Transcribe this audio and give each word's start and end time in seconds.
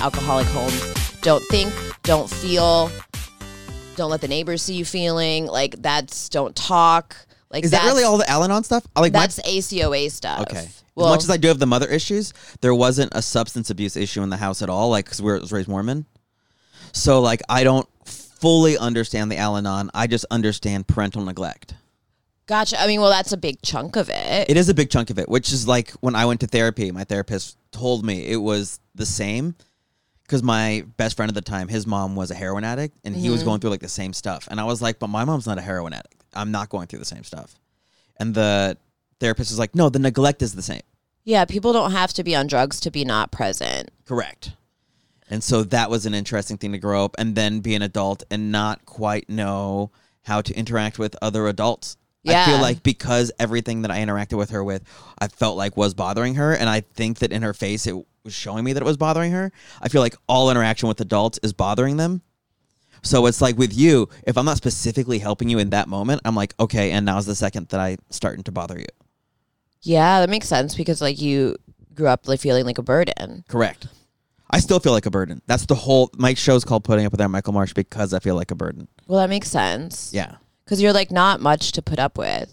alcoholic 0.00 0.46
homes 0.48 1.18
don't 1.22 1.44
think, 1.46 1.72
don't 2.02 2.30
feel, 2.30 2.90
don't 3.96 4.10
let 4.10 4.20
the 4.20 4.28
neighbors 4.28 4.62
see 4.62 4.74
you 4.74 4.84
feeling. 4.84 5.46
Like 5.46 5.80
that's 5.82 6.28
don't 6.28 6.54
talk. 6.54 7.16
Like 7.50 7.64
Is 7.64 7.70
that 7.72 7.84
really 7.84 8.04
all 8.04 8.18
the 8.18 8.28
Al-Anon 8.28 8.62
stuff? 8.64 8.86
Like 8.96 9.12
my- 9.12 9.20
That's 9.20 9.40
ACOA 9.40 10.10
stuff. 10.10 10.42
Okay. 10.42 10.68
Well, 10.94 11.06
as 11.08 11.12
much 11.12 11.22
as 11.24 11.30
I 11.30 11.36
do 11.36 11.48
have 11.48 11.58
the 11.60 11.66
mother 11.66 11.86
issues, 11.86 12.34
there 12.60 12.74
wasn't 12.74 13.12
a 13.14 13.22
substance 13.22 13.70
abuse 13.70 13.96
issue 13.96 14.20
in 14.22 14.30
the 14.30 14.36
house 14.36 14.62
at 14.62 14.68
all, 14.68 14.90
like 14.90 15.04
because 15.04 15.22
we 15.22 15.30
were 15.30 15.38
was 15.38 15.52
raised 15.52 15.68
Mormon. 15.68 16.06
So 16.92 17.20
like 17.20 17.40
I 17.48 17.64
don't 17.64 17.88
fully 18.04 18.76
understand 18.76 19.30
the 19.30 19.36
Al-Anon. 19.36 19.90
I 19.94 20.06
just 20.06 20.24
understand 20.30 20.86
parental 20.88 21.24
neglect. 21.24 21.74
gotcha. 22.46 22.80
I 22.80 22.86
mean, 22.86 23.00
well, 23.00 23.10
that's 23.10 23.32
a 23.32 23.36
big 23.36 23.62
chunk 23.62 23.96
of 23.96 24.08
it. 24.08 24.50
It 24.50 24.56
is 24.56 24.68
a 24.68 24.74
big 24.74 24.90
chunk 24.90 25.10
of 25.10 25.18
it, 25.18 25.28
which 25.28 25.52
is 25.52 25.66
like 25.68 25.90
when 26.00 26.14
I 26.14 26.26
went 26.26 26.40
to 26.40 26.46
therapy, 26.46 26.90
my 26.90 27.04
therapist 27.04 27.56
told 27.70 28.04
me 28.04 28.26
it 28.26 28.36
was 28.36 28.80
the 28.94 29.06
same 29.06 29.54
because 30.28 30.42
my 30.42 30.84
best 30.98 31.16
friend 31.16 31.30
at 31.30 31.34
the 31.34 31.40
time, 31.40 31.68
his 31.68 31.86
mom 31.86 32.14
was 32.14 32.30
a 32.30 32.34
heroin 32.34 32.62
addict 32.62 32.94
and 33.02 33.16
he 33.16 33.30
was 33.30 33.40
mm-hmm. 33.40 33.48
going 33.48 33.60
through 33.60 33.70
like 33.70 33.80
the 33.80 33.88
same 33.88 34.12
stuff. 34.12 34.46
And 34.50 34.60
I 34.60 34.64
was 34.64 34.82
like, 34.82 34.98
but 34.98 35.08
my 35.08 35.24
mom's 35.24 35.46
not 35.46 35.56
a 35.56 35.62
heroin 35.62 35.94
addict. 35.94 36.22
I'm 36.34 36.50
not 36.50 36.68
going 36.68 36.86
through 36.86 36.98
the 36.98 37.06
same 37.06 37.24
stuff. 37.24 37.54
And 38.20 38.34
the 38.34 38.76
therapist 39.20 39.50
was 39.50 39.58
like, 39.58 39.74
no, 39.74 39.88
the 39.88 39.98
neglect 39.98 40.42
is 40.42 40.54
the 40.54 40.62
same. 40.62 40.82
yeah, 41.24 41.46
people 41.46 41.72
don't 41.72 41.92
have 41.92 42.12
to 42.12 42.22
be 42.22 42.36
on 42.36 42.46
drugs 42.46 42.78
to 42.80 42.90
be 42.90 43.04
not 43.06 43.30
present. 43.32 43.90
Correct. 44.04 44.52
And 45.30 45.42
so 45.42 45.62
that 45.64 45.88
was 45.90 46.04
an 46.06 46.14
interesting 46.14 46.58
thing 46.58 46.72
to 46.72 46.78
grow 46.78 47.04
up 47.04 47.14
and 47.18 47.34
then 47.34 47.60
be 47.60 47.74
an 47.74 47.82
adult 47.82 48.22
and 48.30 48.52
not 48.52 48.84
quite 48.86 49.28
know 49.30 49.90
how 50.22 50.40
to 50.42 50.54
interact 50.54 50.98
with 50.98 51.16
other 51.22 51.46
adults. 51.48 51.96
I 52.26 52.44
feel 52.44 52.56
Yeah. 52.56 52.60
like 52.60 52.82
because 52.82 53.32
everything 53.38 53.82
that 53.82 53.90
I 53.90 53.98
interacted 53.98 54.36
with 54.36 54.50
her 54.50 54.62
with, 54.62 54.82
I 55.18 55.28
felt 55.28 55.56
like 55.56 55.76
was 55.76 55.94
bothering 55.94 56.34
her. 56.34 56.54
And 56.54 56.68
I 56.68 56.80
think 56.80 57.20
that 57.20 57.32
in 57.32 57.42
her 57.42 57.54
face, 57.54 57.86
it 57.86 57.94
was 58.24 58.34
showing 58.34 58.64
me 58.64 58.72
that 58.72 58.82
it 58.82 58.86
was 58.86 58.96
bothering 58.96 59.32
her. 59.32 59.52
I 59.80 59.88
feel 59.88 60.00
like 60.02 60.16
all 60.28 60.50
interaction 60.50 60.88
with 60.88 61.00
adults 61.00 61.38
is 61.42 61.52
bothering 61.52 61.96
them. 61.96 62.22
So 63.02 63.26
it's 63.26 63.40
like 63.40 63.56
with 63.56 63.72
you, 63.76 64.08
if 64.26 64.36
I'm 64.36 64.44
not 64.44 64.56
specifically 64.56 65.18
helping 65.20 65.48
you 65.48 65.58
in 65.58 65.70
that 65.70 65.88
moment, 65.88 66.20
I'm 66.24 66.34
like, 66.34 66.54
okay, 66.58 66.90
and 66.90 67.06
now's 67.06 67.26
the 67.26 67.34
second 67.34 67.68
that 67.68 67.78
I 67.80 67.96
starting 68.10 68.42
to 68.44 68.52
bother 68.52 68.78
you. 68.78 68.86
Yeah, 69.82 70.20
that 70.20 70.28
makes 70.30 70.48
sense 70.48 70.74
because 70.74 71.00
like 71.00 71.20
you 71.20 71.56
grew 71.94 72.08
up 72.08 72.26
like 72.26 72.40
feeling 72.40 72.64
like 72.64 72.78
a 72.78 72.82
burden. 72.82 73.44
Correct. 73.48 73.86
I 74.50 74.60
still 74.60 74.80
feel 74.80 74.92
like 74.92 75.06
a 75.06 75.10
burden. 75.10 75.42
That's 75.46 75.66
the 75.66 75.74
whole. 75.74 76.10
My 76.16 76.34
show's 76.34 76.64
called 76.64 76.82
"Putting 76.82 77.04
Up 77.06 77.12
with 77.12 77.18
That 77.18 77.28
Michael 77.28 77.52
Marsh" 77.52 77.74
because 77.74 78.14
I 78.14 78.18
feel 78.18 78.34
like 78.34 78.50
a 78.50 78.54
burden. 78.54 78.88
Well, 79.06 79.20
that 79.20 79.28
makes 79.28 79.48
sense. 79.48 80.10
Yeah. 80.12 80.36
because 80.64 80.80
you're 80.82 80.92
like 80.94 81.10
not 81.10 81.40
much 81.40 81.72
to 81.72 81.82
put 81.82 81.98
up 81.98 82.16
with. 82.18 82.52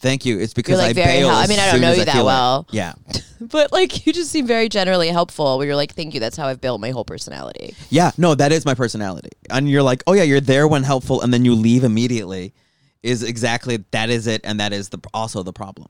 Thank 0.00 0.24
you. 0.24 0.38
It's 0.38 0.54
because 0.54 0.78
like, 0.78 0.90
I 0.90 0.92
bail. 0.92 1.28
hel- 1.28 1.38
I 1.38 1.46
mean, 1.46 1.58
I 1.58 1.72
don't 1.72 1.80
know 1.80 1.92
you 1.92 2.04
that 2.04 2.24
well. 2.24 2.66
Yeah, 2.70 2.94
But 3.40 3.72
like 3.72 4.06
you 4.06 4.12
just 4.12 4.30
seem 4.30 4.46
very 4.46 4.68
generally 4.68 5.08
helpful. 5.08 5.58
Where 5.58 5.66
you're 5.66 5.76
like, 5.76 5.94
thank 5.94 6.14
you. 6.14 6.20
That's 6.20 6.36
how 6.36 6.46
I've 6.46 6.60
built 6.60 6.80
my 6.80 6.90
whole 6.90 7.04
personality. 7.04 7.74
yeah. 7.90 8.12
No, 8.16 8.34
that 8.34 8.52
is 8.52 8.64
my 8.64 8.74
personality. 8.74 9.30
And 9.50 9.68
you're 9.68 9.82
like, 9.82 10.02
oh 10.06 10.12
yeah, 10.12 10.22
you're 10.22 10.40
there 10.40 10.68
when 10.68 10.82
helpful, 10.82 11.20
and 11.20 11.32
then 11.32 11.44
you 11.44 11.54
leave 11.54 11.84
immediately. 11.84 12.54
Is 13.02 13.22
exactly 13.22 13.84
that 13.92 14.10
is 14.10 14.26
it, 14.26 14.40
and 14.44 14.58
that 14.58 14.72
is 14.72 14.88
the 14.88 14.98
also 15.14 15.44
the 15.44 15.52
problem 15.52 15.88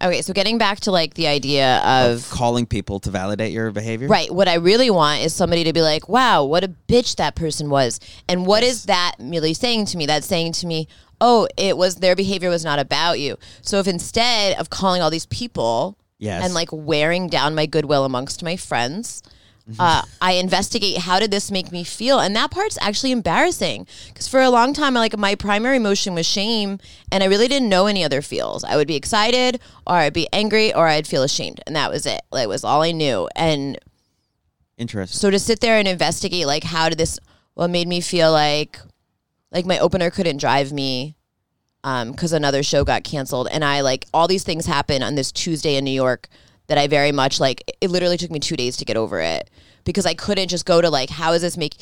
Okay, 0.00 0.22
so 0.22 0.32
getting 0.32 0.58
back 0.58 0.80
to 0.80 0.92
like 0.92 1.14
the 1.14 1.26
idea 1.26 1.78
of 1.78 2.28
calling 2.30 2.66
people 2.66 3.00
to 3.00 3.10
validate 3.10 3.52
your 3.52 3.72
behavior. 3.72 4.06
Right. 4.06 4.32
What 4.32 4.46
I 4.46 4.54
really 4.54 4.90
want 4.90 5.22
is 5.22 5.34
somebody 5.34 5.64
to 5.64 5.72
be 5.72 5.82
like, 5.82 6.08
wow, 6.08 6.44
what 6.44 6.62
a 6.62 6.68
bitch 6.68 7.16
that 7.16 7.34
person 7.34 7.68
was. 7.68 7.98
And 8.28 8.46
what 8.46 8.62
is 8.62 8.84
that 8.84 9.16
really 9.18 9.54
saying 9.54 9.86
to 9.86 9.96
me? 9.96 10.06
That's 10.06 10.26
saying 10.26 10.52
to 10.52 10.66
me, 10.66 10.86
oh, 11.20 11.48
it 11.56 11.76
was 11.76 11.96
their 11.96 12.14
behavior 12.16 12.48
was 12.50 12.64
not 12.64 12.78
about 12.78 13.18
you. 13.20 13.36
So 13.62 13.78
if 13.78 13.88
instead 13.88 14.56
of 14.58 14.70
calling 14.70 15.02
all 15.02 15.10
these 15.10 15.26
people 15.26 15.96
Yes. 16.18 16.44
and 16.44 16.54
like 16.54 16.68
wearing 16.72 17.28
down 17.28 17.54
my 17.54 17.66
goodwill 17.66 18.04
amongst 18.04 18.42
my 18.42 18.56
friends, 18.56 19.22
uh, 19.78 20.00
I 20.22 20.32
investigate 20.32 20.96
how 20.98 21.20
did 21.20 21.30
this 21.30 21.50
make 21.50 21.70
me 21.70 21.84
feel, 21.84 22.18
and 22.20 22.34
that 22.34 22.50
part's 22.50 22.78
actually 22.80 23.12
embarrassing 23.12 23.86
because 24.06 24.26
for 24.26 24.40
a 24.40 24.48
long 24.48 24.72
time, 24.72 24.96
I 24.96 25.00
like 25.00 25.18
my 25.18 25.34
primary 25.34 25.76
emotion 25.76 26.14
was 26.14 26.24
shame, 26.24 26.78
and 27.12 27.22
I 27.22 27.26
really 27.26 27.48
didn't 27.48 27.68
know 27.68 27.86
any 27.86 28.02
other 28.02 28.22
feels. 28.22 28.64
I 28.64 28.76
would 28.76 28.88
be 28.88 28.96
excited, 28.96 29.60
or 29.86 29.96
I'd 29.96 30.14
be 30.14 30.26
angry, 30.32 30.72
or 30.72 30.88
I'd 30.88 31.06
feel 31.06 31.22
ashamed, 31.22 31.60
and 31.66 31.76
that 31.76 31.90
was 31.90 32.06
it. 32.06 32.22
That 32.32 32.48
was 32.48 32.64
all 32.64 32.80
I 32.82 32.92
knew. 32.92 33.28
And 33.36 33.78
Interesting. 34.78 35.18
so 35.18 35.30
to 35.30 35.38
sit 35.38 35.60
there 35.60 35.78
and 35.78 35.86
investigate, 35.86 36.46
like, 36.46 36.64
how 36.64 36.88
did 36.88 36.96
this? 36.98 37.18
Well, 37.54 37.68
made 37.68 37.88
me 37.88 38.00
feel 38.00 38.32
like, 38.32 38.78
like 39.50 39.66
my 39.66 39.78
opener 39.78 40.10
couldn't 40.10 40.38
drive 40.38 40.72
me, 40.72 41.16
um, 41.84 42.12
because 42.12 42.32
another 42.32 42.62
show 42.62 42.84
got 42.84 43.04
canceled, 43.04 43.48
and 43.50 43.64
I 43.64 43.80
like 43.80 44.06
all 44.12 44.28
these 44.28 44.44
things 44.44 44.66
happen 44.66 45.02
on 45.02 45.14
this 45.14 45.32
Tuesday 45.32 45.76
in 45.76 45.84
New 45.84 45.90
York 45.90 46.28
that 46.66 46.78
I 46.78 46.86
very 46.86 47.12
much 47.12 47.40
like. 47.40 47.70
It 47.80 47.90
literally 47.90 48.16
took 48.16 48.30
me 48.30 48.40
two 48.40 48.56
days 48.56 48.76
to 48.78 48.84
get 48.84 48.96
over 48.96 49.20
it 49.20 49.50
because 49.84 50.06
I 50.06 50.14
couldn't 50.14 50.48
just 50.48 50.66
go 50.66 50.80
to 50.80 50.90
like, 50.90 51.10
how 51.10 51.32
is 51.32 51.42
this 51.42 51.56
make? 51.56 51.76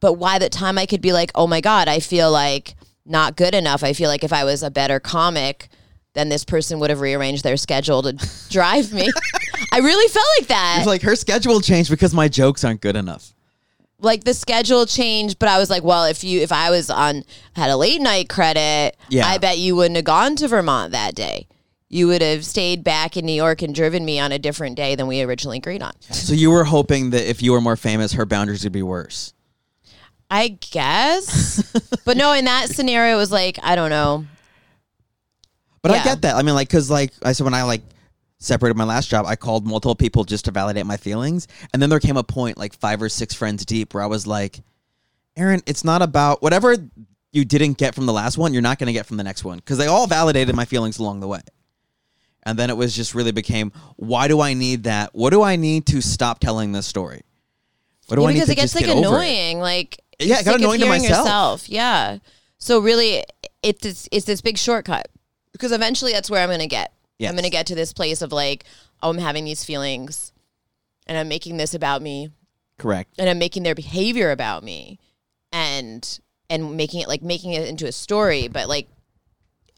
But 0.00 0.14
why 0.14 0.38
the 0.38 0.48
time 0.48 0.76
I 0.76 0.86
could 0.86 1.00
be 1.00 1.12
like, 1.12 1.30
oh 1.34 1.46
my 1.46 1.60
god, 1.60 1.88
I 1.88 2.00
feel 2.00 2.30
like 2.30 2.74
not 3.06 3.36
good 3.36 3.54
enough. 3.54 3.84
I 3.84 3.92
feel 3.92 4.08
like 4.08 4.24
if 4.24 4.32
I 4.32 4.44
was 4.44 4.62
a 4.62 4.70
better 4.70 5.00
comic. 5.00 5.68
Then 6.14 6.28
this 6.28 6.44
person 6.44 6.78
would 6.78 6.90
have 6.90 7.00
rearranged 7.00 7.42
their 7.42 7.56
schedule 7.56 8.00
to 8.02 8.12
drive 8.48 8.92
me. 8.92 9.10
I 9.72 9.78
really 9.78 10.08
felt 10.08 10.26
like 10.38 10.46
that. 10.46 10.76
It's 10.78 10.86
like 10.86 11.02
her 11.02 11.16
schedule 11.16 11.60
changed 11.60 11.90
because 11.90 12.14
my 12.14 12.28
jokes 12.28 12.62
aren't 12.62 12.80
good 12.80 12.94
enough. 12.94 13.33
Like 14.04 14.24
the 14.24 14.34
schedule 14.34 14.86
changed, 14.86 15.38
but 15.38 15.48
I 15.48 15.58
was 15.58 15.70
like, 15.70 15.82
well, 15.82 16.04
if 16.04 16.22
you 16.22 16.40
if 16.40 16.52
I 16.52 16.70
was 16.70 16.90
on 16.90 17.24
had 17.56 17.70
a 17.70 17.76
late 17.76 18.00
night 18.00 18.28
credit, 18.28 18.96
Yeah. 19.08 19.26
I 19.26 19.38
bet 19.38 19.58
you 19.58 19.74
wouldn't 19.76 19.96
have 19.96 20.04
gone 20.04 20.36
to 20.36 20.48
Vermont 20.48 20.92
that 20.92 21.14
day. 21.14 21.48
You 21.88 22.08
would 22.08 22.22
have 22.22 22.44
stayed 22.44 22.82
back 22.82 23.16
in 23.16 23.24
New 23.24 23.32
York 23.32 23.62
and 23.62 23.74
driven 23.74 24.04
me 24.04 24.18
on 24.18 24.32
a 24.32 24.38
different 24.38 24.76
day 24.76 24.94
than 24.96 25.06
we 25.06 25.22
originally 25.22 25.58
agreed 25.58 25.82
on. 25.82 25.92
So 26.10 26.32
you 26.32 26.50
were 26.50 26.64
hoping 26.64 27.10
that 27.10 27.28
if 27.28 27.42
you 27.42 27.52
were 27.52 27.60
more 27.60 27.76
famous, 27.76 28.12
her 28.14 28.26
boundaries 28.26 28.64
would 28.64 28.72
be 28.72 28.82
worse. 28.82 29.32
I 30.30 30.48
guess. 30.48 31.62
but 32.04 32.16
no, 32.16 32.32
in 32.32 32.46
that 32.46 32.68
scenario 32.70 33.14
it 33.14 33.18
was 33.18 33.30
like, 33.30 33.58
I 33.62 33.76
don't 33.76 33.90
know. 33.90 34.26
But 35.82 35.92
I 35.92 36.02
get 36.02 36.22
that. 36.22 36.34
I 36.34 36.42
mean, 36.42 36.54
like, 36.54 36.68
because 36.68 36.90
like 36.90 37.12
I 37.22 37.32
said, 37.32 37.44
when 37.44 37.54
I 37.54 37.62
like 37.64 37.82
separated 38.44 38.76
my 38.76 38.84
last 38.84 39.08
job, 39.08 39.26
I 39.26 39.36
called 39.36 39.66
multiple 39.66 39.94
people 39.94 40.24
just 40.24 40.44
to 40.46 40.50
validate 40.50 40.86
my 40.86 40.96
feelings, 40.96 41.48
and 41.72 41.80
then 41.82 41.90
there 41.90 42.00
came 42.00 42.16
a 42.16 42.22
point, 42.24 42.58
like 42.58 42.74
five 42.74 43.00
or 43.02 43.08
six 43.08 43.34
friends 43.34 43.64
deep, 43.64 43.94
where 43.94 44.02
I 44.02 44.06
was 44.06 44.26
like, 44.26 44.60
Aaron, 45.36 45.62
it's 45.66 45.84
not 45.84 46.02
about 46.02 46.42
whatever 46.42 46.76
you 47.32 47.44
didn't 47.44 47.78
get 47.78 47.94
from 47.94 48.06
the 48.06 48.12
last 48.12 48.38
one, 48.38 48.52
you're 48.52 48.62
not 48.62 48.78
going 48.78 48.86
to 48.86 48.92
get 48.92 49.06
from 49.06 49.16
the 49.16 49.24
next 49.24 49.44
one, 49.44 49.58
because 49.58 49.78
they 49.78 49.86
all 49.86 50.06
validated 50.06 50.54
my 50.54 50.64
feelings 50.64 50.98
along 50.98 51.20
the 51.20 51.28
way. 51.28 51.40
And 52.46 52.58
then 52.58 52.68
it 52.70 52.76
was 52.76 52.94
just 52.94 53.14
really 53.14 53.32
became, 53.32 53.72
why 53.96 54.28
do 54.28 54.40
I 54.40 54.52
need 54.52 54.84
that? 54.84 55.14
What 55.14 55.30
do 55.30 55.42
I 55.42 55.56
need 55.56 55.86
to 55.86 56.02
stop 56.02 56.40
telling 56.40 56.72
this 56.72 56.86
story? 56.86 57.22
What 58.06 58.16
do 58.16 58.22
Yeah, 58.22 58.28
I 58.28 58.32
need 58.32 58.40
because 58.40 58.46
to 58.48 58.52
it 58.52 58.56
gets 58.56 58.72
just 58.72 58.74
like 58.76 58.84
get 58.84 58.96
over 58.98 59.16
it? 59.16 59.26
annoying. 59.26 59.60
Like 59.60 60.00
Yeah, 60.20 60.40
it 60.40 60.44
got 60.44 60.60
annoying 60.60 60.80
to 60.80 60.86
myself. 60.86 61.24
Yourself. 61.24 61.68
Yeah. 61.70 62.18
So 62.58 62.80
really, 62.80 63.24
it's 63.62 64.08
it's 64.12 64.26
this 64.26 64.42
big 64.42 64.58
shortcut 64.58 65.08
because 65.52 65.72
eventually 65.72 66.12
that's 66.12 66.30
where 66.30 66.42
I'm 66.42 66.50
going 66.50 66.60
to 66.60 66.66
get. 66.66 66.92
Yes. 67.18 67.30
I'm 67.30 67.36
going 67.36 67.44
to 67.44 67.50
get 67.50 67.66
to 67.66 67.74
this 67.74 67.92
place 67.92 68.22
of 68.22 68.32
like, 68.32 68.64
oh, 69.02 69.10
I'm 69.10 69.18
having 69.18 69.44
these 69.44 69.64
feelings, 69.64 70.32
and 71.06 71.16
I'm 71.16 71.28
making 71.28 71.56
this 71.58 71.74
about 71.74 72.02
me, 72.02 72.30
Correct. 72.78 73.14
and 73.18 73.28
I'm 73.28 73.38
making 73.38 73.62
their 73.62 73.74
behavior 73.74 74.30
about 74.30 74.64
me, 74.64 74.98
and 75.52 76.18
and 76.50 76.76
making 76.76 77.00
it 77.00 77.08
like 77.08 77.22
making 77.22 77.52
it 77.52 77.68
into 77.68 77.86
a 77.86 77.92
story. 77.92 78.48
But 78.48 78.68
like, 78.68 78.88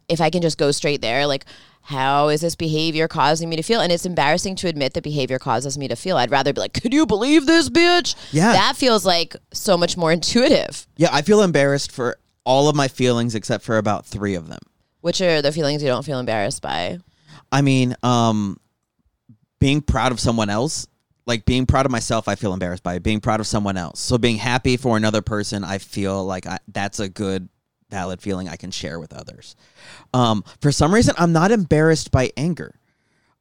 if 0.08 0.20
I 0.20 0.30
can 0.30 0.42
just 0.42 0.58
go 0.58 0.70
straight 0.70 1.00
there, 1.02 1.26
like. 1.26 1.44
How 1.88 2.30
is 2.30 2.40
this 2.40 2.56
behavior 2.56 3.06
causing 3.06 3.48
me 3.48 3.54
to 3.54 3.62
feel? 3.62 3.80
And 3.80 3.92
it's 3.92 4.04
embarrassing 4.04 4.56
to 4.56 4.66
admit 4.66 4.94
that 4.94 5.04
behavior 5.04 5.38
causes 5.38 5.78
me 5.78 5.86
to 5.86 5.94
feel. 5.94 6.16
I'd 6.16 6.32
rather 6.32 6.52
be 6.52 6.60
like, 6.60 6.72
"Could 6.72 6.92
you 6.92 7.06
believe 7.06 7.46
this, 7.46 7.68
bitch?" 7.68 8.16
Yeah. 8.32 8.50
that 8.54 8.74
feels 8.74 9.06
like 9.06 9.36
so 9.52 9.76
much 9.78 9.96
more 9.96 10.10
intuitive. 10.18 10.88
Yeah, 10.96 11.10
I 11.12 11.22
feel 11.22 11.42
embarrassed 11.42 11.92
for 11.92 12.18
all 12.42 12.68
of 12.68 12.74
my 12.74 12.88
feelings 12.88 13.36
except 13.36 13.62
for 13.62 13.78
about 13.78 14.04
three 14.04 14.34
of 14.34 14.48
them. 14.48 14.58
Which 15.00 15.20
are 15.20 15.40
the 15.40 15.52
feelings 15.52 15.80
you 15.80 15.86
don't 15.88 16.04
feel 16.04 16.18
embarrassed 16.18 16.60
by? 16.60 16.98
I 17.56 17.62
mean, 17.62 17.96
um, 18.02 18.60
being 19.60 19.80
proud 19.80 20.12
of 20.12 20.20
someone 20.20 20.50
else, 20.50 20.86
like 21.24 21.46
being 21.46 21.64
proud 21.64 21.86
of 21.86 21.90
myself, 21.90 22.28
I 22.28 22.34
feel 22.34 22.52
embarrassed 22.52 22.82
by. 22.82 22.98
Being 22.98 23.22
proud 23.22 23.40
of 23.40 23.46
someone 23.46 23.78
else, 23.78 23.98
so 23.98 24.18
being 24.18 24.36
happy 24.36 24.76
for 24.76 24.98
another 24.98 25.22
person, 25.22 25.64
I 25.64 25.78
feel 25.78 26.22
like 26.22 26.46
I, 26.46 26.58
that's 26.68 27.00
a 27.00 27.08
good, 27.08 27.48
valid 27.88 28.20
feeling 28.20 28.46
I 28.46 28.56
can 28.56 28.70
share 28.70 29.00
with 29.00 29.14
others. 29.14 29.56
Um, 30.12 30.44
for 30.60 30.70
some 30.70 30.92
reason, 30.92 31.14
I'm 31.16 31.32
not 31.32 31.50
embarrassed 31.50 32.10
by 32.10 32.30
anger. 32.36 32.78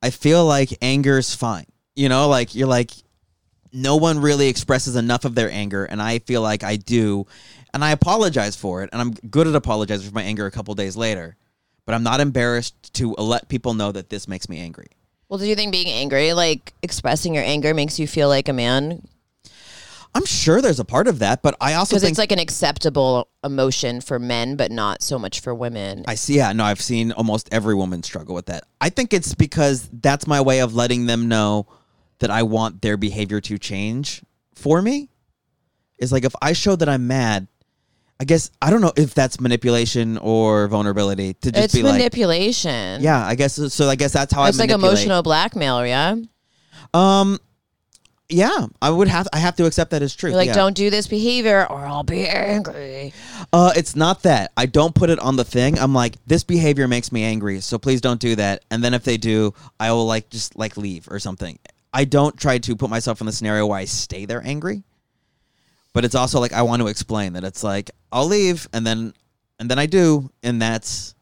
I 0.02 0.12
feel 0.12 0.46
like 0.46 0.78
anger 0.82 1.18
is 1.18 1.36
fine. 1.36 1.66
You 1.94 2.08
know, 2.08 2.30
like 2.30 2.56
you're 2.56 2.70
like, 2.70 2.92
no 3.74 3.98
one 3.98 4.22
really 4.22 4.48
expresses 4.48 4.96
enough 4.96 5.26
of 5.26 5.36
their 5.36 5.52
anger, 5.52 5.84
and 5.84 6.02
I 6.02 6.20
feel 6.20 6.42
like 6.42 6.64
I 6.64 6.78
do, 6.78 7.28
and 7.74 7.84
I 7.84 7.92
apologize 7.92 8.56
for 8.56 8.82
it, 8.82 8.92
and 8.94 9.02
I'm 9.02 9.12
good 9.12 9.46
at 9.46 9.56
apologizing 9.56 10.08
for 10.08 10.16
my 10.16 10.24
anger 10.24 10.46
a 10.46 10.52
couple 10.52 10.74
days 10.74 10.96
later. 10.96 11.36
But 11.86 11.96
I'm 11.96 12.04
not 12.04 12.20
embarrassed 12.20 12.94
to 12.96 13.12
let 13.14 13.48
people 13.48 13.74
know 13.74 13.92
that 13.92 14.10
this 14.10 14.28
makes 14.28 14.50
me 14.50 14.60
angry. 14.60 14.88
Well, 15.30 15.40
do 15.40 15.46
you 15.46 15.56
think 15.56 15.72
being 15.72 15.88
angry, 15.88 16.34
like 16.34 16.74
expressing 16.82 17.34
your 17.34 17.44
anger, 17.44 17.74
makes 17.74 18.00
you 18.00 18.08
feel 18.08 18.28
like 18.28 18.48
a 18.48 18.54
man? 18.54 19.08
I'm 20.16 20.26
sure 20.26 20.62
there's 20.62 20.80
a 20.80 20.86
part 20.86 21.08
of 21.08 21.20
that, 21.20 21.42
but 21.42 21.58
I 21.60 21.74
also 21.74 21.96
Because 21.96 22.10
it's 22.10 22.18
like 22.18 22.32
an 22.32 22.40
acceptable 22.40 23.28
emotion 23.44 24.00
for 24.00 24.18
men, 24.18 24.56
but 24.56 24.72
not 24.72 25.04
so 25.04 25.20
much 25.20 25.42
for 25.42 25.54
women. 25.54 26.06
I 26.08 26.16
see. 26.16 26.38
Yeah, 26.38 26.54
no, 26.54 26.64
I've 26.64 26.80
seen 26.80 27.12
almost 27.12 27.50
every 27.52 27.76
woman 27.76 28.02
struggle 28.02 28.34
with 28.34 28.46
that. 28.46 28.64
I 28.80 28.90
think 28.90 29.14
it's 29.14 29.36
because 29.36 29.90
that's 29.92 30.26
my 30.26 30.40
way 30.40 30.60
of 30.60 30.74
letting 30.74 31.06
them 31.08 31.28
know 31.28 31.68
that 32.20 32.32
I 32.32 32.44
want 32.44 32.82
their 32.82 32.96
behavior 32.96 33.42
to 33.42 33.58
change 33.58 34.24
for 34.54 34.82
me. 34.82 35.10
Is 35.98 36.14
like 36.14 36.24
if 36.24 36.36
I 36.42 36.54
show 36.54 36.78
that 36.78 36.88
I'm 36.88 37.08
mad, 37.08 37.48
I 38.20 38.24
guess 38.24 38.50
I 38.62 38.70
don't 38.70 38.82
know 38.82 38.94
if 38.96 39.14
that's 39.14 39.42
manipulation 39.42 40.18
or 40.18 40.68
vulnerability 40.68 41.34
to 41.34 41.52
just 41.52 41.66
it's 41.66 41.74
be 41.74 41.84
like, 41.84 41.94
manipulation. 41.94 43.02
yeah, 43.02 43.26
I 43.26 43.36
guess 43.36 43.56
so. 43.74 43.90
I 43.90 43.96
guess 43.96 44.14
that's 44.14 44.34
how 44.34 44.44
I. 44.44 44.50
It's 44.50 44.58
I 44.58 44.64
like 44.64 44.70
manipulate. 44.70 44.94
emotional 44.94 45.22
blackmail, 45.22 45.86
yeah. 45.86 46.16
Um, 46.94 47.40
yeah, 48.30 48.68
I 48.82 48.90
would 48.90 49.08
have. 49.10 49.28
I 49.34 49.40
have 49.40 49.56
to 49.58 49.66
accept 49.66 49.92
that 49.92 50.02
as 50.02 50.16
truth. 50.16 50.32
You're 50.32 50.38
like, 50.38 50.48
yeah. 50.48 50.54
don't 50.54 50.76
do 50.76 50.90
this 50.90 51.08
behavior 51.08 51.68
or 51.70 51.86
I'll 51.86 52.04
be 52.04 52.26
angry. 52.28 53.14
Uh, 53.52 53.74
it's 53.76 53.96
not 53.96 54.24
that. 54.24 54.52
I 54.56 54.66
don't 54.66 54.96
put 54.96 55.10
it 55.10 55.20
on 55.20 55.36
the 55.36 55.44
thing. 55.44 55.78
I'm 55.78 55.94
like, 55.94 56.16
this 56.26 56.44
behavior 56.44 56.88
makes 56.88 57.12
me 57.12 57.24
angry, 57.24 57.60
so 57.60 57.78
please 57.78 58.02
don't 58.02 58.20
do 58.20 58.36
that. 58.38 58.64
And 58.72 58.84
then 58.84 58.94
if 58.94 59.04
they 59.04 59.18
do, 59.18 59.54
I 59.80 59.92
will 59.92 60.06
like 60.06 60.30
just 60.30 60.58
like 60.58 60.78
leave 60.78 61.08
or 61.12 61.20
something. 61.20 61.60
I 61.94 62.06
don't 62.06 62.38
try 62.38 62.58
to 62.58 62.76
put 62.76 62.90
myself 62.90 63.22
in 63.22 63.28
the 63.28 63.32
scenario 63.32 63.68
where 63.68 63.80
I 63.80 63.86
stay 63.86 64.26
there 64.26 64.42
angry. 64.46 64.84
But 65.96 66.04
it's 66.04 66.14
also 66.14 66.42
like 66.42 66.52
I 66.52 66.62
want 66.62 66.82
to 66.82 66.88
explain 66.90 67.34
that 67.34 67.46
it's 67.46 67.64
like 67.64 67.90
I'll 68.12 68.28
leave 68.28 68.68
and 68.74 68.86
then 68.86 69.14
and 69.60 69.72
then 69.72 69.80
I 69.80 69.86
do, 69.86 70.30
and 70.44 70.62
that's 70.62 71.16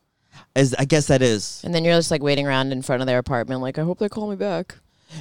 as 0.55 0.73
I 0.73 0.85
guess 0.85 1.07
that 1.07 1.21
is 1.21 1.61
And 1.63 1.75
then 1.75 1.85
you're 1.85 1.93
just 1.93 2.09
like 2.09 2.23
waiting 2.23 2.47
around 2.47 2.71
in 2.71 2.81
front 2.81 3.01
of 3.01 3.05
their 3.05 3.19
apartment, 3.19 3.61
like, 3.61 3.77
I 3.77 3.83
hope 3.83 3.99
they 3.99 4.09
call 4.09 4.27
me 4.27 4.35
back. 4.35 4.75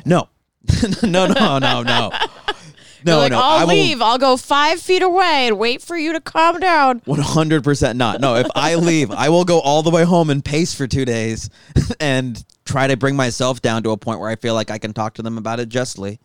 no, 0.07 0.31
no, 1.03 1.27
no, 1.27 1.59
no, 1.59 1.83
no. 1.83 2.11
No, 3.05 3.19
like, 3.19 3.33
no, 3.33 3.41
I'll 3.43 3.67
leave. 3.67 4.01
I'll 4.01 4.17
go 4.17 4.37
five 4.37 4.79
feet 4.81 5.03
away 5.03 5.49
and 5.49 5.59
wait 5.59 5.83
for 5.83 5.97
you 5.97 6.13
to 6.13 6.21
calm 6.21 6.61
down. 6.61 7.03
One 7.05 7.19
hundred 7.19 7.65
percent 7.65 7.99
not. 7.99 8.21
No, 8.21 8.37
if 8.37 8.47
I 8.55 8.77
leave, 8.77 9.11
I 9.11 9.29
will 9.29 9.45
go 9.45 9.59
all 9.59 9.83
the 9.83 9.91
way 9.91 10.05
home 10.05 10.31
and 10.31 10.45
pace 10.45 10.73
for 10.73 10.87
two 10.87 11.05
days, 11.05 11.51
and 12.01 12.41
try 12.65 12.87
to 12.87 12.97
bring 12.97 13.17
myself 13.17 13.61
down 13.61 13.83
to 13.83 13.91
a 13.91 13.97
point 13.97 14.21
where 14.21 14.31
I 14.31 14.37
feel 14.37 14.55
like 14.55 14.71
I 14.71 14.79
can 14.79 14.93
talk 14.93 15.15
to 15.15 15.23
them 15.23 15.37
about 15.37 15.59
it 15.59 15.69
justly. 15.69 16.21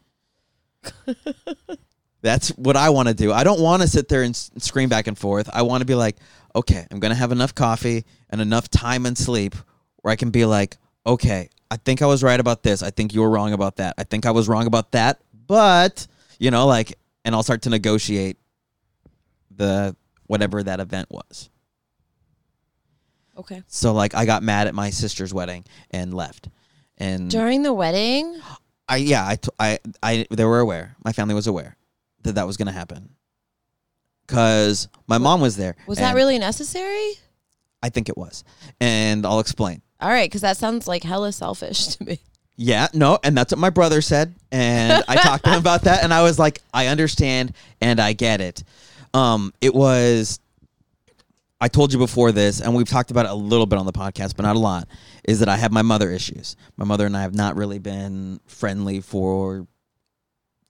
That's 2.22 2.50
what 2.50 2.76
I 2.76 2.90
want 2.90 3.08
to 3.10 3.14
do. 3.14 3.32
I 3.32 3.44
don't 3.44 3.60
want 3.62 3.82
to 3.84 3.88
sit 3.88 4.08
there 4.08 4.24
and 4.24 4.32
s- 4.34 4.50
scream 4.58 4.90
back 4.90 5.08
and 5.08 5.18
forth. 5.18 5.50
I 5.54 5.62
want 5.62 5.82
to 5.82 5.86
be 5.86 5.96
like, 5.96 6.18
okay, 6.56 6.86
I'm 6.90 7.00
gonna 7.00 7.16
have 7.16 7.32
enough 7.32 7.54
coffee 7.54 8.06
and 8.30 8.42
enough 8.42 8.70
time 8.70 9.06
and 9.06 9.18
sleep 9.18 9.56
where 9.98 10.12
I 10.12 10.16
can 10.16 10.32
be 10.32 10.46
like, 10.46 10.78
okay, 11.06 11.50
I 11.70 11.78
think 11.78 12.02
I 12.02 12.08
was 12.08 12.24
right 12.24 12.40
about 12.40 12.64
this. 12.64 12.82
I 12.82 12.90
think 12.90 13.14
you 13.14 13.22
were 13.22 13.30
wrong 13.30 13.54
about 13.54 13.76
that. 13.78 13.94
I 13.98 14.04
think 14.04 14.26
I 14.26 14.32
was 14.32 14.48
wrong 14.48 14.66
about 14.66 14.92
that. 14.94 15.22
But 15.48 16.08
you 16.40 16.50
know, 16.52 16.66
like, 16.66 16.98
and 17.24 17.36
I'll 17.36 17.44
start 17.44 17.62
to 17.64 17.70
negotiate 17.70 18.38
the 19.56 19.96
whatever 20.26 20.64
that 20.64 20.80
event 20.80 21.08
was. 21.12 21.50
Okay. 23.38 23.62
So 23.68 23.94
like 23.94 24.16
I 24.16 24.26
got 24.26 24.42
mad 24.44 24.68
at 24.68 24.74
my 24.74 24.90
sister's 24.90 25.34
wedding 25.34 25.66
and 25.92 26.14
left. 26.14 26.50
And 26.98 27.30
During 27.30 27.62
the 27.62 27.74
wedding, 27.74 28.40
I 28.90 28.98
yeah, 28.98 29.28
I, 29.28 29.36
t- 29.36 29.50
I 29.60 29.80
I 30.02 30.26
they 30.32 30.46
were 30.46 30.60
aware. 30.60 30.96
My 31.06 31.12
family 31.12 31.36
was 31.36 31.46
aware 31.46 31.77
that 32.28 32.36
that 32.36 32.48
was 32.48 32.58
going 32.58 32.68
to 32.68 32.72
happen. 32.74 33.10
Cuz 34.28 34.88
my 35.08 35.18
mom 35.18 35.42
was 35.42 35.56
there. 35.56 35.76
was 35.88 35.98
that 36.00 36.10
and 36.10 36.16
really 36.16 36.38
necessary? 36.38 37.14
I 37.82 37.90
think 37.90 38.10
it 38.10 38.18
was. 38.18 38.44
And 38.80 39.26
I'll 39.26 39.40
explain. 39.40 39.82
All 40.00 40.10
right, 40.10 40.30
because 40.30 40.42
that 40.42 40.58
sounds 40.58 40.88
like 40.88 41.04
hella 41.04 41.32
selfish 41.32 41.88
to 41.88 42.04
me. 42.04 42.20
Yeah, 42.60 42.88
no, 42.94 43.20
and 43.24 43.38
that's 43.38 43.54
what 43.54 43.60
my 43.60 43.70
brother 43.70 44.02
said, 44.02 44.34
and 44.52 45.04
I 45.08 45.16
talked 45.16 45.44
to 45.44 45.52
him 45.52 45.60
about 45.60 45.84
that, 45.84 46.04
and 46.04 46.12
I 46.12 46.24
was 46.24 46.40
like, 46.40 46.60
I 46.74 46.88
understand 46.88 47.54
and 47.82 48.00
I 48.00 48.14
get 48.14 48.42
it. 48.42 48.64
Um, 49.14 49.54
it 49.62 49.76
was, 49.76 50.40
I 51.62 51.68
told 51.68 51.94
you 51.94 52.00
before 52.00 52.32
this, 52.32 52.60
and 52.60 52.74
we've 52.74 52.90
talked 52.90 53.12
about 53.12 53.26
it 53.26 53.32
a 53.32 53.36
little 53.36 53.68
bit 53.68 53.78
on 53.78 53.86
the 53.86 53.94
podcast, 53.94 54.36
but 54.36 54.42
not 54.42 54.56
a 54.56 54.60
lot. 54.60 54.88
Is 55.24 55.40
that 55.40 55.50
I 55.50 55.58
have 55.58 55.72
my 55.72 55.84
mother 55.84 56.10
issues. 56.10 56.56
My 56.78 56.86
mother 56.86 57.06
and 57.06 57.16
I 57.16 57.22
have 57.22 57.36
not 57.36 57.56
really 57.56 57.78
been 57.78 58.40
friendly 58.48 59.02
for 59.02 59.68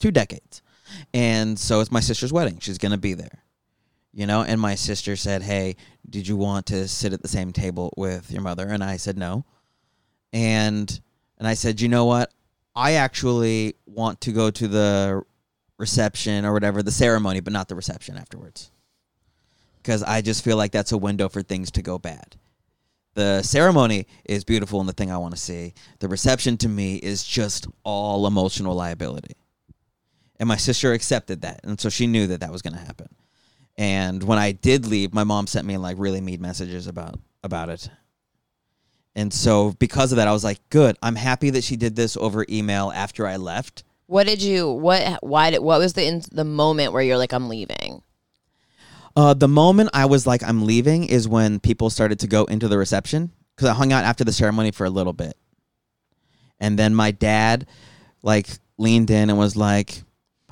two 0.01 0.11
decades, 0.11 0.61
and 1.13 1.57
so 1.57 1.79
it's 1.79 1.91
my 1.91 1.99
sister's 1.99 2.33
wedding. 2.33 2.59
She's 2.59 2.77
gonna 2.77 2.97
be 2.97 3.13
there, 3.13 3.43
you 4.13 4.25
know. 4.25 4.43
And 4.43 4.59
my 4.59 4.75
sister 4.75 5.15
said, 5.15 5.43
"Hey, 5.43 5.75
did 6.09 6.27
you 6.27 6.37
want 6.37 6.65
to 6.67 6.87
sit 6.87 7.13
at 7.13 7.21
the 7.21 7.27
same 7.27 7.53
table 7.53 7.93
with 7.97 8.31
your 8.31 8.41
mother?" 8.41 8.67
And 8.67 8.83
I 8.83 8.97
said 8.97 9.17
no, 9.17 9.45
and 10.33 10.99
and 11.37 11.47
I 11.47 11.53
said, 11.53 11.81
you 11.81 11.87
know 11.87 12.05
what? 12.05 12.31
I 12.75 12.93
actually 12.93 13.75
want 13.85 14.21
to 14.21 14.31
go 14.31 14.51
to 14.51 14.67
the 14.67 15.23
reception 15.77 16.45
or 16.45 16.53
whatever, 16.53 16.81
the 16.81 16.91
ceremony, 16.91 17.39
but 17.39 17.53
not 17.53 17.67
the 17.67 17.75
reception 17.75 18.17
afterwards. 18.17 18.71
Because 19.77 20.03
I 20.03 20.21
just 20.21 20.43
feel 20.43 20.57
like 20.57 20.71
that's 20.71 20.91
a 20.91 20.97
window 20.97 21.29
for 21.29 21.41
things 21.41 21.71
to 21.71 21.81
go 21.81 21.97
bad. 21.97 22.35
The 23.13 23.41
ceremony 23.41 24.05
is 24.25 24.43
beautiful 24.43 24.79
and 24.79 24.87
the 24.87 24.93
thing 24.93 25.11
I 25.11 25.17
want 25.17 25.33
to 25.33 25.41
see. 25.41 25.73
The 25.99 26.07
reception 26.07 26.57
to 26.57 26.69
me 26.69 26.97
is 26.97 27.23
just 27.23 27.67
all 27.83 28.27
emotional 28.27 28.75
liability. 28.75 29.35
And 30.39 30.47
my 30.47 30.57
sister 30.57 30.93
accepted 30.93 31.41
that. 31.41 31.61
And 31.63 31.79
so 31.79 31.89
she 31.89 32.07
knew 32.07 32.27
that 32.27 32.41
that 32.41 32.51
was 32.51 32.61
going 32.61 32.73
to 32.73 32.79
happen. 32.79 33.09
And 33.77 34.23
when 34.23 34.39
I 34.39 34.51
did 34.51 34.85
leave, 34.87 35.13
my 35.13 35.23
mom 35.23 35.47
sent 35.47 35.67
me 35.67 35.77
like 35.77 35.97
really 35.99 36.21
mean 36.21 36.41
messages 36.41 36.87
about 36.87 37.19
about 37.43 37.69
it. 37.69 37.89
And 39.15 39.33
so 39.33 39.73
because 39.79 40.11
of 40.11 40.17
that, 40.17 40.27
I 40.27 40.31
was 40.31 40.43
like, 40.43 40.59
good. 40.69 40.95
I'm 41.01 41.15
happy 41.15 41.49
that 41.51 41.63
she 41.63 41.75
did 41.75 41.95
this 41.95 42.17
over 42.17 42.45
email 42.49 42.91
after 42.93 43.25
I 43.25 43.37
left. 43.37 43.83
What 44.05 44.25
did 44.25 44.41
you? 44.41 44.71
What? 44.71 45.23
Why 45.23 45.51
did? 45.51 45.59
What 45.59 45.79
was 45.79 45.93
the 45.93 46.05
in, 46.05 46.21
the 46.31 46.43
moment 46.43 46.93
where 46.93 47.01
you're 47.01 47.17
like, 47.17 47.33
I'm 47.33 47.49
leaving? 47.49 48.03
Uh, 49.15 49.33
the 49.33 49.47
moment 49.47 49.89
I 49.93 50.05
was 50.05 50.27
like, 50.27 50.43
I'm 50.43 50.65
leaving 50.65 51.05
is 51.05 51.27
when 51.27 51.59
people 51.59 51.89
started 51.89 52.19
to 52.19 52.27
go 52.27 52.45
into 52.45 52.67
the 52.67 52.77
reception 52.77 53.31
because 53.55 53.67
I 53.69 53.73
hung 53.73 53.91
out 53.91 54.05
after 54.05 54.23
the 54.23 54.31
ceremony 54.31 54.69
for 54.69 54.85
a 54.85 54.89
little 54.91 55.13
bit. 55.13 55.35
And 56.59 56.77
then 56.77 56.93
my 56.93 57.11
dad 57.11 57.65
like 58.21 58.47
leaned 58.77 59.09
in 59.09 59.29
and 59.29 59.37
was 59.37 59.55
like, 59.55 60.03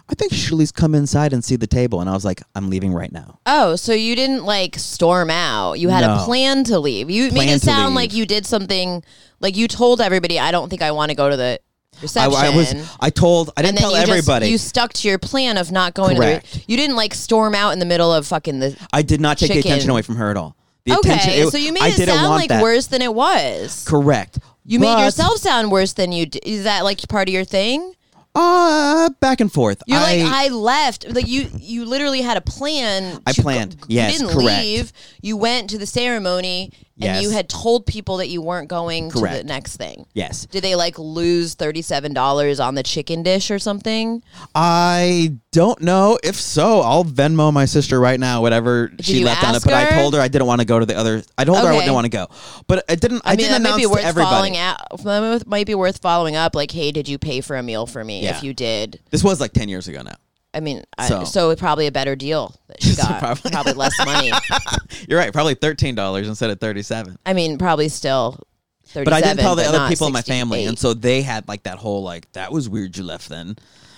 I 0.07 0.13
think 0.13 0.31
you 0.31 0.38
should 0.38 0.54
at 0.54 0.57
least 0.60 0.75
come 0.75 0.94
inside 0.94 1.34
and 1.34 1.44
see 1.44 1.56
the 1.56 1.66
table. 1.68 2.00
And 2.00 2.10
I 2.10 2.13
was 2.13 2.24
like, 2.24 2.42
I'm 2.54 2.69
leaving 2.69 2.94
right 2.94 3.12
now. 3.12 3.40
Oh, 3.46 3.75
so 3.75 3.92
you 3.94 4.16
didn't 4.16 4.46
like 4.46 4.75
storm 4.78 5.30
out. 5.31 5.74
You 5.74 5.90
had 5.90 6.04
a 6.04 6.24
plan 6.25 6.63
to 6.66 6.80
leave. 6.80 7.10
You 7.10 7.31
made 7.31 7.50
it 7.50 7.60
to 7.60 7.66
sound 7.66 7.88
leave. 7.96 7.96
like 7.96 8.13
you 8.13 8.25
did 8.25 8.46
something. 8.46 9.03
Like 9.39 9.58
you 9.58 9.68
told 9.68 10.01
everybody, 10.01 10.39
I 10.39 10.51
don't 10.51 10.70
think 10.70 10.82
I 10.84 10.91
want 10.91 11.10
to 11.10 11.15
go 11.15 11.29
to 11.29 11.36
the 11.36 11.60
I, 11.98 12.01
reception. 12.01 12.34
I 12.39 12.50
was, 12.56 12.96
I 13.00 13.10
told, 13.10 13.51
I 13.58 13.62
didn't 13.63 13.79
tell 13.79 13.91
you 13.91 13.98
everybody. 13.98 14.46
Just, 14.46 14.51
you 14.51 14.58
stuck 14.60 14.94
to 14.94 15.08
your 15.08 15.18
plan 15.18 15.58
of 15.58 15.72
not 15.72 15.94
going 15.96 16.18
Correct. 16.18 16.51
to 16.53 16.60
the. 16.60 16.65
You 16.68 16.77
didn't 16.77 16.96
like 16.98 17.13
storm 17.13 17.56
out 17.56 17.72
in 17.72 17.79
the 17.79 17.86
middle 17.86 18.13
of 18.13 18.27
fucking 18.27 18.60
the. 18.60 18.77
I 18.94 19.01
did 19.01 19.22
not 19.22 19.38
take 19.38 19.48
the 19.50 19.56
chicken. 19.56 19.72
attention 19.72 19.89
away 19.89 20.01
from 20.03 20.18
her 20.18 20.29
at 20.29 20.38
all. 20.38 20.56
The 20.86 20.91
attention, 21.00 21.32
Okay, 21.32 21.41
it- 21.41 21.50
so 21.50 21.58
you 21.58 21.74
made 21.74 21.82
I 21.82 21.88
it 21.88 21.96
didn't 21.96 22.13
sound 22.13 22.29
want 22.29 22.41
like 22.41 22.50
that. 22.50 22.62
worse 22.62 22.86
than 22.88 23.01
it 23.01 23.13
was. 23.13 23.86
Correct. 23.88 24.38
You 24.65 24.79
made 24.79 24.94
But, 24.96 25.06
yourself 25.06 25.38
sound 25.38 25.72
worse 25.72 25.94
than 25.94 26.12
you. 26.12 26.25
D- 26.27 26.39
is 26.44 26.63
that 26.65 26.84
like 26.84 27.08
part 27.08 27.27
of 27.27 27.34
your 27.34 27.44
thing? 27.46 27.94
Uh, 28.36 29.10
back 29.20 29.39
and 29.39 29.51
forth. 29.51 29.82
You're 29.88 29.98
I, 30.00 30.18
like 30.18 30.32
I 30.32 30.48
left. 30.50 31.10
Like 31.10 31.27
you, 31.27 31.48
you 31.58 31.86
literally 31.86 32.22
had 32.22 32.38
a 32.38 32.42
plan. 32.42 33.22
I 33.25 33.34
planned. 33.34 33.80
Go, 33.80 33.86
Yes, 33.89 34.13
you 34.13 34.20
didn't 34.27 34.34
correct. 34.39 34.62
leave. 34.62 34.94
You 35.22 35.38
went 35.38 35.70
to 35.72 35.77
the 35.77 35.86
ceremony, 35.86 36.72
and 37.02 37.22
you 37.24 37.30
had 37.30 37.50
told 37.50 37.86
people 37.86 38.18
that 38.18 38.28
you 38.30 38.42
weren't 38.42 38.70
going 38.70 39.12
to 39.12 39.20
the 39.20 39.44
next 39.44 39.75
thing. 39.78 40.06
yes. 40.14 40.46
Did 40.46 40.64
they 40.64 40.75
like 40.75 40.98
lose 40.98 41.54
thirty 41.54 41.82
seven 41.82 42.14
dollars 42.14 42.60
on 42.60 42.75
the 42.75 42.84
chicken 42.84 43.22
dish 43.24 43.52
or 43.52 43.60
something? 43.60 44.24
I 44.54 45.34
don't 45.52 45.82
know. 45.82 46.18
If 46.24 46.36
so, 46.36 46.80
I'll 46.82 47.04
Venmo 47.04 47.52
my 47.52 47.66
sister 47.66 48.00
right 48.00 48.20
now, 48.20 48.42
whatever 48.42 48.92
she 49.02 49.24
left 49.24 49.44
on 49.44 49.56
it. 49.56 49.64
But 49.64 49.74
I 49.74 49.90
told 50.02 50.14
her 50.14 50.22
I 50.22 50.28
didn't 50.28 50.48
want 50.48 50.62
to 50.62 50.66
go 50.68 50.80
to 50.80 50.86
the 50.86 50.98
other. 50.98 51.22
I 51.38 51.44
told 51.46 51.58
her 51.60 51.66
I 51.66 51.70
Okay. 51.72 51.80
didn't 51.80 51.94
want 51.94 52.06
to 52.06 52.10
go, 52.10 52.28
but 52.68 52.86
I 52.90 52.96
didn't. 52.96 53.22
I, 53.25 53.32
I, 53.32 53.32
mean, 53.34 53.38
didn't 53.40 53.52
that 53.52 53.62
might 53.62 53.70
announce 53.70 53.82
be 53.82 53.86
worth 53.88 54.00
to 54.02 54.06
everybody. 54.08 54.34
following 54.34 54.58
out. 54.58 55.48
Might 55.48 55.68
be 55.68 55.75
worth 55.75 55.98
following 56.00 56.36
up. 56.36 56.56
Like, 56.56 56.72
hey, 56.72 56.92
did 56.92 57.08
you 57.10 57.18
pay 57.18 57.42
for 57.42 57.58
a 57.58 57.64
meal 57.64 57.86
for 57.86 58.04
me? 58.04 58.24
Yeah. 58.24 58.38
If 58.38 58.44
you 58.44 58.54
did, 58.54 59.00
This 59.12 59.24
was 59.24 59.40
like 59.42 59.52
ten 59.54 59.68
years 59.70 59.88
ago 59.88 60.02
now. 60.02 60.16
I 60.55 60.62
mean, 60.62 60.83
I, 60.97 61.07
So- 61.07 61.24
so 61.25 61.55
probably 61.55 61.85
a 61.88 61.91
better 61.91 62.15
deal 62.15 62.55
that 62.67 62.81
she 62.81 62.95
got. 62.95 63.19
Probably. 63.19 63.51
probably 63.51 63.74
less 63.74 63.93
money. 64.05 64.31
You're 65.09 65.19
right. 65.19 65.31
Probably 65.33 65.53
thirteen 65.55 65.93
dollars 65.95 66.27
instead 66.27 66.50
of 66.50 66.59
thirty-seven. 66.59 67.17
I 67.25 67.33
mean, 67.33 67.57
probably 67.57 67.89
still. 67.89 68.39
37, 68.88 69.03
But 69.05 69.13
I 69.13 69.21
didn't 69.21 69.39
tell 69.41 69.55
the 69.55 69.63
other 69.65 69.89
people 69.89 70.07
in 70.07 70.13
my 70.13 70.21
family, 70.21 70.65
and 70.65 70.77
so 70.79 70.93
they 70.93 71.21
had 71.24 71.47
like 71.47 71.63
that 71.63 71.77
whole 71.79 72.03
like 72.03 72.31
that 72.33 72.51
was 72.51 72.69
weird 72.69 72.95
you 72.95 73.03
left 73.03 73.27
then. 73.29 73.55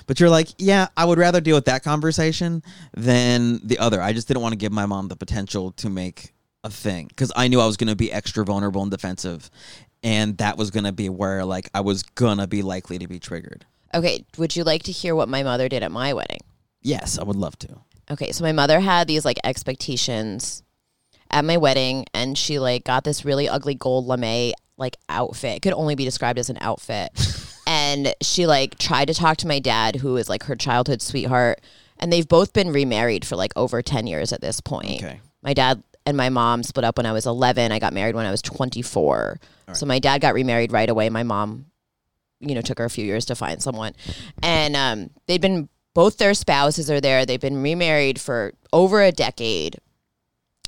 But 0.08 0.20
you're 0.22 0.30
like, 0.30 0.48
yeah, 0.58 0.88
I 0.96 1.04
would 1.04 1.18
rather 1.20 1.42
deal 1.42 1.56
with 1.56 1.66
that 1.66 1.84
conversation 1.84 2.64
than 2.96 3.60
the 3.68 3.78
other. 3.80 4.02
I 4.02 4.14
just 4.14 4.28
didn't 4.30 4.42
want 4.42 4.54
to 4.54 4.58
give 4.58 4.72
my 4.72 4.86
mom 4.86 5.10
the 5.10 5.18
potential 5.18 5.72
to 5.74 5.90
make 5.90 6.34
a 6.64 6.70
thing 6.70 7.08
because 7.08 7.32
I 7.36 7.50
knew 7.50 7.60
I 7.60 7.66
was 7.68 7.76
going 7.78 7.90
to 7.90 7.96
be 7.98 8.12
extra 8.12 8.46
vulnerable 8.46 8.82
and 8.82 8.90
defensive, 8.90 9.52
and 10.04 10.38
that 10.38 10.58
was 10.58 10.72
going 10.72 10.86
to 10.86 10.94
be 10.94 11.10
where 11.10 11.44
like 11.44 11.70
I 11.74 11.82
was 11.82 12.04
gonna 12.04 12.48
be 12.48 12.62
likely 12.62 12.98
to 12.98 13.08
be 13.08 13.20
triggered. 13.20 13.66
Okay, 13.94 14.26
would 14.38 14.56
you 14.56 14.64
like 14.64 14.84
to 14.84 14.92
hear 14.92 15.16
what 15.16 15.30
my 15.30 15.44
mother 15.44 15.70
did 15.70 15.84
at 15.84 15.92
my 15.92 16.14
wedding? 16.14 16.40
Yes, 16.82 17.18
I 17.18 17.24
would 17.24 17.36
love 17.36 17.58
to. 17.60 17.80
Okay, 18.10 18.32
so 18.32 18.44
my 18.44 18.52
mother 18.52 18.80
had 18.80 19.08
these 19.08 19.26
like 19.26 19.38
expectations 19.44 20.64
at 21.30 21.44
my 21.44 21.58
wedding, 21.58 22.06
and 22.14 22.38
she 22.38 22.60
like 22.60 22.84
got 22.84 23.04
this 23.04 23.26
really 23.26 23.50
ugly 23.50 23.76
gold 23.76 24.06
lame 24.06 24.54
like 24.78 24.96
outfit. 25.10 25.58
It 25.58 25.62
could 25.62 25.74
only 25.74 25.96
be 25.96 26.06
described 26.06 26.40
as 26.40 26.50
an 26.50 26.58
outfit. 26.62 27.10
and 27.68 28.14
she 28.22 28.46
like 28.48 28.78
tried 28.78 29.06
to 29.06 29.14
talk 29.14 29.38
to 29.38 29.48
my 29.48 29.60
dad, 29.60 29.98
who 29.98 30.18
is 30.18 30.30
like 30.30 30.44
her 30.44 30.56
childhood 30.56 31.02
sweetheart, 31.02 31.62
and 32.00 32.14
they've 32.14 32.28
both 32.28 32.54
been 32.54 32.72
remarried 32.72 33.26
for 33.26 33.36
like 33.36 33.52
over 33.56 33.82
ten 33.82 34.08
years 34.08 34.32
at 34.32 34.42
this 34.42 34.62
point. 34.62 35.04
Okay. 35.04 35.20
My 35.42 35.54
dad 35.54 35.84
and 36.06 36.16
my 36.16 36.30
mom 36.30 36.64
split 36.64 36.86
up 36.86 36.98
when 36.98 37.06
I 37.06 37.12
was 37.12 37.26
eleven. 37.26 37.72
I 37.72 37.80
got 37.80 37.94
married 37.94 38.16
when 38.16 38.26
I 38.26 38.32
was 38.32 38.42
twenty 38.42 38.82
four. 38.82 39.40
So 39.74 39.86
my 39.86 40.00
dad 40.00 40.22
got 40.22 40.34
remarried 40.34 40.72
right 40.72 40.90
away. 40.90 41.10
My 41.10 41.24
mom 41.24 41.66
you 42.40 42.56
know 42.56 42.62
took 42.62 42.78
her 42.80 42.86
a 42.86 42.90
few 42.90 43.06
years 43.06 43.26
to 43.26 43.36
find 43.36 43.62
someone, 43.62 43.94
and 44.42 44.76
um, 44.76 45.10
they'd 45.28 45.42
been 45.42 45.70
both 45.94 46.18
their 46.18 46.34
spouses 46.34 46.92
are 46.92 47.02
there. 47.02 47.26
They've 47.26 47.42
been 47.42 47.62
remarried 47.64 48.22
for 48.22 48.54
over 48.72 49.02
a 49.02 49.12
decade. 49.12 49.78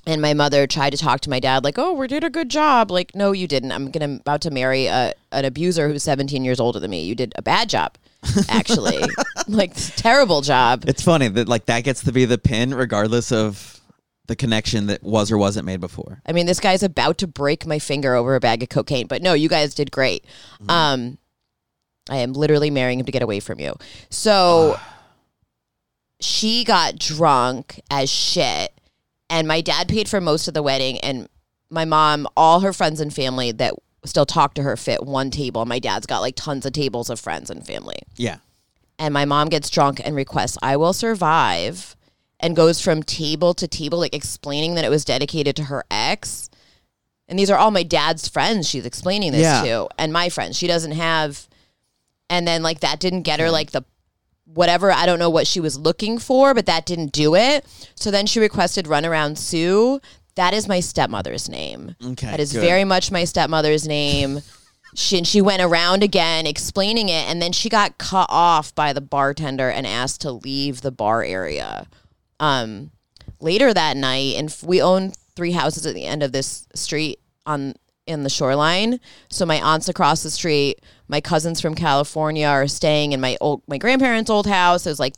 And 0.08 0.24
my 0.24 0.34
mother 0.34 0.66
tried 0.66 0.90
to 0.92 0.98
talk 0.98 1.20
to 1.22 1.30
my 1.30 1.40
dad, 1.40 1.64
like, 1.64 1.78
"Oh, 1.78 1.94
we 1.94 2.08
did 2.08 2.24
a 2.24 2.32
good 2.32 2.50
job." 2.50 2.90
Like, 2.90 3.14
no, 3.14 3.32
you 3.32 3.48
didn't. 3.48 3.72
I'm 3.72 3.92
gonna 3.92 4.16
about 4.16 4.42
to 4.42 4.50
marry 4.50 4.88
a, 4.88 5.14
an 5.32 5.46
abuser 5.46 5.88
who's 5.88 6.02
17 6.02 6.44
years 6.44 6.60
older 6.60 6.80
than 6.80 6.90
me. 6.90 7.04
You 7.04 7.14
did 7.14 7.34
a 7.36 7.44
bad 7.44 7.70
job, 7.70 7.96
actually, 8.48 9.04
like 9.48 9.74
terrible 9.98 10.42
job. 10.42 10.86
It's 10.88 11.04
funny 11.04 11.28
that 11.28 11.48
like 11.48 11.66
that 11.68 11.84
gets 11.84 12.04
to 12.06 12.12
be 12.12 12.26
the 12.26 12.40
pin, 12.40 12.74
regardless 12.74 13.32
of 13.32 13.80
the 14.26 14.36
connection 14.36 14.88
that 14.88 15.04
was 15.04 15.32
or 15.32 15.38
wasn't 15.38 15.66
made 15.66 15.82
before. 15.82 16.22
I 16.26 16.32
mean, 16.32 16.46
this 16.46 16.60
guy's 16.60 16.82
about 16.82 17.18
to 17.20 17.28
break 17.28 17.68
my 17.68 17.78
finger 17.78 18.16
over 18.16 18.36
a 18.36 18.40
bag 18.40 18.64
of 18.64 18.70
cocaine, 18.70 19.06
but 19.06 19.22
no, 19.22 19.34
you 19.34 19.50
guys 19.50 19.76
did 19.76 19.92
great. 19.92 20.26
Um, 20.70 21.18
I 22.10 22.18
am 22.18 22.34
literally 22.34 22.70
marrying 22.70 23.00
him 23.00 23.06
to 23.06 23.12
get 23.12 23.22
away 23.22 23.40
from 23.40 23.60
you. 23.60 23.76
So 24.10 24.80
she 26.20 26.64
got 26.64 26.98
drunk 26.98 27.80
as 27.90 28.10
shit, 28.10 28.74
and 29.30 29.48
my 29.48 29.62
dad 29.62 29.88
paid 29.88 30.10
for 30.10 30.20
most 30.20 30.48
of 30.48 30.54
the 30.54 30.64
wedding, 30.64 31.00
and 31.00 31.28
my 31.70 31.86
mom, 31.86 32.28
all 32.36 32.62
her 32.62 32.74
friends 32.74 33.00
and 33.00 33.14
family 33.14 33.52
that 33.54 33.74
still 34.06 34.26
talk 34.26 34.54
to 34.56 34.64
her 34.64 34.76
fit 34.76 35.06
one 35.06 35.30
table. 35.30 35.66
My 35.66 35.80
dad's 35.80 36.06
got 36.08 36.22
like 36.22 36.36
tons 36.36 36.66
of 36.66 36.74
tables 36.74 37.10
of 37.10 37.20
friends 37.20 37.50
and 37.50 37.66
family 37.66 37.98
Yeah. 38.16 38.38
and 38.98 39.14
my 39.14 39.26
mom 39.26 39.50
gets 39.50 39.70
drunk 39.70 40.02
and 40.04 40.16
requests 40.16 40.58
I 40.62 40.78
will 40.78 40.94
survive 40.94 41.98
and 42.40 42.56
goes 42.56 42.80
from 42.82 43.04
table 43.04 43.54
to 43.56 43.68
table 43.68 44.00
like 44.00 44.16
explaining 44.16 44.76
that 44.76 44.86
it 44.86 44.90
was 44.90 45.04
dedicated 45.04 45.58
to 45.58 45.64
her 45.64 45.84
ex. 45.92 46.50
And 47.28 47.38
these 47.38 47.52
are 47.52 47.58
all 47.58 47.72
my 47.72 47.84
dad's 47.84 48.30
friends 48.30 48.70
she's 48.70 48.86
explaining 48.86 49.34
this 49.34 49.42
Yeah. 49.42 49.64
to 49.64 49.90
and 49.98 50.14
my 50.14 50.30
friends. 50.30 50.56
She 50.58 50.66
doesn't 50.66 50.94
have 50.94 51.49
and 52.30 52.48
then 52.48 52.64
like 52.64 52.80
that 52.82 53.00
didn't 53.00 53.24
get 53.24 53.40
her 53.40 53.50
like 53.52 53.72
the 53.72 53.84
whatever 54.46 54.92
I 54.92 55.06
don't 55.06 55.20
know 55.20 55.30
what 55.30 55.48
she 55.48 55.60
was 55.60 55.78
looking 55.78 56.18
for, 56.18 56.54
but 56.54 56.66
that 56.66 56.86
didn't 56.86 57.12
do 57.12 57.36
it. 57.36 57.66
So 57.96 58.10
then 58.12 58.26
she 58.26 58.40
requested 58.40 58.86
Runaround 58.86 59.38
Sue. 59.38 60.00
That 60.36 60.54
is 60.54 60.68
my 60.68 60.80
stepmother's 60.80 61.50
name. 61.50 61.96
Okay, 62.04 62.28
That 62.28 62.40
is 62.40 62.54
good. 62.54 62.62
very 62.62 62.84
much 62.84 63.12
my 63.12 63.26
stepmother's 63.26 63.88
name. 63.88 64.40
She, 64.96 65.20
and 65.20 65.28
she 65.28 65.40
went 65.40 65.62
around 65.62 66.02
again 66.02 66.48
explaining 66.48 67.10
it, 67.10 67.30
and 67.30 67.40
then 67.40 67.52
she 67.52 67.70
got 67.70 68.00
cut 68.00 68.26
off 68.28 68.74
by 68.74 68.92
the 68.92 69.02
bartender 69.02 69.70
and 69.70 69.86
asked 69.86 70.22
to 70.22 70.32
leave 70.32 70.82
the 70.82 70.90
bar 70.90 71.24
area. 71.24 71.86
Um, 72.40 72.90
later 73.40 73.72
that 73.72 73.96
night, 73.98 74.34
and 74.38 74.50
f- 74.50 74.64
we 74.64 74.82
own 74.82 75.12
three 75.36 75.52
houses 75.52 75.86
at 75.86 75.94
the 75.94 76.06
end 76.06 76.24
of 76.24 76.32
this 76.32 76.68
street 76.74 77.20
on 77.46 77.76
in 78.10 78.24
the 78.24 78.30
shoreline. 78.30 79.00
So 79.30 79.46
my 79.46 79.62
aunts 79.62 79.88
across 79.88 80.24
the 80.24 80.32
street, 80.32 80.82
my 81.08 81.22
cousins 81.22 81.62
from 81.62 81.76
California 81.76 82.48
are 82.48 82.68
staying 82.68 83.12
in 83.12 83.22
my 83.22 83.38
old 83.40 83.62
my 83.68 83.78
grandparents' 83.78 84.30
old 84.30 84.48
house. 84.48 84.84
There's 84.84 85.00
like 85.00 85.14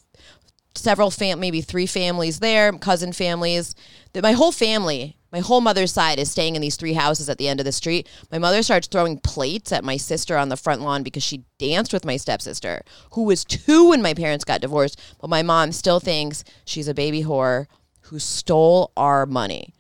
several 0.76 1.12
fam 1.12 1.40
maybe 1.40 1.62
three 1.62 1.88
families 1.88 2.40
there, 2.40 2.72
cousin 2.74 3.14
families. 3.14 3.76
That 4.14 4.24
my 4.24 4.34
whole 4.34 4.52
family, 4.52 5.18
my 5.32 5.40
whole 5.40 5.62
mother's 5.62 5.94
side 5.94 6.20
is 6.20 6.30
staying 6.30 6.56
in 6.56 6.62
these 6.62 6.76
three 6.76 6.94
houses 6.94 7.30
at 7.30 7.38
the 7.38 7.48
end 7.48 7.60
of 7.60 7.66
the 7.66 7.72
street. 7.72 8.10
My 8.32 8.38
mother 8.38 8.62
starts 8.62 8.88
throwing 8.88 9.18
plates 9.20 9.72
at 9.72 9.84
my 9.84 9.98
sister 9.98 10.38
on 10.38 10.50
the 10.50 10.58
front 10.58 10.82
lawn 10.82 11.04
because 11.04 11.24
she 11.24 11.46
danced 11.58 11.94
with 11.94 12.06
my 12.06 12.18
stepsister, 12.18 12.84
who 13.14 13.24
was 13.24 13.46
two 13.46 13.90
when 13.90 14.02
my 14.02 14.14
parents 14.14 14.44
got 14.44 14.62
divorced, 14.62 15.00
but 15.20 15.30
my 15.30 15.44
mom 15.44 15.72
still 15.72 16.00
thinks 16.00 16.44
she's 16.66 16.90
a 16.90 16.94
baby 16.94 17.24
whore 17.24 17.68
who 18.02 18.20
stole 18.20 18.92
our 18.98 19.26
money. 19.26 19.74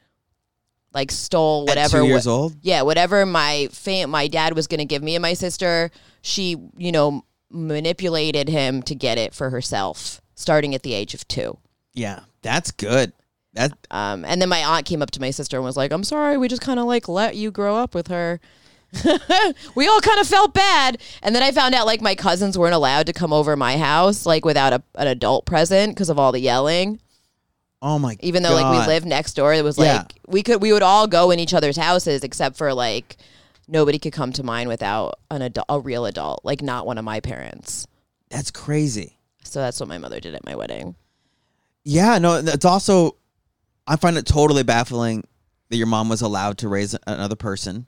Like 0.93 1.11
stole 1.11 1.65
whatever 1.65 1.99
two 1.99 2.07
years 2.07 2.27
old? 2.27 2.55
yeah, 2.61 2.81
whatever 2.81 3.25
my 3.25 3.69
fam- 3.71 4.09
my 4.09 4.27
dad 4.27 4.55
was 4.55 4.67
going 4.67 4.79
to 4.79 4.85
give 4.85 5.01
me 5.01 5.15
and 5.15 5.21
my 5.21 5.33
sister, 5.33 5.89
she, 6.21 6.57
you 6.77 6.91
know, 6.91 7.23
manipulated 7.49 8.49
him 8.49 8.81
to 8.83 8.95
get 8.95 9.17
it 9.17 9.33
for 9.33 9.49
herself 9.51 10.21
starting 10.35 10.75
at 10.75 10.83
the 10.83 10.93
age 10.93 11.13
of 11.13 11.27
2. 11.27 11.57
Yeah. 11.93 12.21
That's 12.41 12.71
good. 12.71 13.13
That 13.53 13.73
Um, 13.91 14.23
and 14.25 14.41
then 14.41 14.49
my 14.49 14.63
aunt 14.63 14.85
came 14.85 15.01
up 15.01 15.11
to 15.11 15.21
my 15.21 15.31
sister 15.31 15.57
and 15.57 15.65
was 15.65 15.75
like, 15.75 15.91
"I'm 15.91 16.05
sorry, 16.05 16.37
we 16.37 16.47
just 16.47 16.61
kind 16.61 16.79
of 16.79 16.85
like 16.85 17.07
let 17.09 17.35
you 17.35 17.51
grow 17.51 17.75
up 17.75 17.93
with 17.93 18.07
her." 18.07 18.39
we 19.75 19.87
all 19.87 20.01
kind 20.01 20.19
of 20.19 20.27
felt 20.27 20.53
bad, 20.53 20.97
and 21.21 21.35
then 21.35 21.43
I 21.43 21.51
found 21.51 21.75
out 21.75 21.85
like 21.85 22.01
my 22.01 22.15
cousins 22.15 22.57
weren't 22.57 22.73
allowed 22.73 23.07
to 23.07 23.13
come 23.13 23.33
over 23.33 23.55
my 23.55 23.77
house 23.77 24.25
like 24.25 24.45
without 24.45 24.73
a, 24.73 24.83
an 24.95 25.07
adult 25.07 25.45
present 25.45 25.93
because 25.93 26.09
of 26.09 26.17
all 26.17 26.31
the 26.31 26.39
yelling. 26.39 26.99
Oh 27.81 27.99
my 27.99 28.15
god. 28.15 28.23
Even 28.23 28.43
though 28.43 28.53
like 28.53 28.71
we 28.71 28.77
God. 28.77 28.87
lived 28.87 29.05
next 29.05 29.33
door, 29.33 29.53
it 29.53 29.63
was 29.63 29.77
like 29.77 30.13
we 30.27 30.43
could 30.43 30.61
we 30.61 30.73
would 30.73 30.83
all 30.83 31.07
go 31.07 31.31
in 31.31 31.39
each 31.39 31.53
other's 31.53 31.77
houses 31.77 32.23
except 32.23 32.57
for 32.57 32.73
like 32.73 33.17
nobody 33.67 33.99
could 33.99 34.13
come 34.13 34.31
to 34.33 34.43
mine 34.43 34.67
without 34.67 35.19
an 35.29 35.41
adult, 35.41 35.65
a 35.69 35.79
real 35.79 36.05
adult, 36.05 36.41
like 36.43 36.61
not 36.61 36.85
one 36.85 36.97
of 36.97 37.05
my 37.05 37.19
parents. 37.19 37.87
That's 38.29 38.51
crazy. 38.51 39.17
So 39.43 39.59
that's 39.59 39.79
what 39.79 39.89
my 39.89 39.97
mother 39.97 40.19
did 40.19 40.35
at 40.35 40.45
my 40.45 40.55
wedding. 40.55 40.95
Yeah, 41.83 42.17
no, 42.19 42.35
it's 42.35 42.65
also 42.65 43.15
I 43.87 43.95
find 43.95 44.17
it 44.17 44.25
totally 44.25 44.63
baffling 44.63 45.25
that 45.69 45.77
your 45.77 45.87
mom 45.87 46.09
was 46.09 46.21
allowed 46.21 46.59
to 46.59 46.67
raise 46.67 46.95
another 47.07 47.35
person. 47.35 47.87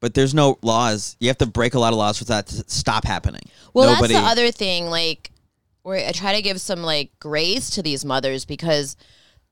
But 0.00 0.14
there's 0.14 0.34
no 0.34 0.58
laws. 0.62 1.16
You 1.20 1.28
have 1.28 1.38
to 1.38 1.46
break 1.46 1.74
a 1.74 1.78
lot 1.78 1.92
of 1.92 1.98
laws 1.98 2.18
for 2.18 2.24
that 2.24 2.48
to 2.48 2.64
stop 2.66 3.04
happening. 3.04 3.42
Well, 3.72 3.94
Nobody, 3.94 4.14
that's 4.14 4.24
the 4.24 4.30
other 4.30 4.50
thing. 4.50 4.86
Like, 4.86 5.30
where 5.82 6.06
I 6.06 6.10
try 6.12 6.34
to 6.34 6.42
give 6.42 6.60
some 6.60 6.82
like 6.82 7.10
grace 7.20 7.70
to 7.70 7.82
these 7.82 8.04
mothers 8.04 8.44
because 8.44 8.96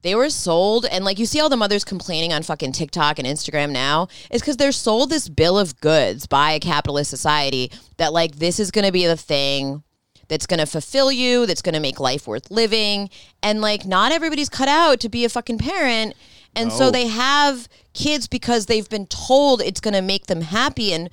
they 0.02 0.14
were 0.14 0.30
sold, 0.30 0.86
and 0.86 1.04
like 1.04 1.18
you 1.18 1.26
see 1.26 1.40
all 1.40 1.48
the 1.48 1.56
mothers 1.56 1.84
complaining 1.84 2.32
on 2.32 2.42
fucking 2.42 2.72
TikTok 2.72 3.18
and 3.18 3.28
Instagram 3.28 3.70
now, 3.70 4.08
is 4.30 4.40
because 4.40 4.56
they're 4.56 4.72
sold 4.72 5.10
this 5.10 5.28
bill 5.28 5.58
of 5.58 5.80
goods 5.80 6.26
by 6.26 6.52
a 6.52 6.60
capitalist 6.60 7.10
society 7.10 7.70
that 7.98 8.12
like 8.12 8.36
this 8.36 8.58
is 8.58 8.70
going 8.70 8.86
to 8.86 8.92
be 8.92 9.06
the 9.06 9.16
thing 9.16 9.82
that's 10.28 10.46
going 10.46 10.60
to 10.60 10.66
fulfill 10.66 11.10
you, 11.10 11.44
that's 11.44 11.62
going 11.62 11.74
to 11.74 11.80
make 11.80 12.00
life 12.00 12.26
worth 12.26 12.50
living, 12.50 13.10
and 13.42 13.60
like 13.60 13.84
not 13.84 14.12
everybody's 14.12 14.48
cut 14.48 14.68
out 14.68 15.00
to 15.00 15.08
be 15.08 15.24
a 15.24 15.28
fucking 15.28 15.58
parent. 15.58 16.14
And 16.56 16.72
so 16.72 16.90
they 16.90 17.06
have 17.06 17.68
kids 17.94 18.26
because 18.26 18.66
they've 18.66 18.88
been 18.88 19.06
told 19.06 19.60
it's 19.60 19.80
going 19.80 19.94
to 19.94 20.02
make 20.02 20.26
them 20.26 20.40
happy 20.40 20.92
and 20.92 21.10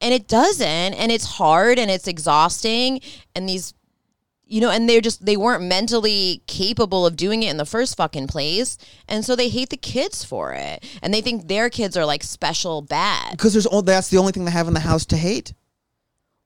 and 0.00 0.12
it 0.12 0.28
doesn't 0.28 0.66
and 0.66 1.10
it's 1.10 1.24
hard 1.24 1.78
and 1.78 1.90
it's 1.90 2.06
exhausting 2.06 3.00
and 3.34 3.48
these 3.48 3.74
you 4.48 4.60
know 4.60 4.70
and 4.70 4.88
they're 4.88 5.00
just 5.00 5.24
they 5.26 5.36
weren't 5.36 5.64
mentally 5.64 6.42
capable 6.46 7.04
of 7.04 7.16
doing 7.16 7.42
it 7.42 7.50
in 7.50 7.56
the 7.56 7.64
first 7.66 7.96
fucking 7.96 8.28
place. 8.28 8.78
And 9.08 9.24
so 9.24 9.34
they 9.34 9.48
hate 9.48 9.70
the 9.70 9.76
kids 9.76 10.24
for 10.24 10.52
it. 10.54 10.84
And 11.02 11.12
they 11.12 11.20
think 11.20 11.48
their 11.48 11.68
kids 11.68 11.96
are 11.96 12.06
like 12.06 12.22
special 12.22 12.80
bad. 12.82 13.32
Because 13.32 13.52
there's 13.54 13.66
all 13.66 13.82
that's 13.82 14.08
the 14.08 14.18
only 14.18 14.32
thing 14.32 14.44
they 14.44 14.52
have 14.52 14.68
in 14.68 14.74
the 14.74 14.80
house 14.80 15.04
to 15.06 15.16
hate. 15.16 15.52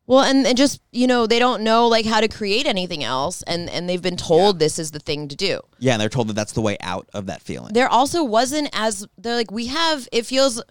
well 0.06 0.20
and, 0.24 0.46
and 0.46 0.56
just 0.56 0.80
you 0.92 1.06
know 1.06 1.26
they 1.26 1.38
don't 1.38 1.62
know 1.62 1.86
like 1.88 2.06
how 2.06 2.20
to 2.20 2.28
create 2.28 2.66
anything 2.66 3.04
else. 3.04 3.42
And 3.42 3.68
and 3.68 3.86
they've 3.88 4.00
been 4.02 4.16
told 4.16 4.58
this 4.58 4.78
is 4.78 4.92
the 4.92 4.98
thing 4.98 5.28
to 5.28 5.36
do. 5.36 5.60
Yeah, 5.78 5.92
and 5.92 6.00
they're 6.00 6.08
told 6.08 6.28
that 6.28 6.34
that's 6.34 6.52
the 6.52 6.62
way 6.62 6.76
out 6.80 7.06
of 7.12 7.26
that 7.26 7.42
feeling. 7.42 7.74
there 7.74 7.88
also 7.88 8.24
wasn't 8.24 8.70
as 8.72 9.06
they're 9.18 9.36
like 9.36 9.50
we 9.50 9.66
have 9.66 10.08
it 10.10 10.24
feels 10.26 10.62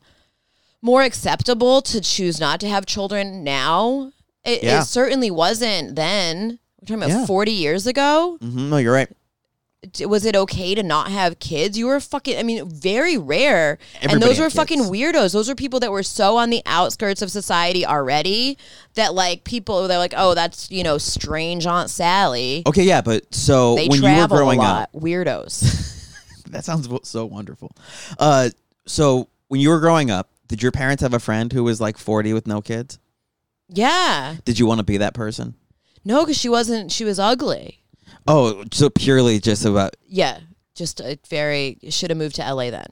more 0.81 1.03
acceptable 1.03 1.81
to 1.83 2.01
choose 2.01 2.39
not 2.39 2.59
to 2.61 2.67
have 2.69 2.85
children 2.85 3.43
now. 3.43 4.11
It, 4.45 4.63
Yeah. 4.63 4.81
it 4.81 4.85
certainly 4.85 5.29
wasn't 5.29 5.95
then 5.95 6.57
we're 6.81 6.85
talking 6.85 7.03
about 7.03 7.09
Yeah. 7.09 7.25
40 7.25 7.51
years 7.51 7.87
ago 7.87 8.37
hmm 8.41 8.69
No, 8.69 8.77
you're 8.77 8.93
right. 8.93 9.09
D- 9.93 10.05
was 10.05 10.25
it 10.25 10.35
okay 10.35 10.75
to 10.75 10.83
not 10.83 11.09
have 11.09 11.39
kids 11.39 11.77
you 11.77 11.85
were 11.87 12.01
fucking 12.01 12.37
i 12.37 12.43
mean 12.43 12.69
very 12.69 13.17
rare 13.17 13.77
and 14.01 14.11
Everybody 14.11 14.25
those 14.31 14.37
had 14.37 14.43
were 14.43 14.49
fucking 14.49 14.79
kids. 14.79 14.89
weirdos 14.91 15.31
those 15.31 15.47
were 15.47 15.55
people 15.55 15.79
that 15.79 15.89
were 15.89 16.03
so 16.03 16.35
on 16.35 16.49
the 16.49 16.61
outskirts 16.65 17.21
of 17.21 17.31
society 17.31 17.85
already 17.85 18.57
that 18.95 19.13
like 19.13 19.45
people 19.45 19.87
they're 19.87 19.97
like 19.97 20.13
oh 20.17 20.33
that's 20.33 20.69
you 20.69 20.83
know 20.83 20.97
strange 20.97 21.65
aunt 21.65 21.89
sally 21.89 22.63
Okay, 22.67 22.83
yeah, 22.83 22.99
but 22.99 23.33
so 23.33 23.75
they 23.75 23.87
when 23.87 23.99
you 23.99 24.03
were 24.09 24.09
travel 24.15 24.37
growing 24.37 24.59
a 24.59 24.63
up, 24.63 24.89
lot 24.93 25.01
weirdos 25.01 26.43
that 26.49 26.65
sounds 26.65 26.89
so 27.03 27.25
wonderful. 27.25 27.71
Uh, 28.17 28.49
so 28.85 29.29
when 29.47 29.61
you 29.61 29.69
were 29.69 29.79
growing 29.79 30.11
up, 30.11 30.29
did 30.47 30.61
your 30.61 30.71
parents 30.73 31.01
have 31.03 31.13
a 31.13 31.19
friend 31.19 31.53
who 31.53 31.63
was 31.63 31.79
like 31.79 31.97
40 31.97 32.33
with 32.33 32.47
no 32.47 32.59
kids? 32.61 32.99
yeah 33.69 34.35
Did 34.43 34.59
you 34.59 34.65
want 34.65 34.79
to 34.79 34.83
be 34.83 34.97
that 34.97 35.13
person? 35.13 35.53
No, 36.09 36.23
because 36.25 36.37
she 36.37 36.49
wasn't. 36.49 36.91
She 36.91 37.05
was 37.05 37.19
ugly. 37.19 37.83
Oh, 38.27 38.63
so 38.73 38.89
purely 38.89 39.39
just 39.39 39.63
about 39.63 39.95
Yeah, 40.07 40.39
just 40.75 40.99
a 40.99 41.19
very 41.29 41.77
should 41.89 42.09
have 42.09 42.17
moved 42.17 42.35
to 42.37 42.41
LA 42.53 42.69
then. 42.71 42.87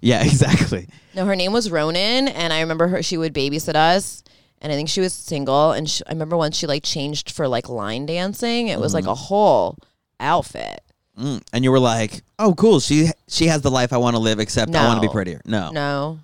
yeah, 0.00 0.22
exactly. 0.30 0.88
No, 1.14 1.24
her 1.26 1.36
name 1.36 1.52
was 1.52 1.70
Ronan, 1.70 2.26
and 2.28 2.52
I 2.52 2.60
remember 2.60 2.88
her. 2.88 3.02
She 3.02 3.16
would 3.16 3.32
babysit 3.32 3.74
us, 3.76 4.22
and 4.60 4.72
I 4.72 4.76
think 4.76 4.88
she 4.88 5.00
was 5.00 5.14
single. 5.14 5.70
And 5.72 5.88
she, 5.88 6.02
I 6.06 6.12
remember 6.12 6.36
once 6.36 6.56
she 6.56 6.66
like 6.66 6.82
changed 6.82 7.30
for 7.30 7.46
like 7.48 7.68
line 7.68 8.04
dancing. 8.04 8.68
It 8.68 8.80
was 8.80 8.92
like 8.94 9.06
a 9.06 9.14
whole 9.14 9.78
outfit. 10.20 10.80
Mm. 11.18 11.42
And 11.52 11.64
you 11.64 11.70
were 11.70 11.78
like, 11.80 12.22
"Oh, 12.38 12.52
cool. 12.54 12.80
She 12.80 13.08
she 13.28 13.46
has 13.46 13.62
the 13.62 13.70
life 13.70 13.92
I 13.92 13.96
want 13.98 14.16
to 14.16 14.20
live. 14.20 14.38
Except 14.40 14.74
I 14.74 14.86
want 14.88 15.00
to 15.02 15.08
be 15.08 15.12
prettier." 15.12 15.40
No. 15.46 15.70
No, 15.70 16.18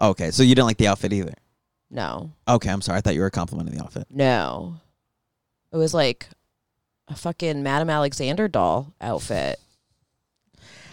Okay, 0.00 0.30
so 0.32 0.42
you 0.42 0.54
didn't 0.54 0.66
like 0.66 0.76
the 0.78 0.88
outfit 0.88 1.12
either. 1.12 1.34
no, 1.90 2.30
Okay, 2.46 2.68
I'm 2.70 2.80
sorry. 2.82 2.98
I 2.98 3.00
thought 3.00 3.14
you 3.14 3.20
were 3.22 3.30
complimenting 3.30 3.76
the 3.76 3.82
outfit. 3.84 4.06
no. 4.10 4.74
It 5.72 5.76
was 5.76 5.92
like 5.94 6.28
a 7.08 7.14
fucking 7.14 7.62
Madame 7.62 7.90
Alexander 7.90 8.48
doll 8.48 8.92
outfit. 9.00 9.58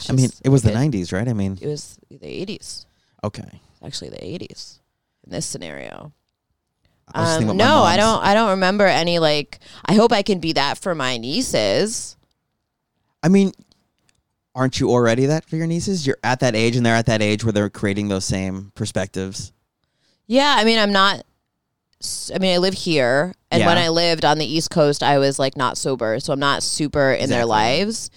I 0.09 0.13
mean, 0.13 0.29
it 0.43 0.49
was 0.49 0.63
the 0.63 0.71
like 0.71 0.91
'90s, 0.91 1.13
right? 1.13 1.27
I 1.27 1.33
mean, 1.33 1.57
It 1.61 1.67
was 1.67 1.97
the 2.09 2.25
eighties. 2.27 2.85
okay. 3.23 3.61
actually 3.83 4.09
the 4.09 4.17
80s 4.17 4.79
in 5.23 5.31
this 5.31 5.45
scenario. 5.45 6.11
I 7.13 7.19
was 7.21 7.29
just 7.29 7.37
thinking 7.39 7.51
Um, 7.51 7.57
no, 7.57 7.83
I 7.83 7.97
don't. 7.97 8.23
I 8.23 8.33
don't 8.33 8.49
remember 8.51 8.85
any. 8.85 9.19
Like, 9.19 9.59
I 9.85 9.93
hope 9.93 10.11
I 10.11 10.21
can 10.23 10.39
be 10.39 10.53
that 10.53 10.77
for 10.79 10.95
my 10.95 11.17
nieces. 11.17 12.17
I 13.23 13.29
mean, 13.29 13.51
aren't 14.55 14.79
you 14.79 14.89
already 14.89 15.27
that 15.27 15.45
for 15.45 15.55
your 15.55 15.67
nieces? 15.67 16.05
You're 16.07 16.17
at 16.23 16.39
that 16.39 16.55
age, 16.55 16.75
and 16.75 16.85
they're 16.85 16.95
at 16.95 17.05
that 17.05 17.21
age 17.21 17.43
where 17.43 17.53
they're 17.53 17.69
creating 17.69 18.07
those 18.07 18.25
same 18.25 18.71
perspectives. 18.75 19.53
Yeah, 20.27 20.55
I 20.57 20.63
mean, 20.65 20.79
I'm 20.79 20.91
not. 20.91 21.23
I 22.33 22.39
mean, 22.39 22.53
I 22.53 22.57
live 22.57 22.73
here, 22.73 23.33
and 23.51 23.65
when 23.65 23.77
I 23.77 23.89
lived 23.89 24.25
on 24.25 24.37
the 24.37 24.45
East 24.45 24.69
Coast, 24.69 25.01
I 25.01 25.17
was 25.17 25.39
like 25.39 25.55
not 25.55 25.77
sober, 25.77 26.19
so 26.19 26.33
I'm 26.33 26.39
not 26.39 26.61
super 26.63 27.11
in 27.11 27.29
their 27.29 27.45
lives. 27.45 28.09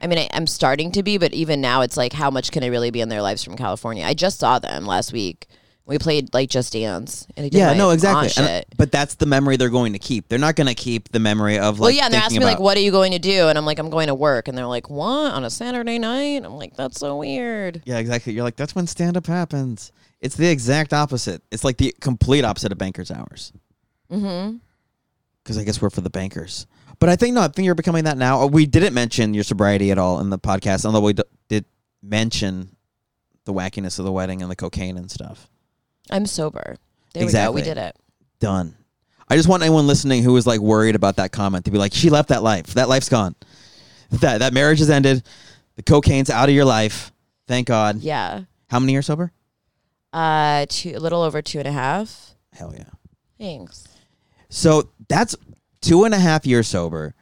I 0.00 0.06
mean, 0.06 0.18
I, 0.18 0.28
I'm 0.34 0.46
starting 0.46 0.92
to 0.92 1.02
be, 1.02 1.16
but 1.16 1.32
even 1.32 1.60
now, 1.60 1.80
it's 1.80 1.96
like, 1.96 2.12
how 2.12 2.30
much 2.30 2.52
can 2.52 2.62
I 2.62 2.66
really 2.66 2.90
be 2.90 3.00
in 3.00 3.08
their 3.08 3.22
lives 3.22 3.42
from 3.42 3.56
California? 3.56 4.04
I 4.04 4.12
just 4.12 4.38
saw 4.38 4.58
them 4.58 4.84
last 4.84 5.12
week. 5.12 5.46
We 5.86 5.98
played 5.98 6.32
like 6.32 6.48
Just 6.48 6.72
Dance. 6.72 7.26
And 7.36 7.46
I 7.46 7.48
did 7.50 7.58
Yeah, 7.58 7.74
no, 7.74 7.90
exactly. 7.90 8.64
but 8.76 8.90
that's 8.90 9.16
the 9.16 9.26
memory 9.26 9.56
they're 9.56 9.68
going 9.68 9.92
to 9.92 9.98
keep. 9.98 10.28
They're 10.28 10.38
not 10.38 10.56
going 10.56 10.66
to 10.66 10.74
keep 10.74 11.10
the 11.10 11.20
memory 11.20 11.58
of 11.58 11.78
like. 11.78 11.88
well, 11.88 11.90
yeah, 11.90 12.04
and 12.06 12.14
they're 12.14 12.22
asking 12.22 12.40
me 12.40 12.46
like, 12.46 12.58
"What 12.58 12.76
are 12.78 12.80
you 12.80 12.90
going 12.90 13.12
to 13.12 13.18
do?" 13.18 13.48
And 13.48 13.58
I'm 13.58 13.66
like, 13.66 13.78
"I'm 13.78 13.90
going 13.90 14.06
to 14.08 14.14
work." 14.14 14.48
And 14.48 14.56
they're 14.56 14.66
like, 14.66 14.88
"What 14.88 15.32
on 15.32 15.44
a 15.44 15.50
Saturday 15.50 15.98
night?" 15.98 16.42
I'm 16.44 16.56
like, 16.56 16.74
"That's 16.74 16.98
so 16.98 17.18
weird." 17.18 17.82
Yeah, 17.84 17.98
exactly. 17.98 18.32
You're 18.32 18.44
like, 18.44 18.56
that's 18.56 18.74
when 18.74 18.86
stand 18.86 19.18
up 19.18 19.26
happens. 19.26 19.92
It's 20.24 20.36
the 20.36 20.48
exact 20.50 20.94
opposite. 20.94 21.42
It's 21.52 21.64
like 21.64 21.76
the 21.76 21.94
complete 22.00 22.44
opposite 22.44 22.72
of 22.72 22.78
bankers' 22.78 23.10
hours. 23.10 23.52
Mm-hmm. 24.10 24.56
Because 25.42 25.58
I 25.58 25.64
guess 25.64 25.82
we're 25.82 25.90
for 25.90 26.00
the 26.00 26.08
bankers. 26.08 26.66
But 26.98 27.10
I 27.10 27.16
think 27.16 27.34
no, 27.34 27.42
I 27.42 27.48
think 27.48 27.66
you're 27.66 27.74
becoming 27.74 28.04
that 28.04 28.16
now. 28.16 28.46
We 28.46 28.64
didn't 28.64 28.94
mention 28.94 29.34
your 29.34 29.44
sobriety 29.44 29.90
at 29.90 29.98
all 29.98 30.20
in 30.20 30.30
the 30.30 30.38
podcast, 30.38 30.86
although 30.86 31.02
we 31.02 31.12
d- 31.12 31.24
did 31.48 31.66
mention 32.02 32.74
the 33.44 33.52
wackiness 33.52 33.98
of 33.98 34.06
the 34.06 34.12
wedding 34.12 34.40
and 34.40 34.50
the 34.50 34.56
cocaine 34.56 34.96
and 34.96 35.10
stuff. 35.10 35.50
I'm 36.10 36.24
sober. 36.24 36.76
There 37.12 37.22
Exactly. 37.22 37.56
we 37.56 37.60
go. 37.60 37.68
We 37.68 37.74
did 37.74 37.78
it. 37.82 37.96
Done. 38.40 38.76
I 39.28 39.36
just 39.36 39.48
want 39.48 39.62
anyone 39.62 39.86
listening 39.86 40.22
who 40.22 40.32
was 40.32 40.46
like 40.46 40.60
worried 40.60 40.94
about 40.94 41.16
that 41.16 41.32
comment 41.32 41.66
to 41.66 41.70
be 41.70 41.76
like, 41.76 41.92
she 41.92 42.08
left 42.08 42.30
that 42.30 42.42
life. 42.42 42.68
That 42.74 42.88
life's 42.88 43.10
gone. 43.10 43.34
That 44.20 44.38
that 44.38 44.52
marriage 44.54 44.78
has 44.78 44.88
ended. 44.90 45.22
The 45.76 45.82
cocaine's 45.82 46.30
out 46.30 46.48
of 46.48 46.54
your 46.54 46.64
life. 46.64 47.12
Thank 47.46 47.66
God. 47.66 47.96
Yeah. 47.98 48.42
How 48.70 48.78
many 48.78 48.92
years 48.92 49.06
sober? 49.06 49.30
Uh, 50.14 50.66
two, 50.68 50.92
a 50.94 51.00
little 51.00 51.22
over 51.22 51.42
two 51.42 51.58
and 51.58 51.66
a 51.68 51.72
half. 51.72 52.34
Hell 52.52 52.72
yeah. 52.74 52.84
Thanks. 53.38 53.88
So 54.48 54.90
that's 55.08 55.34
two 55.80 56.04
and 56.04 56.14
a 56.14 56.18
half 56.18 56.46
years 56.46 56.68
sober, 56.68 57.14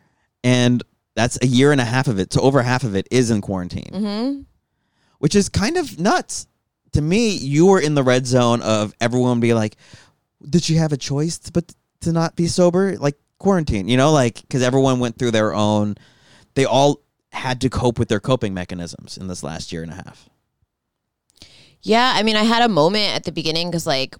and 0.44 0.82
that's 1.16 1.38
a 1.42 1.46
year 1.46 1.72
and 1.72 1.80
a 1.80 1.84
half 1.86 2.06
of 2.06 2.18
it. 2.18 2.32
So 2.32 2.42
over 2.42 2.60
half 2.62 2.84
of 2.84 2.94
it 2.94 3.08
is 3.10 3.30
in 3.30 3.40
quarantine, 3.40 3.90
Mm-hmm. 3.92 4.40
which 5.18 5.34
is 5.34 5.48
kind 5.48 5.76
of 5.78 5.98
nuts. 5.98 6.46
To 6.92 7.00
me, 7.00 7.30
you 7.30 7.64
were 7.66 7.80
in 7.80 7.94
the 7.94 8.02
red 8.02 8.26
zone 8.26 8.60
of 8.60 8.92
everyone 9.00 9.40
be 9.40 9.54
like, 9.54 9.76
"Did 10.46 10.68
you 10.68 10.78
have 10.78 10.92
a 10.92 10.98
choice 10.98 11.38
to, 11.38 11.52
but 11.52 11.72
to 12.02 12.12
not 12.12 12.36
be 12.36 12.46
sober?" 12.46 12.98
Like 12.98 13.16
quarantine, 13.38 13.88
you 13.88 13.96
know, 13.96 14.12
like 14.12 14.42
because 14.42 14.62
everyone 14.62 15.00
went 15.00 15.18
through 15.18 15.30
their 15.30 15.54
own. 15.54 15.96
They 16.54 16.66
all 16.66 17.00
had 17.32 17.62
to 17.62 17.70
cope 17.70 17.98
with 17.98 18.08
their 18.08 18.20
coping 18.20 18.52
mechanisms 18.52 19.16
in 19.16 19.26
this 19.28 19.42
last 19.42 19.72
year 19.72 19.82
and 19.82 19.90
a 19.90 19.94
half. 19.94 20.28
Yeah, 21.82 22.12
I 22.14 22.22
mean, 22.22 22.36
I 22.36 22.44
had 22.44 22.62
a 22.62 22.68
moment 22.68 23.14
at 23.14 23.24
the 23.24 23.32
beginning 23.32 23.70
because, 23.70 23.86
like, 23.86 24.16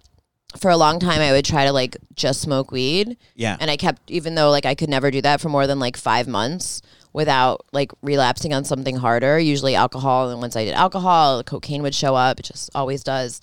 for 0.59 0.71
a 0.71 0.77
long 0.77 0.99
time, 0.99 1.21
I 1.21 1.33
would 1.33 1.45
try 1.45 1.65
to 1.65 1.73
like 1.73 1.97
just 2.15 2.41
smoke 2.43 2.71
weed, 2.71 3.17
Yeah, 3.35 3.57
and 3.59 3.71
I 3.71 3.77
kept, 3.77 4.11
even 4.11 4.35
though 4.35 4.51
like 4.51 4.67
I 4.67 4.75
could 4.75 4.91
never 4.91 5.11
do 5.11 5.23
that 5.23 5.41
for 5.41 5.49
more 5.49 5.67
than 5.67 5.79
like 5.79 5.97
five 5.97 6.29
months 6.29 6.83
without 7.13 7.65
like 7.73 7.91
relapsing 8.03 8.53
on 8.53 8.65
something 8.65 8.97
harder. 8.97 9.39
Usually 9.39 9.75
alcohol, 9.75 10.31
and 10.31 10.41
once 10.41 10.57
I 10.57 10.65
did 10.65 10.75
alcohol, 10.75 11.43
cocaine 11.43 11.83
would 11.83 11.95
show 11.95 12.15
up. 12.15 12.41
It 12.41 12.45
just 12.45 12.71
always 12.75 13.03
does, 13.03 13.41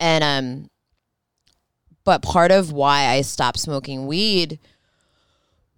and 0.00 0.24
um, 0.24 0.70
but 2.04 2.22
part 2.22 2.50
of 2.50 2.72
why 2.72 3.06
I 3.06 3.20
stopped 3.20 3.58
smoking 3.58 4.06
weed 4.06 4.58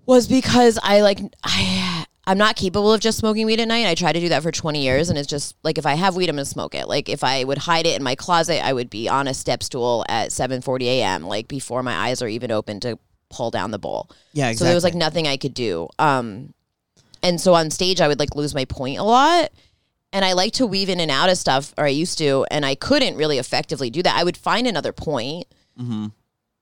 was 0.07 0.27
because 0.27 0.79
I 0.83 1.01
like 1.03 1.21
I 1.45 2.07
I'm 2.25 2.39
not 2.39 2.55
capable 2.55 2.93
of 2.93 3.01
just 3.01 3.19
smoking 3.19 3.47
weed 3.47 3.61
at 3.61 3.67
night. 3.67 3.87
I 3.87 3.95
tried 3.97 4.13
to 4.13 4.21
do 4.21 4.29
that 4.29 4.43
for 4.45 4.53
20 4.53 4.81
years 4.81 5.11
and 5.11 5.19
it's 5.19 5.27
just 5.29 5.57
like 5.65 5.77
if 5.77 5.87
I 5.87 5.95
have 5.95 6.15
weed 6.15 6.29
I'm 6.29 6.37
to 6.37 6.45
smoke 6.45 6.75
it. 6.75 6.87
Like 6.87 7.09
if 7.09 7.25
I 7.25 7.43
would 7.43 7.59
hide 7.59 7.85
it 7.87 7.97
in 7.97 8.03
my 8.03 8.15
closet, 8.15 8.65
I 8.65 8.73
would 8.73 8.91
be 8.91 9.09
on 9.09 9.27
a 9.27 9.35
step 9.35 9.63
stool 9.63 10.05
at 10.09 10.31
7:40 10.31 10.83
a.m. 10.85 11.27
like 11.27 11.49
before 11.49 11.83
my 11.83 11.95
eyes 11.95 12.23
are 12.23 12.29
even 12.29 12.51
open 12.53 12.79
to 12.81 12.99
pull 13.29 13.51
down 13.51 13.71
the 13.73 13.79
bowl. 13.79 14.09
yeah, 14.33 14.51
exactly. 14.51 14.57
So 14.59 14.65
there 14.67 14.75
was 14.75 14.85
like 14.85 14.95
nothing 14.95 15.27
I 15.27 15.37
could 15.37 15.55
do. 15.55 15.89
Um 15.99 16.55
and 17.25 17.41
so 17.41 17.55
on 17.55 17.71
stage 17.71 18.01
I 18.01 18.09
would 18.09 18.19
like 18.21 18.37
lose 18.37 18.55
my 18.55 18.67
point 18.67 18.99
a 18.99 19.05
lot. 19.05 19.51
And 20.15 20.25
I 20.25 20.35
like 20.35 20.53
to 20.55 20.67
weave 20.67 20.91
in 20.91 21.01
and 21.01 21.11
out 21.11 21.31
of 21.31 21.39
stuff, 21.39 21.73
or 21.79 21.87
I 21.87 21.89
used 21.89 22.19
to, 22.19 22.45
and 22.51 22.67
I 22.67 22.75
couldn't 22.75 23.17
really 23.17 23.39
effectively 23.39 23.89
do 23.89 24.03
that. 24.03 24.15
I 24.15 24.25
would 24.25 24.37
find 24.37 24.67
another 24.67 24.93
point, 24.93 25.47
hmm 25.77 26.09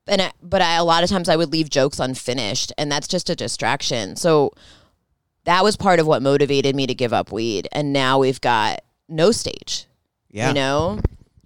and 0.07 0.23
I, 0.23 0.33
but 0.43 0.63
I, 0.63 0.77
a 0.77 0.85
lot 0.85 1.03
of 1.05 1.11
times 1.11 1.29
I 1.29 1.37
would 1.37 1.53
leave 1.53 1.69
jokes 1.69 1.99
unfinished, 1.99 2.73
and 2.79 2.91
that's 2.91 3.07
just 3.09 3.29
a 3.29 3.35
distraction. 3.37 4.17
So 4.17 4.53
that 5.45 5.65
was 5.65 5.77
part 5.77 6.01
of 6.01 6.07
what 6.07 6.23
motivated 6.23 6.77
me 6.77 6.87
to 6.87 6.95
give 6.95 7.13
up 7.13 7.33
weed. 7.33 7.69
And 7.73 7.93
now 7.93 8.19
we've 8.19 8.41
got 8.41 8.83
no 9.09 9.33
stage, 9.33 9.87
yeah. 10.31 10.49
you 10.49 10.55
know. 10.55 11.01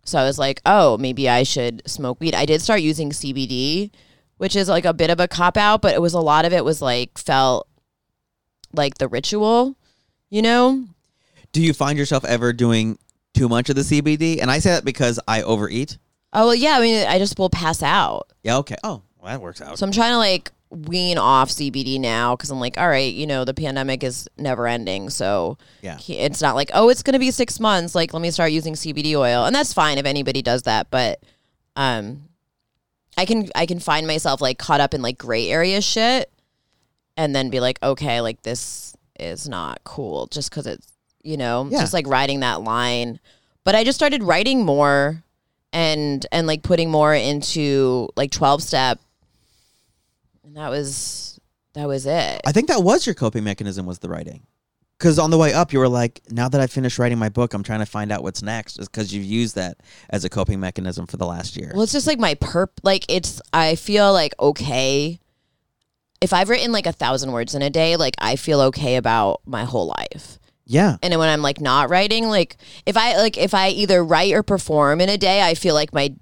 So 0.05 0.19
I 0.19 0.25
was 0.25 0.39
like, 0.39 0.61
oh, 0.67 0.99
maybe 0.99 1.29
I 1.29 1.43
should 1.43 1.83
smoke 1.89 2.21
weed. 2.21 2.35
I 2.35 2.45
did 2.45 2.61
start 2.61 2.83
using 2.83 3.11
CBD, 3.11 3.91
which 4.37 4.57
is 4.57 4.69
like 4.69 4.85
a 4.85 4.93
bit 4.93 5.11
of 5.11 5.21
a 5.21 5.29
cop 5.29 5.57
out, 5.57 5.81
but 5.81 5.95
it 5.95 6.03
was 6.03 6.13
a 6.13 6.21
lot 6.21 6.45
of 6.45 6.53
it 6.53 6.65
was 6.65 6.83
like 6.83 7.17
felt 7.19 7.69
like 8.73 8.99
the 8.99 9.09
ritual, 9.09 9.77
you 10.31 10.43
know. 10.43 10.85
Do 11.53 11.63
you 11.63 11.73
find 11.73 11.97
yourself 11.97 12.25
ever 12.25 12.53
doing 12.53 12.99
too 13.33 13.49
much 13.49 13.71
of 13.71 13.77
the 13.77 13.83
CBD? 13.83 14.43
And 14.43 14.51
I 14.51 14.59
say 14.59 14.71
that 14.71 14.85
because 14.85 15.19
I 15.27 15.43
overeat. 15.43 15.99
Oh 16.33 16.47
well, 16.47 16.55
yeah. 16.55 16.77
I 16.77 16.81
mean, 16.81 17.07
I 17.07 17.19
just 17.19 17.39
will 17.39 17.51
pass 17.51 17.83
out. 17.83 18.29
Yeah. 18.43 18.59
Okay. 18.59 18.77
Oh, 18.83 19.03
well, 19.19 19.33
that 19.33 19.41
works 19.41 19.63
out. 19.63 19.79
So 19.79 19.87
I'm 19.87 19.93
trying 19.93 20.13
to 20.13 20.19
like 20.19 20.51
wean 20.75 21.19
off 21.19 21.51
CBD 21.51 21.99
now 22.01 22.35
because 22.37 22.51
I'm 22.51 22.61
like, 22.61 22.77
all 22.79 22.89
right, 22.89 23.13
you 23.13 23.27
know, 23.27 23.45
the 23.45 23.55
pandemic 23.55 24.03
is 24.03 24.29
never 24.37 24.67
ending, 24.67 25.11
so 25.11 25.57
Yeah. 25.83 25.99
it's 26.09 26.43
not 26.43 26.55
like, 26.55 26.71
oh, 26.75 26.89
it's 26.89 27.03
gonna 27.03 27.19
be 27.19 27.31
six 27.31 27.61
months. 27.61 27.95
Like, 27.95 28.13
let 28.13 28.21
me 28.21 28.31
start 28.31 28.53
using 28.53 28.75
CBD 28.75 29.15
oil, 29.17 29.45
and 29.45 29.55
that's 29.55 29.73
fine 29.73 29.99
if 29.99 30.07
anybody 30.07 30.43
does 30.43 30.63
that. 30.63 30.91
But, 30.91 31.21
um, 31.77 32.25
I 33.17 33.25
can 33.27 33.49
I 33.55 33.67
can 33.67 33.79
find 33.79 34.07
myself 34.07 34.41
like 34.41 34.59
caught 34.59 34.81
up 34.81 34.93
in 34.95 35.01
like 35.03 35.19
gray 35.19 35.49
area 35.49 35.81
shit, 35.81 36.31
and 37.17 37.35
then 37.35 37.51
be 37.51 37.61
like, 37.61 37.79
okay, 37.83 38.21
like 38.21 38.43
this 38.43 38.97
is 39.21 39.49
not 39.49 39.79
cool 39.85 40.27
just 40.27 40.51
because 40.51 40.67
it's 40.67 40.89
you 41.23 41.37
know 41.37 41.69
Yeah. 41.71 41.81
just 41.81 41.95
like 41.95 42.07
riding 42.09 42.41
that 42.41 42.63
line. 42.63 43.21
But 43.63 43.75
I 43.77 43.85
just 43.85 43.97
started 43.97 44.23
writing 44.25 44.65
more 44.65 45.23
and 45.73 46.27
and 46.33 46.47
like 46.49 46.63
putting 46.65 46.91
more 46.91 47.15
into 47.15 48.09
like 48.17 48.31
12 48.33 48.63
step 48.63 49.01
and 50.55 50.63
that 50.63 50.71
was 50.71 51.41
that 51.75 51.89
was 51.89 52.07
it 52.07 52.41
I 52.47 52.53
think 52.53 52.69
that 52.69 52.83
was 52.83 53.07
your 53.07 53.15
coping 53.15 53.43
mechanism 53.43 53.87
was 53.87 53.99
the 53.99 54.09
writing. 54.09 54.47
Because 54.97 55.19
on 55.19 55.31
the 55.31 55.37
way 55.37 55.53
up, 55.53 55.73
you 55.73 55.81
were 55.81 55.89
like, 55.89 56.23
now 56.31 56.49
that 56.49 56.61
I 56.61 56.69
finished 56.69 57.01
writing 57.01 57.19
my 57.19 57.29
book, 57.29 57.53
I'm 57.53 57.65
trying 57.65 57.81
to 57.81 57.87
find 57.87 58.13
out 58.13 58.23
what's 58.23 58.43
next. 58.43 58.79
Is 58.79 58.89
because 58.89 59.13
you've 59.13 59.25
used 59.25 59.57
that 59.57 59.79
as 60.09 60.25
a 60.25 60.31
coping 60.31 60.61
mechanism 60.61 61.07
for 61.07 61.17
the 61.17 61.27
last 61.27 61.57
year. 61.57 61.73
well 61.75 61.83
it's 61.83 61.93
just 61.93 62.07
like 62.07 62.21
my 62.21 62.37
perp 62.37 62.69
like 62.85 63.05
it's 63.09 63.43
i 63.53 63.75
feel 63.75 64.13
like 64.13 64.35
okay 64.39 65.19
if 66.21 66.33
i've 66.33 66.49
written 66.49 66.71
like 66.71 66.87
a 66.87 66.93
thousand 66.93 67.33
words 67.33 67.55
in 67.55 67.61
a 67.61 67.71
day 67.71 67.97
like 67.97 68.15
i 68.19 68.37
feel 68.37 68.61
okay 68.61 68.95
about 68.97 69.41
my 69.45 69.65
whole 69.65 69.93
life 69.99 70.39
yeah. 70.65 70.97
and 71.03 71.13
then 71.13 71.19
when 71.19 71.29
i'm 71.29 71.43
like 71.43 71.61
not 71.61 71.91
writing 71.91 72.29
like 72.29 72.57
if 72.87 72.97
i 72.97 73.17
like 73.17 73.37
if 73.37 73.53
i 73.53 73.69
either 73.71 74.03
write 74.03 74.33
or 74.33 74.43
perform 74.43 75.01
in 75.01 75.09
a 75.09 75.19
day 75.19 75.43
i 75.43 75.55
feel 75.55 75.75
like 75.75 75.93
my 75.93 76.15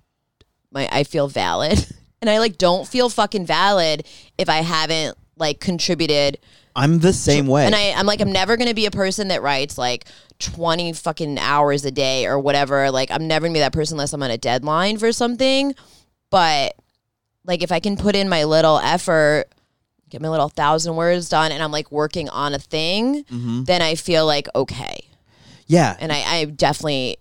my 0.73 0.88
i 0.90 1.05
feel 1.05 1.29
valid 1.29 1.87
and 2.22 2.30
i 2.30 2.38
like 2.38 2.56
don't 2.56 2.88
feel 2.88 3.11
fucking 3.11 3.44
valid 3.44 4.06
if 4.38 4.48
i 4.48 4.56
haven't 4.62 5.16
like 5.37 5.61
contributed 5.61 6.38
I'm 6.74 7.00
the 7.00 7.12
same 7.12 7.48
way. 7.48 7.66
And 7.66 7.74
I, 7.74 7.90
I'm 7.90 8.06
like, 8.06 8.22
I'm 8.22 8.32
never 8.32 8.56
gonna 8.56 8.72
be 8.72 8.87
a 8.87 8.90
person 8.90 9.28
that 9.28 9.42
writes 9.42 9.76
like 9.76 10.06
20 10.38 10.94
fucking 10.94 11.38
hours 11.38 11.85
a 11.85 11.90
day 11.90 12.24
or 12.24 12.38
whatever. 12.38 12.90
Like, 12.90 13.11
I'm 13.11 13.28
never 13.28 13.44
gonna 13.46 13.52
be 13.52 13.61
that 13.61 13.74
person 13.74 13.96
unless 13.96 14.14
I'm 14.14 14.22
on 14.22 14.30
a 14.30 14.38
deadline 14.38 14.96
for 14.96 15.12
something. 15.12 15.74
But 16.30 16.74
like, 17.44 17.62
if 17.62 17.70
I 17.72 17.78
can 17.78 17.98
put 17.98 18.16
in 18.16 18.26
my 18.30 18.44
little 18.44 18.78
effort, 18.78 19.48
get 20.08 20.22
my 20.22 20.30
little 20.30 20.48
thousand 20.48 20.96
words 20.96 21.28
done, 21.28 21.52
and 21.52 21.62
I'm 21.62 21.72
like 21.72 21.92
working 21.92 22.30
on 22.30 22.54
a 22.54 22.58
thing, 22.58 23.24
Mhm. 23.24 23.66
then 23.66 23.82
I 23.82 23.94
feel 23.94 24.24
like 24.24 24.48
okay. 24.54 25.04
Yeah. 25.66 25.94
And 26.00 26.11
I, 26.11 26.22
I 26.37 26.44
definitely 26.46 27.18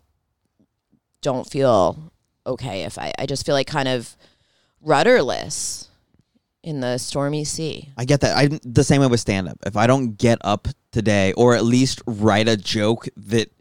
don't 1.21 1.45
feel 1.49 2.11
okay 2.47 2.83
if 2.83 2.97
I, 2.97 3.11
I 3.19 3.25
just 3.25 3.45
feel 3.45 3.55
like 3.55 3.67
kind 3.67 3.89
of 3.89 4.15
rudderless 4.81 5.89
in 6.63 6.79
the 6.79 6.97
stormy 6.97 7.43
sea. 7.43 7.89
I 7.97 8.05
get 8.05 8.21
that. 8.21 8.37
I'm 8.37 8.59
the 8.63 8.83
same 8.83 9.01
way 9.01 9.07
with 9.07 9.19
stand 9.19 9.49
up. 9.49 9.57
If 9.65 9.75
I 9.75 9.87
don't 9.87 10.17
get 10.17 10.37
up 10.41 10.67
today 10.91 11.33
or 11.33 11.55
at 11.55 11.63
least 11.63 12.01
write 12.05 12.47
a 12.47 12.57
joke 12.57 13.07
that 13.17 13.51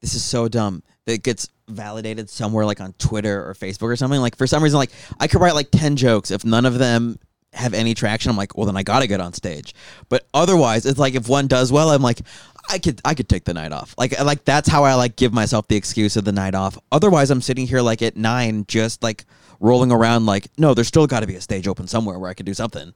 this 0.00 0.14
is 0.14 0.24
so 0.24 0.48
dumb 0.48 0.82
that 1.06 1.22
gets 1.22 1.48
validated 1.68 2.30
somewhere 2.30 2.64
like 2.64 2.80
on 2.80 2.92
Twitter 2.94 3.48
or 3.48 3.54
Facebook 3.54 3.88
or 3.88 3.96
something, 3.96 4.20
like 4.20 4.36
for 4.36 4.46
some 4.46 4.62
reason, 4.62 4.78
like 4.78 4.92
I 5.20 5.26
could 5.26 5.40
write 5.40 5.54
like 5.54 5.70
10 5.70 5.96
jokes. 5.96 6.30
If 6.30 6.44
none 6.44 6.64
of 6.64 6.78
them 6.78 7.18
have 7.56 7.74
any 7.74 7.94
traction, 7.94 8.30
I'm 8.30 8.36
like, 8.36 8.56
well, 8.56 8.66
then 8.66 8.76
I 8.76 8.82
gotta 8.82 9.06
get 9.06 9.20
on 9.20 9.32
stage. 9.32 9.74
But 10.08 10.26
otherwise, 10.32 10.86
it's 10.86 10.98
like 10.98 11.14
if 11.14 11.28
one 11.28 11.46
does 11.46 11.72
well, 11.72 11.90
I'm 11.90 12.02
like, 12.02 12.20
I 12.68 12.78
could 12.78 13.00
I 13.04 13.14
could 13.14 13.28
take 13.28 13.44
the 13.44 13.54
night 13.54 13.72
off. 13.72 13.94
Like 13.98 14.18
like 14.20 14.44
that's 14.44 14.68
how 14.68 14.84
I 14.84 14.94
like 14.94 15.16
give 15.16 15.32
myself 15.32 15.68
the 15.68 15.76
excuse 15.76 16.16
of 16.16 16.24
the 16.24 16.32
night 16.32 16.54
off. 16.54 16.78
Otherwise, 16.92 17.30
I'm 17.30 17.40
sitting 17.40 17.66
here 17.66 17.80
like 17.80 18.02
at 18.02 18.16
nine, 18.16 18.64
just 18.68 19.02
like 19.02 19.24
rolling 19.60 19.92
around. 19.92 20.26
Like, 20.26 20.48
no, 20.58 20.74
there's 20.74 20.88
still 20.88 21.06
got 21.06 21.20
to 21.20 21.26
be 21.26 21.36
a 21.36 21.40
stage 21.40 21.68
open 21.68 21.86
somewhere 21.86 22.18
where 22.18 22.30
I 22.30 22.34
could 22.34 22.46
do 22.46 22.54
something. 22.54 22.92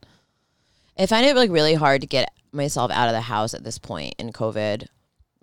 I 0.99 1.07
find 1.07 1.25
it 1.25 1.37
like 1.37 1.51
really 1.51 1.75
hard 1.75 2.01
to 2.03 2.07
get 2.07 2.31
myself 2.53 2.91
out 2.91 3.09
of 3.09 3.15
the 3.15 3.21
house 3.21 3.55
at 3.55 3.65
this 3.65 3.79
point 3.79 4.15
in 4.19 4.33
COVID, 4.33 4.87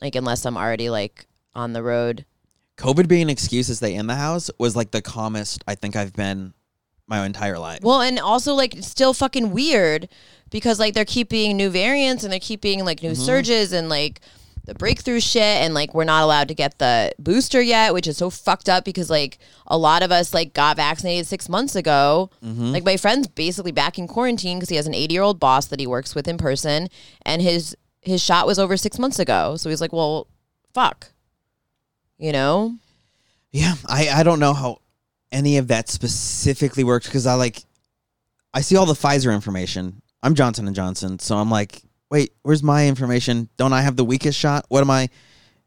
like 0.01 0.15
unless 0.15 0.45
I'm 0.45 0.57
already 0.57 0.89
like 0.89 1.27
on 1.55 1.73
the 1.73 1.83
road. 1.83 2.25
COVID 2.77 3.07
being 3.07 3.23
an 3.23 3.29
excuse 3.29 3.67
to 3.67 3.75
stay 3.75 3.95
in 3.95 4.05
the 4.05 4.15
house 4.15 4.51
was 4.59 4.75
like 4.75 4.91
the 4.91 5.01
calmest 5.01 5.63
I 5.67 5.73
think 5.73 5.95
I've 5.95 6.13
been 6.13 6.53
my 7.07 7.25
entire 7.25 7.57
life. 7.57 7.79
Well, 7.81 8.01
and 8.01 8.19
also 8.19 8.53
like 8.53 8.75
it's 8.75 8.87
still 8.87 9.13
fucking 9.13 9.51
weird 9.51 10.09
because 10.49 10.79
like 10.79 10.93
they're 10.93 11.05
keeping 11.05 11.57
new 11.57 11.69
variants 11.69 12.23
and 12.23 12.31
they're 12.31 12.39
keeping 12.39 12.85
like 12.85 13.01
new 13.01 13.11
mm-hmm. 13.11 13.21
surges 13.21 13.73
and 13.73 13.89
like 13.89 14.21
the 14.65 14.75
breakthrough 14.75 15.21
shit 15.21 15.41
and 15.41 15.73
like 15.73 15.93
we're 15.93 16.03
not 16.03 16.23
allowed 16.23 16.49
to 16.49 16.53
get 16.53 16.77
the 16.77 17.13
booster 17.17 17.61
yet, 17.61 17.93
which 17.93 18.05
is 18.05 18.17
so 18.17 18.29
fucked 18.29 18.67
up 18.67 18.83
because 18.83 19.09
like 19.09 19.39
a 19.65 19.77
lot 19.77 20.03
of 20.03 20.11
us 20.11 20.33
like 20.33 20.53
got 20.53 20.75
vaccinated 20.75 21.25
six 21.25 21.47
months 21.47 21.75
ago. 21.75 22.29
Mm-hmm. 22.43 22.73
Like 22.73 22.83
my 22.83 22.97
friend's 22.97 23.27
basically 23.27 23.71
back 23.71 23.97
in 23.97 24.07
quarantine 24.07 24.57
because 24.57 24.69
he 24.69 24.75
has 24.75 24.87
an 24.87 24.93
80 24.93 25.13
year 25.13 25.23
old 25.23 25.39
boss 25.39 25.65
that 25.67 25.79
he 25.79 25.87
works 25.87 26.13
with 26.13 26.27
in 26.27 26.37
person 26.37 26.89
and 27.23 27.41
his 27.41 27.75
his 28.01 28.21
shot 28.21 28.45
was 28.45 28.59
over 28.59 28.75
six 28.77 28.99
months 28.99 29.19
ago. 29.19 29.55
So 29.55 29.69
he's 29.69 29.81
like, 29.81 29.93
well, 29.93 30.27
fuck, 30.73 31.11
you 32.17 32.31
know. 32.33 32.75
Yeah, 33.51 33.75
I 33.87 34.09
I 34.09 34.23
don't 34.23 34.39
know 34.39 34.53
how 34.53 34.81
any 35.31 35.57
of 35.57 35.67
that 35.67 35.89
specifically 35.89 36.83
works 36.83 37.05
because 37.05 37.25
I 37.25 37.33
like 37.35 37.63
I 38.53 38.61
see 38.61 38.75
all 38.75 38.85
the 38.85 38.93
Pfizer 38.93 39.33
information. 39.33 40.01
I'm 40.23 40.35
Johnson 40.35 40.67
and 40.67 40.75
Johnson, 40.75 41.19
so 41.19 41.37
I'm 41.37 41.51
like, 41.51 41.81
wait, 42.09 42.33
where's 42.41 42.63
my 42.63 42.87
information? 42.87 43.49
Don't 43.57 43.73
I 43.73 43.81
have 43.81 43.95
the 43.95 44.05
weakest 44.05 44.39
shot? 44.39 44.65
What 44.69 44.81
am 44.81 44.89
I? 44.89 45.09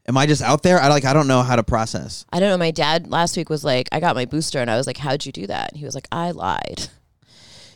Am 0.07 0.17
I 0.17 0.25
just 0.25 0.41
out 0.41 0.63
there? 0.63 0.79
I 0.79 0.87
like 0.87 1.05
I 1.05 1.13
don't 1.13 1.27
know 1.27 1.41
how 1.43 1.55
to 1.55 1.63
process. 1.63 2.25
I 2.33 2.39
don't 2.39 2.49
know. 2.49 2.57
My 2.57 2.71
dad 2.71 3.07
last 3.07 3.37
week 3.37 3.49
was 3.49 3.63
like, 3.63 3.87
I 3.91 3.99
got 3.99 4.15
my 4.15 4.25
booster, 4.25 4.59
and 4.59 4.69
I 4.69 4.77
was 4.77 4.87
like, 4.87 4.97
how'd 4.97 5.25
you 5.25 5.31
do 5.31 5.47
that? 5.47 5.71
And 5.71 5.79
he 5.79 5.85
was 5.85 5.95
like, 5.95 6.07
I 6.11 6.31
lied. 6.31 6.89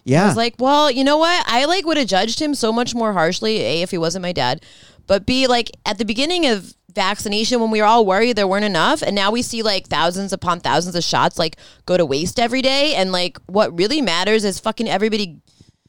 Yeah, 0.04 0.26
I 0.26 0.28
was 0.28 0.38
like, 0.38 0.56
well, 0.60 0.92
you 0.92 1.04
know 1.04 1.18
what? 1.18 1.44
I 1.48 1.66
like 1.66 1.86
would 1.86 1.98
have 1.98 2.08
judged 2.08 2.40
him 2.40 2.54
so 2.54 2.72
much 2.72 2.94
more 2.94 3.14
harshly. 3.14 3.62
A, 3.62 3.82
if 3.82 3.92
he 3.92 3.98
wasn't 3.98 4.24
my 4.24 4.34
dad, 4.34 4.64
but 5.08 5.26
B, 5.26 5.48
like 5.48 5.72
at 5.86 5.98
the 5.98 6.06
beginning 6.06 6.46
of 6.46 6.76
vaccination 6.96 7.60
when 7.60 7.70
we 7.70 7.82
were 7.82 7.88
all 7.88 8.06
worried 8.06 8.36
there 8.36 8.48
weren't 8.48 8.66
enough, 8.66 9.04
and 9.04 9.16
now 9.16 9.30
we 9.32 9.42
see 9.42 9.62
like 9.62 9.88
thousands 9.88 10.34
upon 10.34 10.62
thousands 10.62 10.96
of 10.96 11.04
shots 11.04 11.38
like 11.38 11.58
go 11.86 11.98
to 11.98 12.06
waste 12.06 12.40
every 12.40 12.62
day, 12.62 12.96
and 12.96 13.12
like 13.12 13.38
what 13.46 13.78
really 13.78 14.02
matters 14.02 14.44
is 14.44 14.60
fucking 14.60 14.90
everybody 14.90 15.42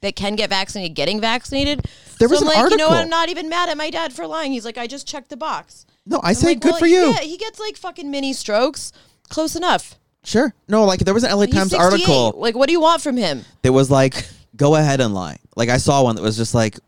that 0.02 0.16
can 0.16 0.36
get 0.36 0.50
vaccinated 0.50 0.94
getting 0.94 1.20
vaccinated. 1.20 1.86
There 2.18 2.28
was 2.28 2.40
so 2.40 2.46
I'm 2.46 2.52
an 2.52 2.62
like, 2.62 2.70
you 2.72 2.76
know 2.76 2.88
what? 2.88 3.02
I'm 3.02 3.08
not 3.08 3.28
even 3.28 3.48
mad 3.48 3.68
at 3.68 3.76
my 3.76 3.90
dad 3.90 4.12
for 4.12 4.26
lying. 4.26 4.52
He's 4.52 4.64
like, 4.64 4.78
I 4.78 4.86
just 4.86 5.06
checked 5.06 5.30
the 5.30 5.36
box. 5.36 5.86
no, 6.04 6.20
I 6.22 6.30
I'm 6.30 6.34
say 6.34 6.48
like, 6.48 6.60
good 6.60 6.72
well, 6.72 6.80
for 6.80 6.86
you. 6.86 7.10
Yeah, 7.10 7.20
he 7.20 7.36
gets 7.36 7.58
like 7.58 7.76
fucking 7.76 8.10
mini 8.10 8.32
strokes. 8.32 8.92
Close 9.28 9.56
enough. 9.56 9.98
Sure. 10.24 10.52
No, 10.68 10.84
like 10.84 11.00
there 11.00 11.14
was 11.14 11.24
an 11.24 11.30
LA 11.30 11.46
He's 11.46 11.54
Times 11.54 11.70
68. 11.70 11.80
article 11.82 12.40
Like, 12.40 12.56
what 12.56 12.66
do 12.66 12.72
you 12.72 12.80
want 12.80 13.00
from 13.00 13.16
him? 13.16 13.44
that 13.62 13.72
was 13.72 13.90
like, 13.90 14.28
go 14.56 14.74
ahead 14.74 15.00
and 15.00 15.14
lie. 15.14 15.38
Like 15.54 15.68
I 15.68 15.78
saw 15.78 16.02
one 16.02 16.16
that 16.16 16.22
was 16.22 16.36
just 16.36 16.54
like, 16.54 16.78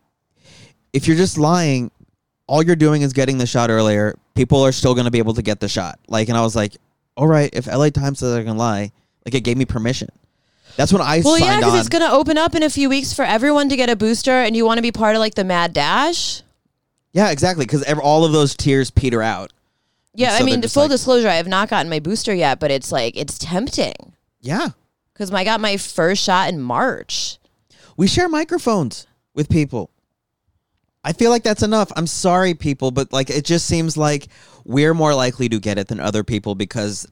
if 0.92 1.06
you're 1.06 1.16
just 1.16 1.38
lying, 1.38 1.90
all 2.48 2.62
you're 2.62 2.76
doing 2.76 3.02
is 3.02 3.12
getting 3.12 3.38
the 3.38 3.46
shot 3.46 3.70
earlier. 3.70 4.16
People 4.34 4.62
are 4.62 4.72
still 4.72 4.94
going 4.94 5.04
to 5.04 5.10
be 5.10 5.18
able 5.18 5.34
to 5.34 5.42
get 5.42 5.60
the 5.60 5.68
shot. 5.68 5.98
Like, 6.08 6.28
and 6.28 6.36
I 6.36 6.42
was 6.42 6.56
like, 6.56 6.76
all 7.16 7.26
right, 7.28 7.50
if 7.52 7.66
LA 7.66 7.90
Times 7.90 8.18
says 8.18 8.34
I 8.34 8.42
can 8.42 8.56
lie, 8.56 8.90
like 9.24 9.34
it 9.34 9.40
gave 9.42 9.56
me 9.56 9.64
permission. 9.64 10.08
That's 10.76 10.92
when 10.92 11.02
I 11.02 11.22
Well, 11.24 11.38
yeah, 11.38 11.58
because 11.58 11.78
it's 11.80 11.88
going 11.88 12.02
to 12.08 12.12
open 12.12 12.38
up 12.38 12.54
in 12.54 12.62
a 12.62 12.70
few 12.70 12.88
weeks 12.88 13.12
for 13.12 13.24
everyone 13.24 13.68
to 13.68 13.76
get 13.76 13.90
a 13.90 13.96
booster, 13.96 14.32
and 14.32 14.56
you 14.56 14.64
want 14.64 14.78
to 14.78 14.82
be 14.82 14.92
part 14.92 15.14
of 15.16 15.20
like 15.20 15.34
the 15.34 15.44
mad 15.44 15.72
dash. 15.72 16.42
yeah, 17.12 17.30
exactly. 17.30 17.64
Because 17.64 17.82
all 17.94 18.24
of 18.24 18.32
those 18.32 18.54
tiers 18.56 18.90
peter 18.90 19.20
out. 19.22 19.52
Yeah, 20.14 20.36
so 20.36 20.42
I 20.42 20.46
mean, 20.46 20.62
full 20.62 20.84
like- 20.84 20.90
disclosure, 20.90 21.28
I 21.28 21.34
have 21.34 21.46
not 21.48 21.68
gotten 21.68 21.90
my 21.90 21.98
booster 22.00 22.32
yet, 22.34 22.58
but 22.60 22.70
it's 22.70 22.90
like 22.92 23.16
it's 23.16 23.38
tempting 23.38 24.14
Yeah, 24.40 24.68
because 25.12 25.32
I 25.32 25.44
got 25.44 25.60
my 25.60 25.76
first 25.76 26.22
shot 26.24 26.48
in 26.48 26.60
March. 26.60 27.38
we 27.96 28.06
share 28.06 28.28
microphones 28.28 29.06
with 29.34 29.48
people. 29.48 29.90
I 31.04 31.12
feel 31.12 31.30
like 31.30 31.42
that's 31.42 31.62
enough. 31.62 31.90
I'm 31.96 32.06
sorry, 32.06 32.54
people, 32.54 32.90
but 32.90 33.12
like 33.12 33.30
it 33.30 33.44
just 33.44 33.66
seems 33.66 33.96
like 33.96 34.28
we're 34.64 34.94
more 34.94 35.14
likely 35.14 35.48
to 35.48 35.58
get 35.58 35.78
it 35.78 35.88
than 35.88 36.00
other 36.00 36.24
people 36.24 36.54
because 36.54 37.06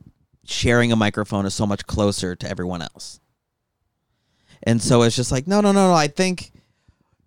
sharing 0.44 0.92
a 0.92 0.96
microphone 0.96 1.46
is 1.46 1.54
so 1.54 1.66
much 1.66 1.86
closer 1.86 2.36
to 2.36 2.48
everyone 2.48 2.82
else. 2.82 3.20
And 4.62 4.82
so 4.82 5.02
it's 5.02 5.14
just 5.16 5.30
like, 5.32 5.46
no, 5.46 5.60
no, 5.60 5.72
no, 5.72 5.88
no. 5.88 5.94
I 5.94 6.08
think, 6.08 6.52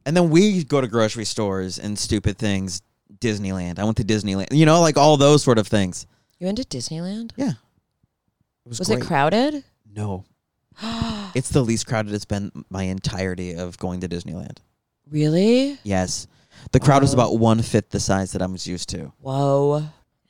and 0.06 0.15
then 0.15 0.30
we 0.30 0.63
go 0.63 0.82
to 0.82 0.88
grocery 0.88 1.26
stores 1.26 1.80
and 1.80 1.98
stupid 1.98 2.38
things. 2.38 2.82
Disneyland. 3.19 3.80
I 3.80 3.84
went 3.84 3.98
to 3.98 4.04
Disneyland. 4.04 4.54
You 4.54 4.65
know, 4.65 4.82
like 4.82 4.98
all 4.98 5.17
those 5.17 5.43
sort 5.43 5.58
of 5.58 5.67
things. 5.67 6.06
You 6.39 6.45
went 6.45 6.58
to 6.58 6.63
Disneyland? 6.63 7.32
Yeah, 7.36 7.50
it 7.50 7.56
was, 8.69 8.80
Was 8.80 8.88
great. 8.88 9.00
it 9.00 9.06
crowded? 9.06 9.63
No, 9.93 10.24
it's 11.36 11.50
the 11.50 11.62
least 11.62 11.86
crowded 11.88 12.13
it's 12.13 12.26
been 12.26 12.52
my 12.69 12.84
entirety 12.84 13.56
of 13.56 13.78
going 13.78 14.00
to 14.02 14.08
Disneyland. 14.08 14.58
Really? 15.10 15.78
Yes. 15.84 16.28
The 16.72 16.80
crowd 16.80 17.02
was 17.02 17.13
about 17.13 17.38
one 17.38 17.62
fifth 17.62 17.89
the 17.89 18.00
size 18.00 18.32
that 18.34 18.41
I 18.41 18.45
was 18.45 18.67
used 18.67 18.89
to. 18.89 19.12
Whoa. 19.19 19.86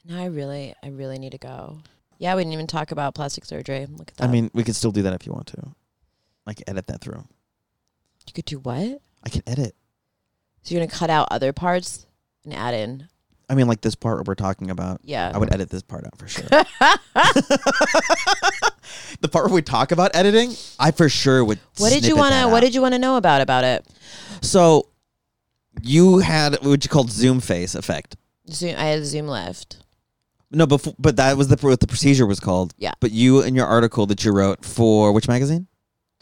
Now 0.05 0.21
I 0.21 0.25
really, 0.25 0.73
I 0.83 0.89
really 0.89 1.19
need 1.19 1.33
to 1.33 1.37
go. 1.37 1.79
Yeah, 2.17 2.35
we 2.35 2.41
didn't 2.41 2.53
even 2.53 2.67
talk 2.67 2.91
about 2.91 3.15
plastic 3.15 3.45
surgery. 3.45 3.85
Look 3.85 4.09
at 4.09 4.17
that. 4.17 4.23
I 4.25 4.31
mean, 4.31 4.51
we 4.53 4.63
could 4.63 4.75
still 4.75 4.91
do 4.91 5.01
that 5.03 5.13
if 5.13 5.25
you 5.25 5.31
want 5.31 5.47
to. 5.47 5.75
Like 6.45 6.61
edit 6.67 6.87
that 6.87 7.01
through. 7.01 7.23
you 8.27 8.33
could 8.33 8.45
do 8.45 8.59
what? 8.59 9.01
I 9.23 9.29
can 9.29 9.43
edit. 9.47 9.75
So 10.63 10.75
you're 10.75 10.85
gonna 10.85 10.91
cut 10.91 11.09
out 11.09 11.27
other 11.31 11.53
parts 11.53 12.05
and 12.43 12.53
add 12.53 12.73
in? 12.73 13.07
I 13.49 13.55
mean, 13.55 13.67
like 13.67 13.81
this 13.81 13.95
part 13.95 14.17
where 14.17 14.23
we're 14.27 14.35
talking 14.35 14.69
about. 14.69 15.01
Yeah. 15.03 15.31
I 15.33 15.37
would 15.37 15.53
edit 15.53 15.69
this 15.69 15.81
part 15.81 16.05
out 16.05 16.17
for 16.17 16.27
sure. 16.27 16.43
the 19.21 19.27
part 19.31 19.45
where 19.45 19.53
we 19.53 19.61
talk 19.63 19.91
about 19.91 20.15
editing, 20.15 20.53
I 20.79 20.91
for 20.91 21.09
sure 21.09 21.43
would. 21.43 21.59
What 21.77 21.91
did 21.91 22.05
you 22.05 22.15
want 22.15 22.35
wanna? 22.35 22.49
What 22.49 22.59
did 22.59 22.75
you 22.75 22.81
wanna 22.81 22.99
know 22.99 23.17
about 23.17 23.41
about 23.41 23.63
it? 23.63 23.87
So, 24.41 24.87
you 25.83 26.19
had 26.19 26.57
what 26.63 26.83
you 26.83 26.89
called 26.89 27.11
Zoom 27.11 27.39
face 27.39 27.75
effect. 27.75 28.15
Zoom. 28.49 28.75
I 28.77 28.85
had 28.85 29.05
Zoom 29.05 29.27
left. 29.27 29.77
No, 30.51 30.65
before, 30.65 30.95
but 30.97 31.17
that 31.17 31.37
was 31.37 31.47
the 31.47 31.57
what 31.57 31.79
the 31.79 31.87
procedure 31.87 32.25
was 32.25 32.39
called. 32.39 32.73
Yeah. 32.77 32.93
But 32.99 33.11
you 33.11 33.41
in 33.41 33.55
your 33.55 33.67
article 33.67 34.05
that 34.07 34.25
you 34.25 34.31
wrote 34.31 34.65
for 34.65 35.11
which 35.11 35.27
magazine? 35.27 35.67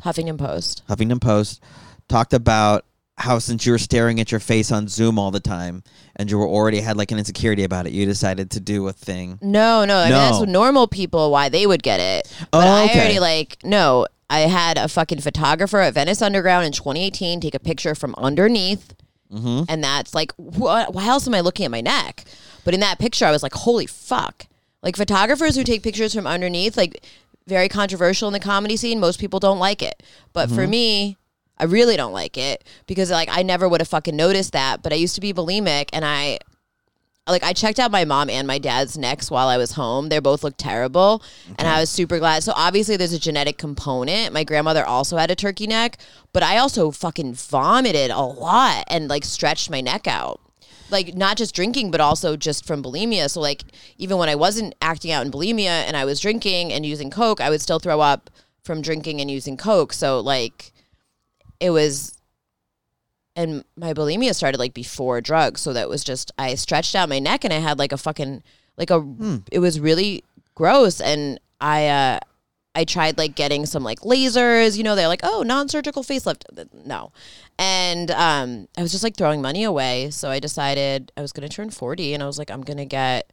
Huffington 0.01 0.37
Post. 0.37 0.83
Huffington 0.89 1.21
Post 1.21 1.63
talked 2.07 2.33
about 2.33 2.85
how 3.17 3.39
since 3.39 3.65
you 3.65 3.71
were 3.71 3.79
staring 3.79 4.19
at 4.19 4.31
your 4.31 4.39
face 4.39 4.71
on 4.71 4.87
Zoom 4.87 5.17
all 5.17 5.31
the 5.31 5.39
time 5.39 5.83
and 6.17 6.29
you 6.29 6.37
were 6.37 6.47
already 6.47 6.81
had 6.81 6.97
like 6.97 7.11
an 7.11 7.17
insecurity 7.17 7.63
about 7.63 7.87
it, 7.87 7.93
you 7.93 8.05
decided 8.05 8.51
to 8.51 8.59
do 8.59 8.87
a 8.87 8.93
thing. 8.93 9.39
No, 9.41 9.85
no. 9.85 9.97
I 9.97 10.03
mean, 10.03 10.11
that's 10.13 10.39
what 10.39 10.49
normal 10.49 10.87
people 10.87 11.31
why 11.31 11.49
they 11.49 11.65
would 11.65 11.81
get 11.81 11.99
it. 11.99 12.31
Oh, 12.41 12.59
But 12.59 12.67
I 12.67 12.85
okay. 12.85 12.99
already 12.99 13.19
like 13.19 13.57
no. 13.63 14.07
I 14.29 14.39
had 14.41 14.77
a 14.77 14.89
fucking 14.89 15.21
photographer 15.21 15.79
at 15.79 15.93
Venice 15.93 16.21
Underground 16.21 16.65
in 16.65 16.73
2018 16.73 17.39
take 17.39 17.55
a 17.55 17.59
picture 17.59 17.95
from 17.95 18.13
underneath, 18.17 18.93
Mm-hmm. 19.31 19.63
and 19.67 19.83
that's 19.83 20.15
like, 20.15 20.31
what? 20.37 20.93
Why 20.93 21.07
else 21.07 21.27
am 21.27 21.33
I 21.33 21.41
looking 21.41 21.65
at 21.65 21.71
my 21.71 21.81
neck? 21.81 22.23
But 22.63 22.73
in 22.73 22.79
that 22.79 22.99
picture, 22.99 23.25
I 23.25 23.31
was 23.31 23.43
like, 23.43 23.53
holy 23.53 23.85
fuck! 23.85 24.47
Like 24.81 24.95
photographers 24.95 25.55
who 25.55 25.63
take 25.63 25.83
pictures 25.83 26.13
from 26.13 26.27
underneath, 26.27 26.77
like 26.77 27.03
very 27.45 27.67
controversial 27.69 28.27
in 28.27 28.33
the 28.33 28.39
comedy 28.39 28.77
scene. 28.77 28.99
Most 28.99 29.19
people 29.19 29.39
don't 29.39 29.59
like 29.59 29.81
it, 29.81 30.03
but 30.33 30.49
for 30.49 30.67
me. 30.67 31.17
I 31.59 31.63
really 31.63 31.97
don't 31.97 32.13
like 32.13 32.37
it 32.37 32.63
because 32.85 33.09
like 33.09 33.29
I 33.31 33.41
never 33.41 33.67
would 33.67 33.81
have 33.81 33.87
fucking 33.87 34.15
noticed 34.15 34.53
that, 34.53 34.83
but 34.83 34.93
I 34.93 34.95
used 34.95 35.15
to 35.15 35.21
be 35.21 35.33
bulimic 35.33 35.89
and 35.91 36.05
I 36.05 36.37
like 37.27 37.43
I 37.43 37.53
checked 37.53 37.79
out 37.79 37.91
my 37.91 38.05
mom 38.05 38.29
and 38.29 38.47
my 38.47 38.57
dad's 38.57 38.97
necks 38.97 39.29
while 39.29 39.47
I 39.47 39.57
was 39.57 39.73
home. 39.73 40.09
They 40.09 40.19
both 40.19 40.43
looked 40.43 40.57
terrible, 40.57 41.21
and 41.57 41.67
I 41.67 41.79
was 41.79 41.89
super 41.89 42.19
glad. 42.19 42.43
So 42.43 42.53
obviously, 42.55 42.97
there's 42.97 43.13
a 43.13 43.19
genetic 43.19 43.57
component. 43.57 44.33
My 44.33 44.43
grandmother 44.43 44.85
also 44.85 45.17
had 45.17 45.31
a 45.31 45.35
turkey 45.35 45.67
neck, 45.67 45.97
but 46.33 46.43
I 46.43 46.57
also 46.57 46.91
fucking 46.91 47.33
vomited 47.33 48.11
a 48.11 48.21
lot 48.21 48.85
and 48.87 49.09
like 49.09 49.25
stretched 49.25 49.69
my 49.69 49.81
neck 49.81 50.07
out. 50.07 50.39
Like 50.89 51.15
not 51.15 51.35
just 51.37 51.53
drinking, 51.53 51.91
but 51.91 51.99
also 51.99 52.37
just 52.37 52.65
from 52.65 52.81
bulimia. 52.81 53.29
So 53.29 53.41
like 53.41 53.63
even 53.97 54.17
when 54.17 54.29
I 54.29 54.35
wasn't 54.35 54.73
acting 54.81 55.11
out 55.11 55.25
in 55.25 55.31
bulimia 55.31 55.83
and 55.85 55.97
I 55.97 56.05
was 56.05 56.19
drinking 56.19 56.71
and 56.71 56.85
using 56.85 57.11
coke, 57.11 57.41
I 57.41 57.49
would 57.49 57.61
still 57.61 57.79
throw 57.79 57.99
up 57.99 58.29
from 58.63 58.81
drinking 58.81 59.19
and 59.19 59.29
using 59.29 59.57
coke. 59.57 59.91
So 59.91 60.19
like 60.21 60.71
it 61.59 61.71
was 61.71 62.16
and 63.37 63.63
my 63.77 63.93
bulimia 63.93 64.35
started 64.35 64.57
like 64.57 64.73
before 64.73 65.21
drugs 65.21 65.61
so 65.61 65.71
that 65.71 65.87
was 65.87 66.03
just 66.03 66.31
i 66.37 66.55
stretched 66.55 66.95
out 66.95 67.07
my 67.07 67.19
neck 67.19 67.45
and 67.45 67.53
i 67.53 67.57
had 67.57 67.79
like 67.79 67.93
a 67.93 67.97
fucking 67.97 68.43
like 68.77 68.89
a 68.89 69.41
it 69.51 69.59
was 69.59 69.79
really 69.79 70.23
gross 70.55 70.99
and 70.99 71.39
i 71.61 71.87
uh 71.87 72.19
i 72.75 72.83
tried 72.83 73.17
like 73.17 73.35
getting 73.35 73.65
some 73.65 73.83
like 73.83 73.99
lasers 74.01 74.75
you 74.75 74.83
know 74.83 74.95
they're 74.95 75.07
like 75.07 75.21
oh 75.23 75.43
non-surgical 75.43 76.03
facelift 76.03 76.43
no. 76.85 77.11
And 77.59 78.11
um 78.11 78.67
i 78.77 78.81
was 78.81 78.91
just 78.91 79.03
like 79.03 79.15
throwing 79.15 79.41
money 79.41 79.63
away 79.63 80.09
so 80.09 80.29
i 80.29 80.39
decided 80.39 81.11
i 81.15 81.21
was 81.21 81.31
going 81.31 81.47
to 81.47 81.55
turn 81.55 81.69
40 81.69 82.13
and 82.15 82.23
i 82.23 82.25
was 82.25 82.37
like 82.37 82.51
i'm 82.51 82.61
going 82.61 82.77
to 82.77 82.85
get 82.85 83.31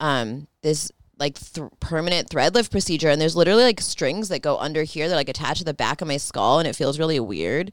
um 0.00 0.46
this 0.62 0.90
like 1.18 1.38
th- 1.38 1.70
permanent 1.78 2.28
thread 2.28 2.54
lift 2.54 2.72
procedure 2.72 3.08
and 3.08 3.20
there's 3.20 3.36
literally 3.36 3.62
like 3.62 3.80
strings 3.80 4.28
that 4.28 4.42
go 4.42 4.58
under 4.58 4.82
here 4.82 5.08
that 5.08 5.14
like 5.14 5.28
attach 5.28 5.58
to 5.58 5.64
the 5.64 5.74
back 5.74 6.00
of 6.00 6.08
my 6.08 6.16
skull 6.16 6.58
and 6.58 6.66
it 6.66 6.74
feels 6.74 6.98
really 6.98 7.20
weird 7.20 7.72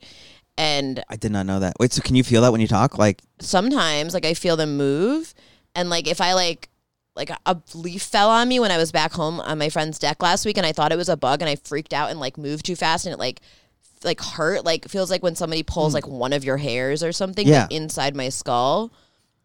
and 0.58 1.04
I 1.10 1.16
did 1.16 1.32
not 1.32 1.46
know 1.46 1.60
that. 1.60 1.74
Wait, 1.80 1.94
so 1.94 2.02
can 2.02 2.16
you 2.16 2.24
feel 2.24 2.42
that 2.44 2.52
when 2.52 2.62
you 2.62 2.68
talk? 2.68 2.98
Like, 2.98 3.22
sometimes 3.40 4.14
like 4.14 4.26
I 4.26 4.34
feel 4.34 4.56
them 4.56 4.78
move 4.78 5.34
and 5.76 5.90
like 5.90 6.08
if 6.08 6.22
I 6.22 6.34
like 6.34 6.70
like 7.16 7.30
a- 7.46 7.58
leaf 7.74 8.04
fell 8.04 8.30
on 8.30 8.48
me 8.48 8.60
when 8.60 8.72
I 8.72 8.78
was 8.78 8.92
back 8.92 9.12
home 9.14 9.40
on 9.42 9.58
my 9.58 9.70
friend's 9.70 10.00
deck 10.00 10.22
last 10.24 10.46
week 10.46 10.58
and 10.58 10.66
I 10.66 10.72
thought 10.72 10.92
it 10.92 10.98
was 10.98 11.10
a 11.10 11.18
bug 11.18 11.42
and 11.42 11.50
I 11.50 11.56
freaked 11.58 11.94
out 11.94 12.10
and 12.10 12.20
like 12.20 12.38
moved 12.38 12.66
too 12.66 12.76
fast 12.76 13.06
and 13.06 13.12
it 13.14 13.20
like 13.20 13.42
f- 13.84 14.04
like 14.06 14.22
hurt 14.22 14.64
like 14.64 14.88
feels 14.88 15.10
like 15.12 15.22
when 15.24 15.36
somebody 15.36 15.62
pulls 15.64 15.94
like 15.94 16.08
one 16.08 16.32
of 16.34 16.44
your 16.46 16.58
hairs 16.58 17.04
or 17.04 17.12
something 17.12 17.46
Hmm. 17.48 17.52
Yeah. 17.54 17.62
like, 17.64 17.72
inside 17.74 18.16
my 18.16 18.30
skull. 18.30 18.92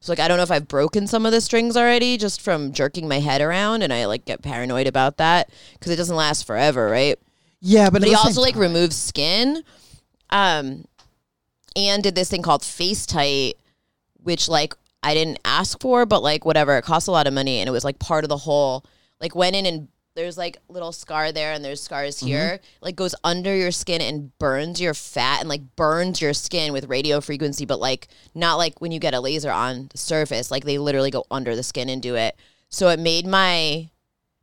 So 0.00 0.12
like 0.12 0.20
I 0.20 0.28
don't 0.28 0.36
know 0.36 0.44
if 0.44 0.50
I've 0.52 0.68
broken 0.68 1.06
some 1.08 1.26
of 1.26 1.32
the 1.32 1.40
strings 1.40 1.76
already 1.76 2.16
just 2.18 2.40
from 2.40 2.72
jerking 2.72 3.08
my 3.08 3.18
head 3.18 3.40
around 3.40 3.82
and 3.82 3.92
I 3.92 4.06
like 4.06 4.26
get 4.26 4.42
paranoid 4.42 4.86
about 4.86 5.16
that 5.16 5.50
because 5.72 5.90
it 5.90 5.96
doesn't 5.96 6.14
last 6.16 6.46
forever, 6.46 6.88
right? 6.88 7.18
yeah, 7.60 7.90
but, 7.90 8.02
But 8.02 8.08
he 8.08 8.14
also 8.14 8.40
like 8.42 8.54
removes 8.54 8.94
skin, 8.94 9.64
um, 10.30 10.84
and 11.76 12.02
did 12.02 12.14
this 12.14 12.30
thing 12.30 12.42
called 12.42 12.62
FaceTite, 12.62 13.52
which 14.22 14.48
like 14.48 14.74
I 15.02 15.14
didn't 15.14 15.38
ask 15.44 15.80
for, 15.80 16.06
but 16.06 16.22
like 16.22 16.44
whatever, 16.44 16.76
it 16.78 16.82
cost 16.82 17.06
a 17.06 17.12
lot 17.12 17.26
of 17.26 17.34
money, 17.34 17.58
and 17.58 17.68
it 17.68 17.72
was 17.72 17.84
like 17.84 17.98
part 17.98 18.24
of 18.24 18.28
the 18.28 18.38
whole. 18.38 18.84
Like 19.20 19.34
went 19.34 19.54
in 19.56 19.64
and 19.66 19.88
there's 20.14 20.36
like 20.38 20.58
little 20.68 20.92
scar 20.92 21.30
there, 21.30 21.52
and 21.52 21.64
there's 21.64 21.82
scars 21.82 22.16
Mm-hmm. 22.16 22.26
here. 22.26 22.60
Like 22.80 22.96
goes 22.96 23.14
under 23.22 23.54
your 23.54 23.70
skin 23.70 24.00
and 24.00 24.36
burns 24.38 24.80
your 24.80 24.94
fat 24.94 25.40
and 25.40 25.48
like 25.48 25.76
burns 25.76 26.20
your 26.20 26.32
skin 26.32 26.72
with 26.72 26.88
radio 26.88 27.20
frequency, 27.20 27.66
but 27.66 27.78
like 27.78 28.08
not 28.34 28.56
like 28.56 28.80
when 28.80 28.92
you 28.92 28.98
get 28.98 29.14
a 29.14 29.20
laser 29.20 29.50
on 29.50 29.88
the 29.90 29.98
surface. 29.98 30.50
Like 30.50 30.64
they 30.64 30.78
literally 30.78 31.10
go 31.10 31.24
under 31.30 31.54
the 31.54 31.62
skin 31.62 31.88
and 31.88 32.02
do 32.02 32.16
it. 32.16 32.34
So 32.68 32.88
it 32.88 32.98
made 32.98 33.26
my 33.26 33.90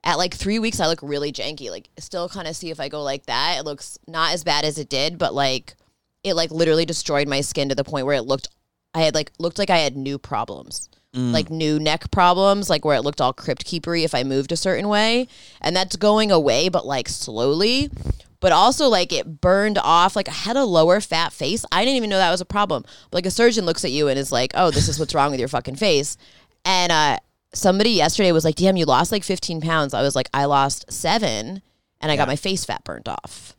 at 0.06 0.18
like 0.18 0.34
three 0.34 0.60
weeks 0.60 0.82
i 0.82 0.88
look 0.88 1.00
really 1.02 1.32
janky 1.32 1.72
like 1.72 1.88
still 1.98 2.28
kind 2.28 2.46
of 2.46 2.58
see 2.58 2.70
if 2.70 2.78
i 2.78 2.90
go 2.90 3.02
like 3.02 3.26
that 3.26 3.58
it 3.58 3.64
looks 3.64 3.98
not 4.06 4.34
as 4.34 4.44
bad 4.44 4.66
as 4.66 4.78
it 4.78 4.90
did 4.90 5.18
but 5.18 5.34
like 5.34 5.76
it 6.24 6.36
like 6.36 6.52
literally 6.52 6.86
destroyed 6.86 7.28
my 7.28 7.42
skin 7.42 7.70
to 7.70 7.76
the 7.76 7.84
point 7.84 8.06
where 8.06 8.16
it 8.16 8.24
looked 8.24 8.48
i 8.94 9.02
had 9.02 9.14
like 9.14 9.32
looked 9.40 9.58
like 9.58 9.70
i 9.70 9.78
had 9.78 9.96
new 9.96 10.18
problems. 10.18 10.90
Like 11.32 11.52
new 11.52 11.80
neck 11.80 12.10
problems 12.10 12.72
like 12.72 12.84
where 12.84 12.96
it 12.96 13.04
looked 13.04 13.22
all 13.22 13.34
crypt 13.34 13.66
keepery 13.66 14.04
if 14.04 14.16
i 14.16 14.24
moved 14.24 14.52
a 14.52 14.58
certain 14.58 14.88
way. 14.88 15.28
And 15.62 15.76
that's 15.76 15.96
going 15.96 16.32
away 16.32 16.70
but 16.70 16.88
like 16.88 17.08
slowly. 17.08 17.92
But 18.40 18.52
also 18.52 18.88
like 18.88 19.14
it 19.14 19.40
burned 19.40 19.78
off. 19.78 20.16
Like 20.16 20.28
i 20.28 20.32
had 20.32 20.58
a 20.58 20.66
lower 20.66 21.00
fat 21.00 21.32
face. 21.32 21.66
I 21.72 21.86
didn't 21.86 21.98
even 21.98 22.10
know 22.10 22.18
that 22.18 22.32
was 22.32 22.42
a 22.42 22.46
problem. 22.46 22.84
But, 23.12 23.18
like 23.18 23.26
a 23.28 23.32
surgeon 23.32 23.66
looks 23.66 23.86
at 23.86 23.92
you 23.92 24.08
and 24.08 24.18
is 24.18 24.32
like 24.32 24.54
oh 24.56 24.72
this 24.72 24.88
is 24.88 25.00
what's 25.00 25.14
wrong 25.14 25.30
with 25.30 25.40
your 25.40 25.50
fucking 25.50 25.76
face. 25.76 26.18
And 26.66 26.92
uh 26.92 27.18
somebody 27.54 27.92
yesterday 27.92 28.32
was 28.32 28.44
like 28.44 28.56
damn 28.56 28.76
you 28.76 28.86
lost 28.86 29.12
like 29.12 29.24
15 29.24 29.62
pounds. 29.62 29.94
I 29.94 30.02
was 30.02 30.16
like 30.16 30.30
i 30.34 30.46
lost 30.46 30.92
seven 30.92 31.62
and 32.02 32.12
i 32.12 32.16
got 32.16 32.28
my 32.28 32.36
face 32.36 32.66
fat 32.66 32.84
burnt 32.84 33.08
off. 33.08 33.56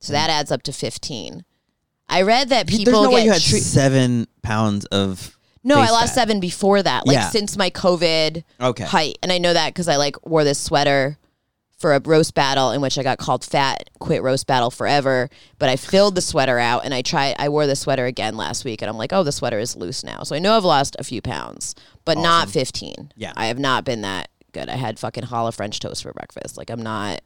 So 0.00 0.14
that 0.14 0.30
adds 0.30 0.50
up 0.50 0.62
to 0.62 0.72
15 0.72 1.44
i 2.08 2.22
read 2.22 2.48
that 2.50 2.66
people 2.66 2.92
There's 2.92 3.04
no 3.04 3.10
way 3.10 3.24
you 3.24 3.32
had 3.32 3.42
treat- 3.42 3.62
seven 3.62 4.26
pounds 4.42 4.84
of. 4.86 5.36
no, 5.64 5.76
I 5.78 5.90
lost 5.90 6.08
fat. 6.08 6.14
seven 6.14 6.40
before 6.40 6.82
that, 6.82 7.06
like 7.06 7.14
Yeah. 7.16 7.28
since 7.30 7.56
my 7.56 7.70
COVID 7.70 8.44
Okay. 8.60 8.84
height, 8.84 9.18
and 9.22 9.30
I 9.32 9.38
know 9.38 9.52
that 9.52 9.68
because 9.74 9.88
I 9.88 9.96
like 9.96 10.16
wore 10.26 10.44
this 10.44 10.58
sweater 10.58 11.18
for 11.78 11.94
a 11.94 12.00
roast 12.00 12.34
battle 12.34 12.72
in 12.72 12.80
which 12.80 12.98
I 12.98 13.02
got 13.04 13.18
called 13.18 13.44
fat, 13.44 13.88
quit 14.00 14.20
roast 14.22 14.46
battle 14.48 14.70
forever. 14.70 15.28
But 15.60 15.68
I 15.68 15.76
filled 15.76 16.16
the 16.16 16.20
sweater 16.20 16.58
out, 16.58 16.84
and 16.84 16.92
I 16.92 17.02
tried. 17.02 17.36
I 17.38 17.48
wore 17.50 17.66
the 17.68 17.76
sweater 17.76 18.04
again 18.06 18.36
last 18.36 18.64
week, 18.64 18.82
and 18.82 18.88
I'm 18.88 18.96
like, 18.98 19.12
oh, 19.12 19.22
the 19.22 19.30
sweater 19.30 19.60
is 19.60 19.76
loose 19.76 20.02
now. 20.02 20.24
So 20.24 20.34
I 20.34 20.40
know 20.40 20.56
I've 20.56 20.64
lost 20.64 20.96
a 20.98 21.04
few 21.04 21.22
pounds, 21.22 21.76
but 22.04 22.18
not 22.18 22.48
15. 22.50 23.12
Yeah. 23.16 23.32
I 23.36 23.46
have 23.46 23.60
not 23.60 23.84
been 23.84 24.00
that 24.00 24.28
good. 24.52 24.68
I 24.68 24.74
had 24.76 24.98
fucking 24.98 25.24
challah 25.24 25.54
French 25.54 25.78
toast 25.78 26.02
for 26.02 26.12
breakfast. 26.12 26.56
Like 26.56 26.70
I'm 26.70 26.82
not. 26.82 27.20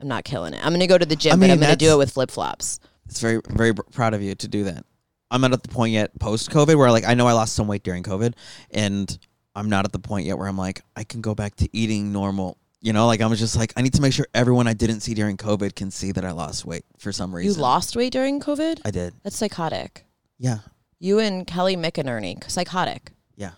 I'm 0.00 0.08
not 0.08 0.24
killing 0.24 0.54
it. 0.54 0.64
I'm 0.64 0.72
gonna 0.72 0.86
go 0.86 0.96
to 0.98 1.06
the 1.06 1.16
gym, 1.16 1.32
I 1.32 1.34
but 1.36 1.40
mean, 1.42 1.50
I'm 1.52 1.58
gonna 1.60 1.76
do 1.76 1.86
that's- 1.86 1.94
it 1.94 1.98
with 1.98 2.12
flip 2.12 2.30
flops. 2.30 2.78
It's 3.08 3.20
very, 3.20 3.40
very 3.48 3.74
proud 3.74 4.14
of 4.14 4.22
you 4.22 4.34
to 4.34 4.48
do 4.48 4.64
that. 4.64 4.84
I'm 5.30 5.40
not 5.40 5.52
at 5.52 5.62
the 5.62 5.68
point 5.68 5.92
yet 5.92 6.18
post 6.18 6.50
COVID 6.50 6.76
where 6.76 6.90
like 6.90 7.04
I 7.04 7.14
know 7.14 7.26
I 7.26 7.32
lost 7.32 7.54
some 7.54 7.66
weight 7.66 7.82
during 7.82 8.02
COVID, 8.02 8.34
and 8.70 9.18
I'm 9.54 9.68
not 9.68 9.84
at 9.84 9.92
the 9.92 9.98
point 9.98 10.26
yet 10.26 10.38
where 10.38 10.48
I'm 10.48 10.56
like 10.58 10.82
I 10.96 11.04
can 11.04 11.20
go 11.20 11.34
back 11.34 11.56
to 11.56 11.68
eating 11.76 12.12
normal. 12.12 12.56
You 12.80 12.92
know, 12.92 13.06
like 13.06 13.20
I'm 13.20 13.34
just 13.34 13.56
like 13.56 13.72
I 13.76 13.82
need 13.82 13.92
to 13.94 14.00
make 14.00 14.12
sure 14.12 14.26
everyone 14.32 14.66
I 14.68 14.72
didn't 14.72 15.00
see 15.00 15.12
during 15.14 15.36
COVID 15.36 15.74
can 15.74 15.90
see 15.90 16.12
that 16.12 16.24
I 16.24 16.30
lost 16.30 16.64
weight 16.64 16.84
for 16.98 17.12
some 17.12 17.34
reason. 17.34 17.54
You 17.56 17.60
lost 17.60 17.96
weight 17.96 18.12
during 18.12 18.40
COVID? 18.40 18.80
I 18.84 18.90
did. 18.90 19.14
That's 19.22 19.36
psychotic. 19.36 20.04
Yeah, 20.38 20.58
You 21.00 21.18
and 21.18 21.46
Kelly 21.46 21.76
McInerney, 21.76 22.48
psychotic. 22.48 23.10
yeah. 23.36 23.50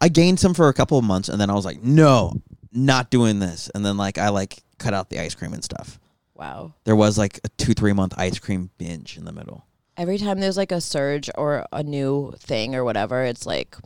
I 0.00 0.08
gained 0.08 0.38
some 0.38 0.54
for 0.54 0.68
a 0.68 0.72
couple 0.72 0.96
of 0.96 1.04
months, 1.04 1.28
and 1.28 1.40
then 1.40 1.50
I 1.50 1.54
was 1.54 1.64
like, 1.64 1.82
no, 1.82 2.40
not 2.72 3.10
doing 3.10 3.40
this. 3.40 3.68
And 3.74 3.84
then 3.84 3.96
like 3.96 4.16
I 4.18 4.28
like 4.28 4.62
cut 4.78 4.94
out 4.94 5.10
the 5.10 5.18
ice 5.18 5.34
cream 5.34 5.52
and 5.52 5.64
stuff. 5.64 5.98
Wow. 6.38 6.72
There 6.84 6.96
was 6.96 7.18
like 7.18 7.40
a 7.44 7.48
two 7.50 7.74
three 7.74 7.92
month 7.92 8.14
ice 8.16 8.38
cream 8.38 8.70
binge 8.78 9.16
in 9.18 9.24
the 9.24 9.32
middle. 9.32 9.64
Every 9.96 10.16
time 10.18 10.38
there's 10.38 10.56
like 10.56 10.70
a 10.70 10.80
surge 10.80 11.28
or 11.36 11.66
a 11.72 11.82
new 11.82 12.32
thing 12.38 12.76
or 12.76 12.84
whatever, 12.84 13.24
it's 13.24 13.44
like, 13.44 13.76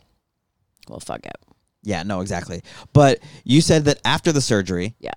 well, 0.87 0.99
fuck 0.99 1.25
it. 1.25 1.35
Yeah, 1.81 2.03
no, 2.03 2.21
exactly. 2.21 2.61
But 2.93 3.19
you 3.43 3.59
said 3.59 3.85
that 3.85 3.99
after 4.05 4.31
the 4.31 4.39
surgery, 4.39 4.95
Yeah. 4.99 5.11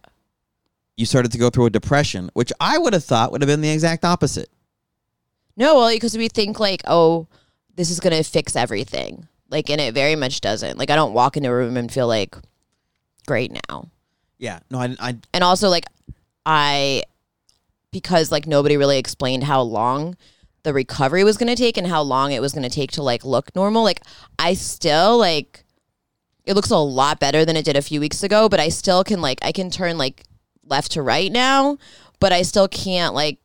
you 0.97 1.05
started 1.05 1.31
to 1.33 1.39
go 1.39 1.51
through 1.51 1.67
a 1.67 1.71
depression, 1.71 2.31
which 2.33 2.53
I 2.59 2.79
would 2.79 2.95
have 2.95 3.05
thought 3.05 3.31
would 3.33 3.43
have 3.43 3.47
been 3.49 3.61
the 3.61 3.69
exact 3.71 4.05
opposite. 4.05 4.49
No, 5.57 5.77
well, 5.77 5.91
because 5.91 6.17
we 6.17 6.29
think 6.29 6.59
like, 6.59 6.81
oh, 6.87 7.29
this 7.75 7.91
is 7.91 8.01
gonna 8.01 8.25
fix 8.25 8.57
everything. 8.57 9.29
Like, 9.51 9.69
and 9.71 9.81
it 9.81 9.93
very 9.95 10.17
much 10.17 10.41
doesn't. 10.41 10.79
Like, 10.79 10.91
I 10.91 10.97
don't 10.97 11.13
walk 11.13 11.37
into 11.37 11.51
a 11.51 11.55
room 11.55 11.77
and 11.77 11.93
feel 11.93 12.09
like 12.09 12.35
great 13.27 13.53
now. 13.69 13.91
Yeah, 14.39 14.59
no, 14.71 14.79
I, 14.81 14.97
I 14.99 15.17
And 15.35 15.45
also, 15.45 15.69
like, 15.69 15.85
I 16.45 17.03
because 17.97 18.31
like 18.31 18.47
nobody 18.47 18.77
really 18.77 18.99
explained 18.99 19.45
how 19.45 19.63
long 19.63 20.19
the 20.65 20.75
recovery 20.75 21.25
was 21.25 21.39
going 21.39 21.49
to 21.49 21.57
take 21.57 21.79
and 21.79 21.87
how 21.87 22.03
long 22.03 22.31
it 22.31 22.43
was 22.43 22.53
going 22.53 22.63
to 22.63 22.69
take 22.69 22.93
to 22.93 23.03
like 23.03 23.25
look 23.25 23.57
normal. 23.57 23.83
Like, 23.83 24.03
I 24.39 24.53
still 24.53 25.17
like 25.17 25.65
it 26.45 26.53
looks 26.53 26.69
a 26.69 26.77
lot 26.77 27.19
better 27.21 27.47
than 27.47 27.57
it 27.57 27.65
did 27.65 27.75
a 27.75 27.81
few 27.81 27.99
weeks 27.99 28.23
ago, 28.23 28.51
but 28.51 28.61
I 28.61 28.69
still 28.69 29.03
can 29.03 29.23
like 29.23 29.39
I 29.43 29.51
can 29.51 29.71
turn 29.71 29.97
like 29.97 30.25
left 30.63 30.93
to 30.93 31.01
right 31.01 31.33
now, 31.33 31.79
but 32.21 32.33
I 32.35 32.43
still 32.43 32.69
can't 32.69 33.15
like 33.15 33.39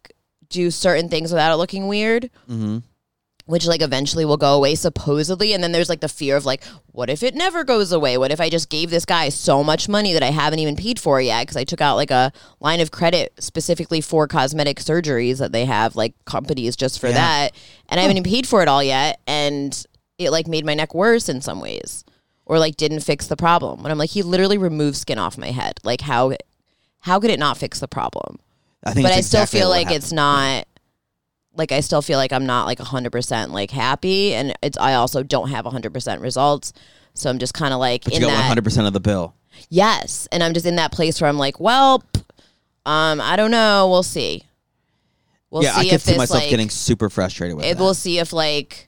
do 0.49 0.69
certain 0.69 1.07
things 1.07 1.31
without 1.31 1.53
it 1.53 1.55
looking 1.55 1.87
weird 1.87 2.29
hmm 2.45 2.79
which 3.51 3.67
like 3.67 3.81
eventually 3.81 4.25
will 4.25 4.37
go 4.37 4.55
away 4.55 4.73
supposedly. 4.75 5.53
And 5.53 5.63
then 5.63 5.71
there's 5.73 5.89
like 5.89 5.99
the 5.99 6.09
fear 6.09 6.35
of 6.37 6.45
like 6.45 6.63
what 6.93 7.09
if 7.09 7.21
it 7.21 7.35
never 7.35 7.63
goes 7.63 7.91
away? 7.91 8.17
What 8.17 8.31
if 8.31 8.41
i 8.41 8.49
just 8.49 8.69
gave 8.69 8.89
this 8.89 9.05
guy 9.05 9.29
so 9.29 9.63
much 9.63 9.87
money 9.87 10.13
that 10.13 10.23
i 10.23 10.31
haven't 10.31 10.59
even 10.59 10.75
paid 10.75 10.99
for 10.99 11.21
yet? 11.21 11.43
Because 11.43 11.57
i 11.57 11.63
took 11.63 11.81
out 11.81 11.95
like 11.97 12.09
a 12.11 12.31
line 12.59 12.79
of 12.79 12.89
credit 12.91 13.33
specifically 13.39 14.01
for 14.01 14.27
cosmetic 14.27 14.77
surgeries 14.79 15.37
that 15.39 15.51
they 15.51 15.65
have 15.65 15.95
like 15.95 16.13
companies 16.25 16.75
just 16.75 16.99
for 16.99 17.07
Yeah. 17.07 17.13
that. 17.13 17.49
And 17.89 17.99
i 17.99 18.03
haven't 18.03 18.17
even 18.17 18.31
paid 18.31 18.47
for 18.47 18.61
it 18.61 18.67
all 18.67 18.83
yet. 18.83 19.19
And 19.27 19.71
it 20.17 20.31
like 20.31 20.47
made 20.47 20.65
my 20.65 20.73
neck 20.73 20.95
worse 20.95 21.29
in 21.29 21.41
some 21.41 21.59
ways 21.59 22.03
or 22.45 22.57
like 22.59 22.77
didn't 22.77 23.01
fix 23.01 23.27
the 23.27 23.37
problem. 23.37 23.83
When 23.83 23.91
i'm 23.91 23.97
like 23.97 24.11
he 24.11 24.23
literally 24.23 24.57
removed 24.57 24.97
skin 24.97 25.19
off 25.19 25.37
my 25.37 25.51
head. 25.51 25.79
Like 25.83 26.01
how 26.01 26.33
how 27.01 27.19
could 27.19 27.31
it 27.31 27.39
not 27.39 27.57
fix 27.57 27.79
the 27.79 27.87
problem? 27.87 28.39
I 28.83 28.93
think. 28.93 29.05
but 29.05 29.11
I 29.13 29.21
still 29.21 29.41
exactly 29.41 29.59
feel 29.59 29.69
like 29.69 29.91
it's 29.91 30.11
not 30.11 30.65
like 31.55 31.71
I 31.71 31.81
still 31.81 32.01
feel 32.01 32.17
like 32.17 32.31
I'm 32.33 32.45
not 32.45 32.65
like 32.65 32.79
100% 32.79 33.49
like 33.51 33.71
happy 33.71 34.33
and 34.33 34.53
it's 34.61 34.77
I 34.77 34.93
also 34.95 35.23
don't 35.23 35.49
have 35.49 35.65
100% 35.65 36.21
results. 36.21 36.73
So 37.13 37.29
I'm 37.29 37.39
just 37.39 37.53
kind 37.53 37.73
of 37.73 37.79
like 37.79 38.05
But 38.05 38.13
you 38.13 38.17
in 38.17 38.21
got 38.23 38.29
that 38.29 38.37
100 38.37 38.63
percent 38.63 38.87
of 38.87 38.93
the 38.93 38.99
bill. 39.01 39.35
yes, 39.69 40.27
and 40.31 40.41
I'm 40.43 40.53
just 40.53 40.65
in 40.65 40.77
that 40.77 40.91
place 40.91 41.19
where 41.19 41.29
I'm 41.29 41.37
like, 41.37 41.59
well, 41.59 42.03
um 42.85 43.19
I 43.21 43.35
don't 43.35 43.51
know, 43.51 43.87
we'll 43.89 44.03
see. 44.03 44.43
We'll 45.49 45.63
yeah, 45.63 45.73
see 45.73 45.79
I 45.81 45.83
could 45.85 45.93
if 45.95 46.01
see 46.03 46.11
this 46.11 46.17
myself 46.17 46.41
like 46.41 46.49
getting 46.49 46.69
super 46.69 47.09
frustrated 47.09 47.57
with 47.57 47.65
it, 47.65 47.77
that. 47.77 47.83
we'll 47.83 47.93
see 47.93 48.19
if 48.19 48.31
like 48.31 48.87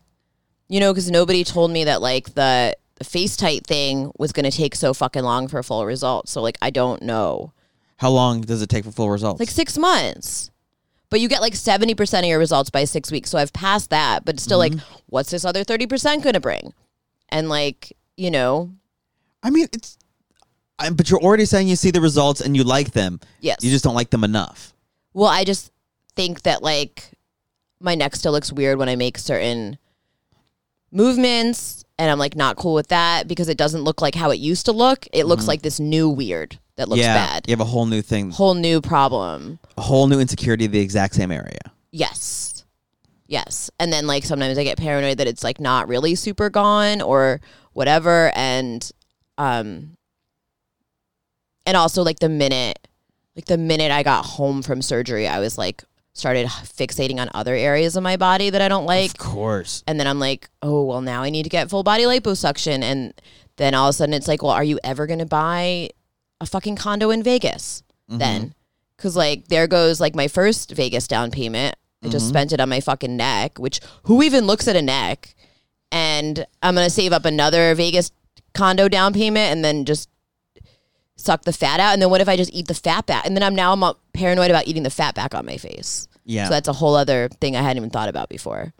you 0.70 0.80
know 0.80 0.94
cuz 0.94 1.12
nobody 1.12 1.44
told 1.44 1.70
me 1.72 1.84
that 1.84 2.02
like 2.02 2.34
the 2.36 2.76
the 2.96 3.04
FaceTite 3.04 3.66
thing 3.66 4.12
was 4.18 4.32
going 4.32 4.50
to 4.50 4.56
take 4.56 4.76
so 4.76 4.94
fucking 4.94 5.24
long 5.24 5.48
for 5.48 5.62
full 5.64 5.84
results. 5.86 6.32
So 6.32 6.42
like 6.42 6.58
I 6.62 6.70
don't 6.70 7.02
know. 7.02 7.52
How 7.98 8.10
long 8.12 8.42
does 8.42 8.62
it 8.62 8.70
take 8.70 8.86
for 8.86 8.92
full 8.92 9.10
results? 9.10 9.40
like 9.40 9.50
six 9.50 9.78
months. 9.78 10.52
But 11.14 11.22
you 11.22 11.30
get 11.30 11.42
like 11.42 11.54
70% 11.54 12.20
of 12.22 12.26
your 12.26 12.40
results 12.40 12.72
by 12.72 12.86
six 12.86 13.12
weeks. 13.12 13.30
So 13.30 13.38
I've 13.38 13.54
passed 13.54 13.92
that, 13.92 14.26
but 14.26 14.40
still 14.40 14.58
like, 14.58 14.72
mm-hmm. 14.72 14.96
what's 15.06 15.30
this 15.30 15.46
other 15.46 15.64
30% 15.64 16.24
going 16.24 16.34
to 16.34 16.40
bring? 16.40 16.74
And 17.30 17.50
like, 17.50 17.96
you 18.18 18.32
know, 18.32 18.72
I 19.44 19.52
mean, 19.52 19.68
it's. 19.72 20.00
I, 20.80 20.90
but 20.90 21.12
you're 21.12 21.20
already 21.20 21.46
saying 21.46 21.68
you 21.68 21.76
see 21.76 21.92
the 21.92 22.02
results 22.02 22.42
and 22.42 22.58
you 22.58 22.64
like 22.64 22.94
them. 22.94 23.20
yes. 23.42 23.60
You 23.62 23.70
just 23.70 23.84
don't 23.84 23.94
like 23.94 24.10
them 24.10 24.24
enough. 24.24 24.74
well, 25.14 25.30
I 25.30 25.44
just 25.44 25.72
think 26.16 26.42
that 26.42 26.64
like 26.64 27.12
my 27.80 27.94
neck 27.94 28.16
still 28.16 28.32
looks 28.32 28.52
weird 28.52 28.80
when 28.80 28.90
I 28.90 28.96
make 28.96 29.20
certain 29.20 29.78
movements 30.92 31.86
and 32.00 32.10
I'm 32.10 32.18
like 32.18 32.36
not 32.36 32.56
cool 32.56 32.74
with 32.74 32.88
that 32.88 33.28
because 33.28 33.50
it 33.50 33.58
doesn't 33.60 33.84
look 33.84 34.02
like 34.02 34.16
how 34.16 34.32
it 34.32 34.40
used 34.40 34.66
to 34.66 34.72
look. 34.72 35.08
It 35.14 35.28
looks 35.28 35.44
mm-hmm. 35.44 35.50
like 35.50 35.62
this 35.62 35.80
new 35.80 36.10
weird 36.10 36.58
that 36.78 36.90
looks 36.90 37.02
yeah, 37.02 37.14
bad. 37.14 37.46
you 37.48 37.52
have 37.52 37.60
a 37.62 37.66
whole 37.66 37.86
new 37.86 38.02
thing, 38.02 38.32
Whole 38.32 38.56
new 38.56 38.82
problem. 38.82 39.60
a 39.78 39.82
whole 39.82 40.08
new 40.08 40.20
insecurity 40.20 40.66
of 40.66 40.72
the 40.72 40.80
exact 40.80 41.14
same 41.16 41.32
area. 41.32 41.60
Yes. 41.92 42.66
Yes. 43.28 43.70
And 43.80 43.92
then 43.94 44.08
like 44.08 44.24
sometimes 44.26 44.58
I 44.58 44.64
get 44.64 44.78
paranoid 44.78 45.18
that 45.20 45.28
it's 45.28 45.44
like 45.44 45.60
not 45.60 45.88
really 45.88 46.16
super 46.16 46.50
gone 46.50 47.02
or 47.02 47.42
whatever 47.74 48.32
and 48.36 48.90
um 49.38 49.98
and 51.66 51.78
also 51.78 52.04
like 52.04 52.20
the 52.20 52.30
minute, 52.30 52.80
like 53.36 53.46
the 53.46 53.58
minute 53.58 53.92
I 53.92 54.04
got 54.04 54.26
home 54.26 54.62
from 54.62 54.82
surgery, 54.82 55.28
I 55.28 55.40
was 55.40 55.58
like 55.58 55.84
started 56.14 56.46
fixating 56.48 57.20
on 57.20 57.30
other 57.34 57.56
areas 57.56 57.96
of 57.96 58.04
my 58.04 58.18
body 58.18 58.50
that 58.50 58.62
I 58.62 58.68
don't 58.68 58.86
like. 58.86 59.12
Of 59.12 59.18
course. 59.18 59.84
And 59.88 60.00
then 60.00 60.06
I'm 60.08 60.20
like, 60.20 60.50
oh, 60.62 60.84
well, 60.84 61.02
now 61.02 61.24
I 61.24 61.30
need 61.30 61.44
to 61.44 61.50
get 61.50 61.70
full 61.70 61.82
body 61.84 62.04
liposuction. 62.04 62.82
And 62.84 63.14
then 63.56 63.74
all 63.74 63.88
of 63.88 63.92
a 63.92 63.94
sudden 63.94 64.14
it's 64.14 64.28
like, 64.28 64.44
well, 64.44 64.52
are 64.52 64.64
you 64.64 64.80
ever 64.84 65.08
going 65.08 65.20
to 65.20 65.26
buy 65.26 65.90
a 66.44 66.46
fucking 66.46 66.76
condo 66.76 67.10
in 67.10 67.24
Vegas 67.24 67.84
mm-hmm. 68.10 68.20
then? 68.20 68.54
Because, 68.96 69.16
like, 69.16 69.48
there 69.48 69.68
goes 69.68 70.00
like 70.00 70.16
my 70.16 70.28
first 70.28 70.72
Vegas 70.72 71.08
down 71.08 71.32
payment. 71.32 71.76
I 72.04 72.10
just 72.10 72.26
mm-hmm. 72.26 72.34
spent 72.34 72.54
it 72.54 72.60
on 72.60 72.70
my 72.70 72.82
fucking 72.82 73.16
neck, 73.16 73.58
which 73.58 73.80
who 74.04 74.22
even 74.22 74.46
looks 74.46 74.68
at 74.68 74.76
a 74.76 74.82
neck? 74.82 75.36
And 75.92 76.46
I'm 76.62 76.76
to 76.76 76.90
save 76.90 77.14
up 77.14 77.26
another 77.26 77.74
Vegas 77.76 78.12
condo 78.54 78.88
down 78.90 79.14
payment 79.14 79.52
and 79.52 79.64
then 79.64 79.86
just 79.86 80.10
suck 81.16 81.44
the 81.44 81.54
fat 81.54 81.80
out. 81.80 81.94
And 81.94 82.02
then 82.02 82.10
what 82.10 82.22
if 82.22 82.28
I 82.28 82.36
just 82.36 82.54
eat 82.54 82.68
the 82.68 82.74
fat 82.74 83.06
back? 83.06 83.26
And 83.26 83.36
then 83.36 83.44
I'm 83.44 83.56
now 83.56 83.74
I'm 83.74 83.96
paranoid 84.14 84.50
about 84.50 84.68
eating 84.68 84.84
the 84.84 84.90
fat 84.90 85.16
back 85.16 85.34
on 85.34 85.46
my 85.46 85.58
face. 85.58 86.08
Yeah. 86.26 86.46
So 86.46 86.50
that's 86.52 86.68
a 86.68 86.74
whole 86.74 86.96
other 86.96 87.30
thing 87.42 87.56
I 87.56 87.62
hadn't 87.62 87.78
even 87.78 87.90
thought 87.90 88.10
about 88.10 88.30
before. 88.30 88.74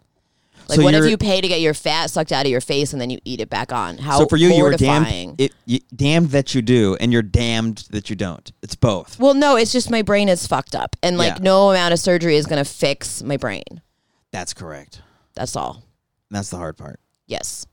Like, 0.68 0.76
So 0.76 0.82
what 0.82 0.94
if 0.94 1.04
you're- 1.04 1.16
pay 1.16 1.40
to 1.40 1.48
get 1.48 1.60
your 1.60 1.74
fat 1.74 2.10
sucked 2.10 2.32
out 2.32 2.46
of 2.46 2.50
your 2.50 2.60
face 2.60 2.92
and 2.92 3.00
then 3.00 3.10
you 3.10 3.18
eat 3.24 3.40
it 3.40 3.50
back 3.50 3.72
on? 3.72 3.98
How 3.98 4.18
so 4.18 4.26
for 4.26 4.36
you, 4.36 4.48
you 4.48 4.62
were 4.62 4.70
mortifying. 4.70 5.28
damned. 5.36 5.40
It, 5.40 5.52
you, 5.66 5.80
damned 5.94 6.30
that 6.30 6.54
you 6.54 6.62
do, 6.62 6.96
and 7.00 7.12
you're 7.12 7.22
damned 7.22 7.84
that 7.90 8.08
you 8.10 8.16
don't. 8.16 8.50
It's 8.62 8.74
both. 8.74 9.18
well, 9.18 9.34
no, 9.34 9.56
it's 9.56 9.72
just 9.72 9.90
my 9.90 10.02
brain 10.02 10.28
is 10.28 10.46
fucked 10.46 10.74
up, 10.74 10.96
and 11.02 11.18
like 11.18 11.34
Yeah. 11.36 11.42
no 11.42 11.70
amount 11.70 11.92
of 11.92 12.00
surgery 12.00 12.36
is 12.36 12.46
gonna 12.46 12.64
fix 12.64 13.22
my 13.22 13.36
brain. 13.36 13.82
That's 14.32 14.54
correct. 14.54 15.00
That's 15.34 15.54
all. 15.56 15.82
That's 16.30 16.50
the 16.50 16.56
hard 16.56 16.76
part. 16.76 16.98
Yes. 17.26 17.66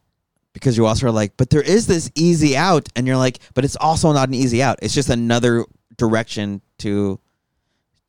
because 0.53 0.75
you 0.75 0.85
also 0.85 1.07
are 1.07 1.11
like, 1.11 1.31
but 1.37 1.49
there 1.49 1.61
is 1.61 1.87
this 1.87 2.11
easy 2.13 2.57
out, 2.57 2.89
and 2.97 3.07
you're 3.07 3.15
like, 3.15 3.39
but 3.53 3.63
it's 3.63 3.77
also 3.77 4.11
not 4.11 4.27
an 4.27 4.33
easy 4.33 4.61
out. 4.61 4.77
It's 4.81 4.93
just 4.93 5.09
another 5.09 5.63
direction 5.97 6.61
to 6.79 7.19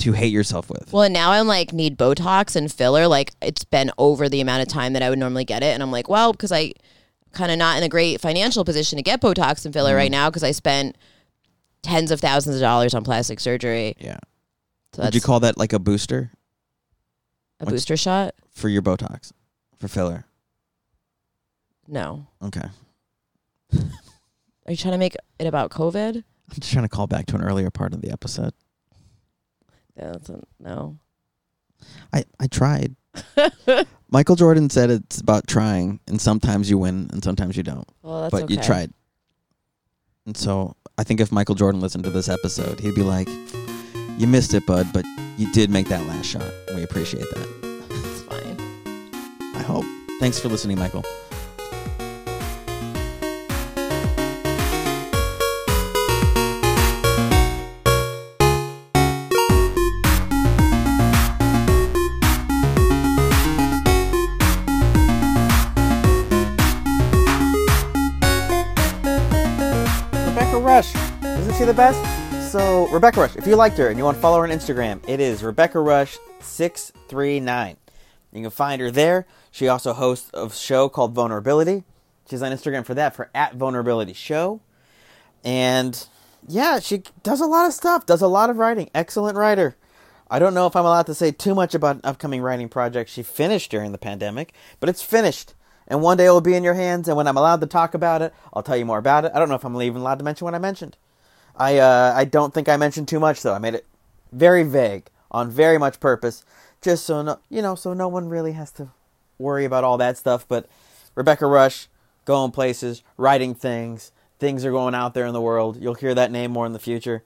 to 0.02 0.12
hate 0.12 0.32
yourself 0.32 0.70
with. 0.70 0.92
Well, 0.92 1.02
and 1.02 1.12
now 1.12 1.32
I'm 1.32 1.46
like 1.46 1.72
need 1.72 1.96
Botox 1.98 2.54
and 2.56 2.70
filler. 2.72 3.06
Like 3.08 3.32
it's 3.42 3.64
been 3.64 3.90
over 3.98 4.28
the 4.28 4.40
amount 4.40 4.62
of 4.62 4.68
time 4.68 4.92
that 4.92 5.02
I 5.02 5.10
would 5.10 5.18
normally 5.18 5.44
get 5.44 5.62
it, 5.62 5.72
and 5.74 5.82
I'm 5.82 5.90
like, 5.90 6.08
well, 6.08 6.32
because 6.32 6.52
I 6.52 6.72
kind 7.32 7.50
of 7.50 7.58
not 7.58 7.78
in 7.78 7.82
a 7.82 7.88
great 7.88 8.20
financial 8.20 8.64
position 8.64 8.98
to 8.98 9.02
get 9.02 9.20
Botox 9.20 9.64
and 9.64 9.72
filler 9.72 9.94
right 9.96 10.10
Mm-hmm. 10.10 10.12
now 10.20 10.28
because 10.30 10.42
I 10.44 10.50
spent 10.50 10.96
tens 11.82 12.10
of 12.10 12.20
thousands 12.20 12.56
of 12.56 12.60
dollars 12.60 12.94
on 12.94 13.02
plastic 13.04 13.40
surgery. 13.40 13.94
yeah. 13.98 14.18
So 14.94 15.02
Would 15.04 15.14
you 15.14 15.20
call 15.22 15.40
that 15.40 15.56
like 15.56 15.72
a 15.72 15.78
booster 15.78 16.30
a 17.60 17.64
what's- 17.64 17.72
booster 17.72 17.96
shot? 17.96 18.34
for 18.50 18.68
your 18.68 18.82
Botox 18.82 19.32
for 19.78 19.88
filler? 19.88 20.26
No. 21.88 22.26
Okay. 22.44 22.68
Are 23.74 24.70
you 24.70 24.76
trying 24.76 24.92
to 24.92 24.98
make 24.98 25.16
it 25.38 25.46
about 25.46 25.70
COVID? 25.70 26.16
I'm 26.16 26.60
just 26.60 26.72
trying 26.72 26.84
to 26.84 26.88
call 26.88 27.06
back 27.06 27.26
to 27.26 27.34
an 27.36 27.42
earlier 27.42 27.70
part 27.70 27.94
of 27.94 28.02
the 28.02 28.10
episode. 28.10 28.52
Yeah, 29.96 30.12
that's 30.12 30.28
a, 30.30 30.40
no. 30.60 30.98
I 32.12 32.24
I 32.40 32.46
tried. 32.46 32.96
Michael 34.10 34.36
Jordan 34.36 34.70
said 34.70 34.90
it's 34.90 35.20
about 35.20 35.46
trying, 35.46 36.00
and 36.06 36.20
sometimes 36.20 36.68
you 36.70 36.78
win, 36.78 37.08
and 37.12 37.22
sometimes 37.24 37.56
you 37.56 37.62
don't. 37.62 37.88
Well, 38.02 38.22
that's 38.22 38.30
but 38.30 38.50
you 38.50 38.56
tried. 38.56 38.92
And 40.26 40.36
so 40.36 40.76
I 40.98 41.04
think 41.04 41.20
if 41.20 41.32
Michael 41.32 41.54
Jordan 41.54 41.80
listened 41.80 42.04
to 42.04 42.10
this 42.10 42.28
episode, 42.28 42.78
he'd 42.80 42.94
be 42.94 43.02
like, 43.02 43.28
"You 44.18 44.26
missed 44.26 44.54
it, 44.54 44.66
bud, 44.66 44.86
but 44.92 45.04
you 45.36 45.50
did 45.52 45.70
make 45.70 45.88
that 45.88 46.06
last 46.06 46.26
shot. 46.26 46.50
We 46.74 46.82
appreciate 46.82 47.24
that." 47.34 47.86
It's 47.90 48.22
fine. 48.22 48.56
I 49.54 49.62
hope. 49.62 49.84
Thanks 50.20 50.38
for 50.38 50.48
listening, 50.48 50.78
Michael. 50.78 51.04
Rush. 70.72 70.94
Isn't 71.22 71.54
she 71.56 71.64
the 71.64 71.74
best? 71.74 72.00
So, 72.50 72.88
Rebecca 72.88 73.20
Rush, 73.20 73.36
if 73.36 73.46
you 73.46 73.56
liked 73.56 73.76
her 73.76 73.88
and 73.88 73.98
you 73.98 74.04
want 74.04 74.16
to 74.16 74.22
follow 74.22 74.38
her 74.38 74.44
on 74.44 74.50
Instagram, 74.50 75.06
it 75.06 75.20
is 75.20 75.44
Rebecca 75.44 75.76
Rush639. 75.76 77.76
You 78.32 78.40
can 78.40 78.48
find 78.48 78.80
her 78.80 78.90
there. 78.90 79.26
She 79.50 79.68
also 79.68 79.92
hosts 79.92 80.30
a 80.32 80.48
show 80.48 80.88
called 80.88 81.12
Vulnerability. 81.12 81.84
She's 82.26 82.40
on 82.40 82.52
Instagram 82.52 82.86
for 82.86 82.94
that, 82.94 83.14
for 83.14 83.28
at 83.34 83.56
Vulnerability 83.56 84.14
Show. 84.14 84.62
And 85.44 86.06
yeah, 86.48 86.80
she 86.80 87.02
does 87.22 87.42
a 87.42 87.46
lot 87.46 87.66
of 87.66 87.74
stuff, 87.74 88.06
does 88.06 88.22
a 88.22 88.26
lot 88.26 88.48
of 88.48 88.56
writing. 88.56 88.88
Excellent 88.94 89.36
writer. 89.36 89.76
I 90.30 90.38
don't 90.38 90.54
know 90.54 90.66
if 90.66 90.74
I'm 90.74 90.86
allowed 90.86 91.04
to 91.04 91.14
say 91.14 91.32
too 91.32 91.54
much 91.54 91.74
about 91.74 91.96
an 91.96 92.02
upcoming 92.02 92.40
writing 92.40 92.70
project 92.70 93.10
she 93.10 93.22
finished 93.22 93.70
during 93.70 93.92
the 93.92 93.98
pandemic, 93.98 94.54
but 94.80 94.88
it's 94.88 95.02
finished. 95.02 95.52
And 95.92 96.00
one 96.00 96.16
day 96.16 96.24
it 96.24 96.30
will 96.30 96.40
be 96.40 96.54
in 96.54 96.64
your 96.64 96.72
hands, 96.72 97.06
and 97.06 97.18
when 97.18 97.28
I'm 97.28 97.36
allowed 97.36 97.60
to 97.60 97.66
talk 97.66 97.92
about 97.92 98.22
it, 98.22 98.32
I'll 98.54 98.62
tell 98.62 98.78
you 98.78 98.86
more 98.86 98.96
about 98.96 99.26
it. 99.26 99.32
I 99.34 99.38
don't 99.38 99.50
know 99.50 99.56
if 99.56 99.64
I'm 99.64 99.78
even 99.82 100.00
allowed 100.00 100.20
to 100.20 100.24
mention 100.24 100.46
what 100.46 100.54
I 100.54 100.58
mentioned. 100.58 100.96
I 101.54 101.76
uh, 101.76 102.14
I 102.16 102.24
don't 102.24 102.54
think 102.54 102.66
I 102.66 102.78
mentioned 102.78 103.08
too 103.08 103.20
much 103.20 103.42
though. 103.42 103.52
I 103.52 103.58
made 103.58 103.74
it 103.74 103.84
very 104.32 104.62
vague 104.62 105.10
on 105.30 105.50
very 105.50 105.76
much 105.76 106.00
purpose, 106.00 106.46
just 106.80 107.04
so 107.04 107.20
no, 107.20 107.40
you 107.50 107.60
know, 107.60 107.74
so 107.74 107.92
no 107.92 108.08
one 108.08 108.30
really 108.30 108.52
has 108.52 108.72
to 108.72 108.88
worry 109.36 109.66
about 109.66 109.84
all 109.84 109.98
that 109.98 110.16
stuff. 110.16 110.48
But 110.48 110.66
Rebecca 111.14 111.44
Rush, 111.44 111.88
going 112.24 112.52
places, 112.52 113.02
writing 113.18 113.54
things, 113.54 114.12
things 114.38 114.64
are 114.64 114.72
going 114.72 114.94
out 114.94 115.12
there 115.12 115.26
in 115.26 115.34
the 115.34 115.42
world. 115.42 115.76
You'll 115.78 115.92
hear 115.92 116.14
that 116.14 116.30
name 116.30 116.52
more 116.52 116.64
in 116.64 116.72
the 116.72 116.78
future, 116.78 117.22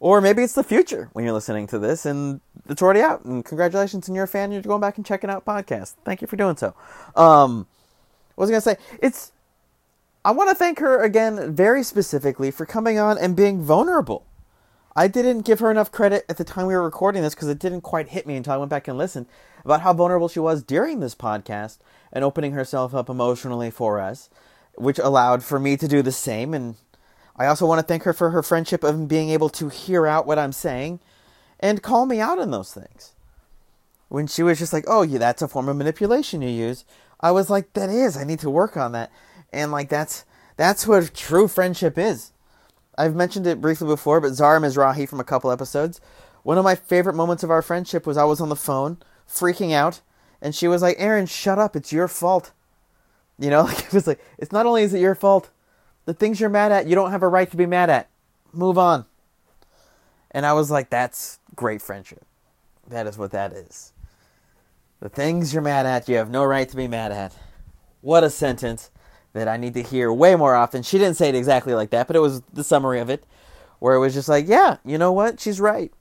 or 0.00 0.20
maybe 0.20 0.42
it's 0.42 0.54
the 0.54 0.64
future 0.64 1.08
when 1.12 1.24
you're 1.24 1.34
listening 1.34 1.68
to 1.68 1.78
this 1.78 2.04
and 2.04 2.40
it's 2.68 2.82
already 2.82 3.00
out. 3.00 3.24
And 3.24 3.44
congratulations, 3.44 4.08
and 4.08 4.16
you're 4.16 4.24
a 4.24 4.28
fan. 4.28 4.50
You're 4.50 4.62
going 4.62 4.80
back 4.80 4.96
and 4.96 5.06
checking 5.06 5.30
out 5.30 5.44
podcast. 5.44 5.94
Thank 6.04 6.20
you 6.20 6.26
for 6.26 6.34
doing 6.34 6.56
so. 6.56 6.74
Um, 7.14 7.68
was 8.40 8.50
gonna 8.50 8.60
say? 8.60 8.76
It's 9.00 9.32
I 10.24 10.32
want 10.32 10.50
to 10.50 10.54
thank 10.54 10.78
her 10.80 11.02
again 11.02 11.54
very 11.54 11.82
specifically 11.82 12.50
for 12.50 12.66
coming 12.66 12.98
on 12.98 13.16
and 13.16 13.36
being 13.36 13.62
vulnerable. 13.62 14.26
I 14.94 15.06
didn't 15.06 15.42
give 15.42 15.60
her 15.60 15.70
enough 15.70 15.92
credit 15.92 16.24
at 16.28 16.38
the 16.38 16.44
time 16.44 16.66
we 16.66 16.74
were 16.74 16.82
recording 16.82 17.22
this 17.22 17.34
because 17.34 17.48
it 17.48 17.60
didn't 17.60 17.82
quite 17.82 18.08
hit 18.08 18.26
me 18.26 18.34
until 18.34 18.54
I 18.54 18.56
went 18.56 18.68
back 18.68 18.88
and 18.88 18.98
listened 18.98 19.26
about 19.64 19.82
how 19.82 19.92
vulnerable 19.92 20.28
she 20.28 20.40
was 20.40 20.62
during 20.62 20.98
this 20.98 21.14
podcast 21.14 21.78
and 22.12 22.24
opening 22.24 22.52
herself 22.52 22.94
up 22.94 23.08
emotionally 23.08 23.70
for 23.70 24.00
us, 24.00 24.28
which 24.74 24.98
allowed 24.98 25.44
for 25.44 25.60
me 25.60 25.76
to 25.76 25.86
do 25.86 26.02
the 26.02 26.10
same. 26.10 26.52
And 26.52 26.74
I 27.36 27.46
also 27.46 27.64
want 27.64 27.78
to 27.78 27.86
thank 27.86 28.02
her 28.02 28.12
for 28.12 28.30
her 28.30 28.42
friendship 28.42 28.82
of 28.82 29.06
being 29.06 29.30
able 29.30 29.50
to 29.50 29.68
hear 29.68 30.06
out 30.06 30.26
what 30.26 30.38
I'm 30.38 30.52
saying 30.52 30.98
and 31.60 31.82
call 31.82 32.04
me 32.04 32.20
out 32.20 32.38
on 32.38 32.50
those 32.50 32.72
things. 32.72 33.12
When 34.08 34.26
she 34.26 34.42
was 34.42 34.58
just 34.58 34.72
like, 34.72 34.84
"Oh, 34.88 35.02
yeah, 35.02 35.18
that's 35.18 35.42
a 35.42 35.48
form 35.48 35.68
of 35.68 35.76
manipulation 35.76 36.42
you 36.42 36.48
use," 36.48 36.84
I 37.20 37.30
was 37.32 37.50
like, 37.50 37.72
"That 37.72 37.90
is. 37.90 38.16
I 38.16 38.24
need 38.24 38.40
to 38.40 38.50
work 38.50 38.76
on 38.76 38.92
that." 38.92 39.10
And 39.52 39.72
like 39.72 39.88
that's 39.88 40.24
that's 40.56 40.86
what 40.86 41.14
true 41.14 41.48
friendship 41.48 41.98
is. 41.98 42.32
I've 42.96 43.14
mentioned 43.14 43.46
it 43.46 43.60
briefly 43.60 43.86
before, 43.86 44.20
but 44.20 44.34
Zara 44.34 44.60
Mizrahi 44.60 45.08
from 45.08 45.20
a 45.20 45.24
couple 45.24 45.50
episodes. 45.50 46.00
One 46.42 46.58
of 46.58 46.64
my 46.64 46.74
favorite 46.74 47.14
moments 47.14 47.42
of 47.42 47.50
our 47.50 47.62
friendship 47.62 48.06
was 48.06 48.16
I 48.16 48.24
was 48.24 48.40
on 48.40 48.48
the 48.48 48.56
phone 48.56 48.98
freaking 49.28 49.72
out, 49.72 50.00
and 50.42 50.54
she 50.54 50.68
was 50.68 50.82
like, 50.82 50.96
"Aaron, 50.98 51.26
shut 51.26 51.58
up. 51.58 51.76
It's 51.76 51.92
your 51.92 52.08
fault." 52.08 52.52
You 53.38 53.50
know, 53.50 53.62
like 53.64 53.78
it 53.78 53.92
was 53.92 54.06
like 54.06 54.20
it's 54.38 54.52
not 54.52 54.66
only 54.66 54.82
is 54.82 54.94
it 54.94 55.00
your 55.00 55.14
fault, 55.14 55.50
the 56.06 56.14
things 56.14 56.40
you're 56.40 56.50
mad 56.50 56.72
at, 56.72 56.86
you 56.86 56.94
don't 56.94 57.10
have 57.10 57.22
a 57.22 57.28
right 57.28 57.50
to 57.50 57.56
be 57.56 57.66
mad 57.66 57.90
at. 57.90 58.08
Move 58.52 58.78
on. 58.78 59.04
And 60.30 60.44
I 60.44 60.52
was 60.52 60.70
like, 60.70 60.90
"That's 60.90 61.38
great 61.54 61.80
friendship. 61.82 62.24
That 62.88 63.06
is 63.06 63.16
what 63.16 63.30
that 63.32 63.52
is." 63.52 63.92
The 65.00 65.08
things 65.08 65.52
you're 65.52 65.62
mad 65.62 65.86
at, 65.86 66.08
you 66.08 66.16
have 66.16 66.30
no 66.30 66.44
right 66.44 66.68
to 66.68 66.76
be 66.76 66.88
mad 66.88 67.12
at. 67.12 67.34
What 68.00 68.24
a 68.24 68.30
sentence 68.30 68.90
that 69.32 69.46
I 69.46 69.56
need 69.56 69.74
to 69.74 69.82
hear 69.82 70.12
way 70.12 70.34
more 70.34 70.54
often. 70.54 70.82
She 70.82 70.98
didn't 70.98 71.16
say 71.16 71.28
it 71.28 71.34
exactly 71.34 71.74
like 71.74 71.90
that, 71.90 72.06
but 72.06 72.16
it 72.16 72.20
was 72.20 72.42
the 72.52 72.64
summary 72.64 72.98
of 72.98 73.08
it, 73.08 73.24
where 73.78 73.94
it 73.94 74.00
was 74.00 74.14
just 74.14 74.28
like, 74.28 74.48
yeah, 74.48 74.78
you 74.84 74.98
know 74.98 75.12
what? 75.12 75.38
She's 75.38 75.60
right. 75.60 75.92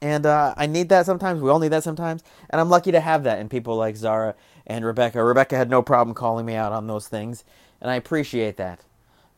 And 0.00 0.26
uh, 0.26 0.54
I 0.56 0.66
need 0.66 0.88
that 0.88 1.06
sometimes. 1.06 1.40
We 1.40 1.48
all 1.48 1.60
need 1.60 1.68
that 1.68 1.84
sometimes. 1.84 2.22
And 2.50 2.60
I'm 2.60 2.68
lucky 2.68 2.92
to 2.92 3.00
have 3.00 3.22
that 3.24 3.38
in 3.38 3.48
people 3.48 3.76
like 3.76 3.96
Zara 3.96 4.34
and 4.66 4.84
Rebecca. 4.84 5.22
Rebecca 5.22 5.56
had 5.56 5.70
no 5.70 5.82
problem 5.82 6.14
calling 6.14 6.44
me 6.44 6.54
out 6.54 6.72
on 6.72 6.86
those 6.86 7.06
things, 7.06 7.44
and 7.80 7.90
I 7.90 7.94
appreciate 7.94 8.56
that. 8.56 8.80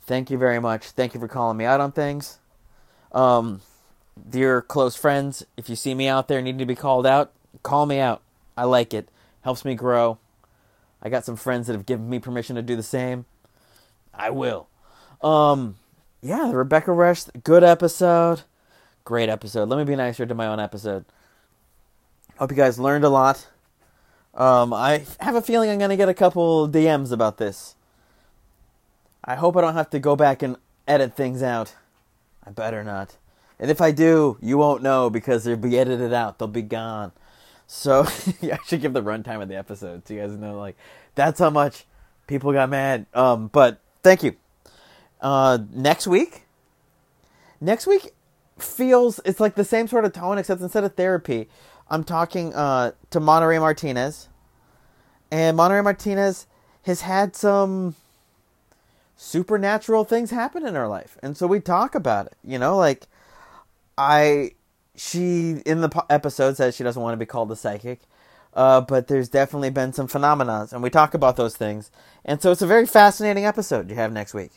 Thank 0.02 0.30
you 0.30 0.38
very 0.38 0.60
much. 0.60 0.86
Thank 0.90 1.14
you 1.14 1.20
for 1.20 1.28
calling 1.28 1.56
me 1.56 1.64
out 1.64 1.80
on 1.80 1.92
things. 1.92 2.38
Um, 3.12 3.60
dear 4.28 4.62
close 4.62 4.96
friends, 4.96 5.44
if 5.56 5.68
you 5.68 5.76
see 5.76 5.94
me 5.94 6.08
out 6.08 6.28
there 6.28 6.40
needing 6.40 6.60
to 6.60 6.66
be 6.66 6.76
called 6.76 7.06
out, 7.06 7.32
call 7.62 7.86
me 7.86 7.98
out. 7.98 8.22
I 8.56 8.64
like 8.64 8.94
it. 8.94 9.08
Helps 9.42 9.64
me 9.64 9.74
grow. 9.74 10.18
I 11.02 11.08
got 11.08 11.24
some 11.24 11.36
friends 11.36 11.66
that 11.66 11.74
have 11.74 11.86
given 11.86 12.08
me 12.08 12.18
permission 12.18 12.56
to 12.56 12.62
do 12.62 12.76
the 12.76 12.82
same. 12.82 13.26
I 14.14 14.30
will. 14.30 14.66
Um, 15.22 15.76
yeah, 16.22 16.48
the 16.48 16.56
Rebecca 16.56 16.92
Rush, 16.92 17.24
good 17.44 17.62
episode. 17.62 18.42
Great 19.04 19.28
episode. 19.28 19.68
Let 19.68 19.78
me 19.78 19.84
be 19.84 19.94
nicer 19.94 20.26
to 20.26 20.34
my 20.34 20.46
own 20.46 20.58
episode. 20.58 21.04
Hope 22.38 22.50
you 22.50 22.56
guys 22.56 22.78
learned 22.78 23.04
a 23.04 23.08
lot. 23.08 23.46
Um, 24.34 24.74
I 24.74 25.04
have 25.20 25.34
a 25.34 25.42
feeling 25.42 25.70
I'm 25.70 25.78
gonna 25.78 25.96
get 25.96 26.08
a 26.08 26.14
couple 26.14 26.68
DMs 26.68 27.12
about 27.12 27.38
this. 27.38 27.76
I 29.24 29.34
hope 29.36 29.56
I 29.56 29.60
don't 29.60 29.74
have 29.74 29.90
to 29.90 29.98
go 29.98 30.16
back 30.16 30.42
and 30.42 30.56
edit 30.86 31.14
things 31.14 31.42
out. 31.42 31.74
I 32.44 32.50
better 32.50 32.84
not. 32.84 33.16
And 33.58 33.70
if 33.70 33.80
I 33.80 33.90
do, 33.90 34.36
you 34.40 34.58
won't 34.58 34.82
know 34.82 35.08
because 35.08 35.44
they'll 35.44 35.56
be 35.56 35.78
edited 35.78 36.12
out. 36.12 36.38
They'll 36.38 36.48
be 36.48 36.62
gone. 36.62 37.12
So 37.66 38.06
yeah, 38.40 38.58
I 38.60 38.66
should 38.66 38.80
give 38.80 38.92
the 38.92 39.02
runtime 39.02 39.42
of 39.42 39.48
the 39.48 39.56
episode 39.56 40.06
so 40.06 40.14
you 40.14 40.20
guys 40.20 40.36
know 40.36 40.58
like 40.58 40.76
that's 41.14 41.40
how 41.40 41.50
much 41.50 41.84
people 42.26 42.52
got 42.52 42.70
mad. 42.70 43.06
Um, 43.14 43.48
but 43.48 43.80
thank 44.02 44.22
you. 44.22 44.36
Uh, 45.20 45.58
next 45.72 46.06
week, 46.06 46.42
next 47.60 47.86
week 47.86 48.12
feels 48.58 49.20
it's 49.24 49.40
like 49.40 49.54
the 49.54 49.64
same 49.64 49.88
sort 49.88 50.04
of 50.04 50.12
tone 50.12 50.38
except 50.38 50.60
instead 50.60 50.84
of 50.84 50.94
therapy, 50.94 51.48
I'm 51.88 52.04
talking 52.04 52.54
uh, 52.54 52.92
to 53.10 53.20
Monterey 53.20 53.58
Martinez, 53.58 54.28
and 55.30 55.56
Monterey 55.56 55.82
Martinez 55.82 56.46
has 56.82 57.02
had 57.02 57.34
some 57.34 57.94
supernatural 59.16 60.04
things 60.04 60.30
happen 60.30 60.66
in 60.66 60.74
her 60.74 60.88
life, 60.88 61.16
and 61.22 61.36
so 61.36 61.46
we 61.46 61.60
talk 61.60 61.94
about 61.94 62.26
it. 62.26 62.36
You 62.44 62.58
know, 62.58 62.76
like 62.76 63.06
I 63.96 64.52
she 64.96 65.62
in 65.66 65.80
the 65.80 66.04
episode 66.10 66.56
says 66.56 66.74
she 66.74 66.84
doesn't 66.84 67.00
want 67.00 67.12
to 67.12 67.18
be 67.18 67.26
called 67.26 67.50
a 67.52 67.56
psychic, 67.56 68.00
uh, 68.54 68.80
but 68.80 69.08
there's 69.08 69.28
definitely 69.28 69.70
been 69.70 69.92
some 69.92 70.08
phenomena, 70.08 70.68
and 70.72 70.82
we 70.82 70.90
talk 70.90 71.14
about 71.14 71.36
those 71.36 71.56
things. 71.56 71.90
And 72.24 72.40
so 72.40 72.50
it's 72.50 72.62
a 72.62 72.66
very 72.66 72.86
fascinating 72.86 73.44
episode 73.44 73.90
you 73.90 73.96
have 73.96 74.12
next 74.12 74.34
week. 74.34 74.52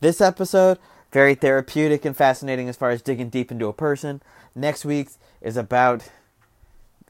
This 0.00 0.20
episode 0.20 0.78
very 1.12 1.34
therapeutic 1.34 2.04
and 2.04 2.16
fascinating 2.16 2.68
as 2.68 2.76
far 2.76 2.90
as 2.90 3.02
digging 3.02 3.28
deep 3.28 3.52
into 3.52 3.68
a 3.68 3.72
person. 3.72 4.22
Next 4.54 4.84
week's 4.84 5.18
is 5.42 5.56
about, 5.56 6.08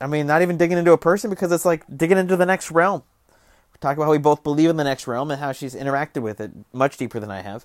I 0.00 0.08
mean, 0.08 0.26
not 0.26 0.42
even 0.42 0.56
digging 0.56 0.76
into 0.76 0.92
a 0.92 0.98
person 0.98 1.30
because 1.30 1.52
it's 1.52 1.64
like 1.64 1.84
digging 1.96 2.18
into 2.18 2.36
the 2.36 2.44
next 2.44 2.70
realm. 2.72 3.04
We 3.28 3.78
talk 3.80 3.96
about 3.96 4.06
how 4.06 4.10
we 4.10 4.18
both 4.18 4.42
believe 4.42 4.70
in 4.70 4.76
the 4.76 4.84
next 4.84 5.06
realm 5.06 5.30
and 5.30 5.40
how 5.40 5.52
she's 5.52 5.74
interacted 5.74 6.22
with 6.22 6.40
it 6.40 6.50
much 6.72 6.96
deeper 6.96 7.20
than 7.20 7.30
I 7.30 7.42
have. 7.42 7.64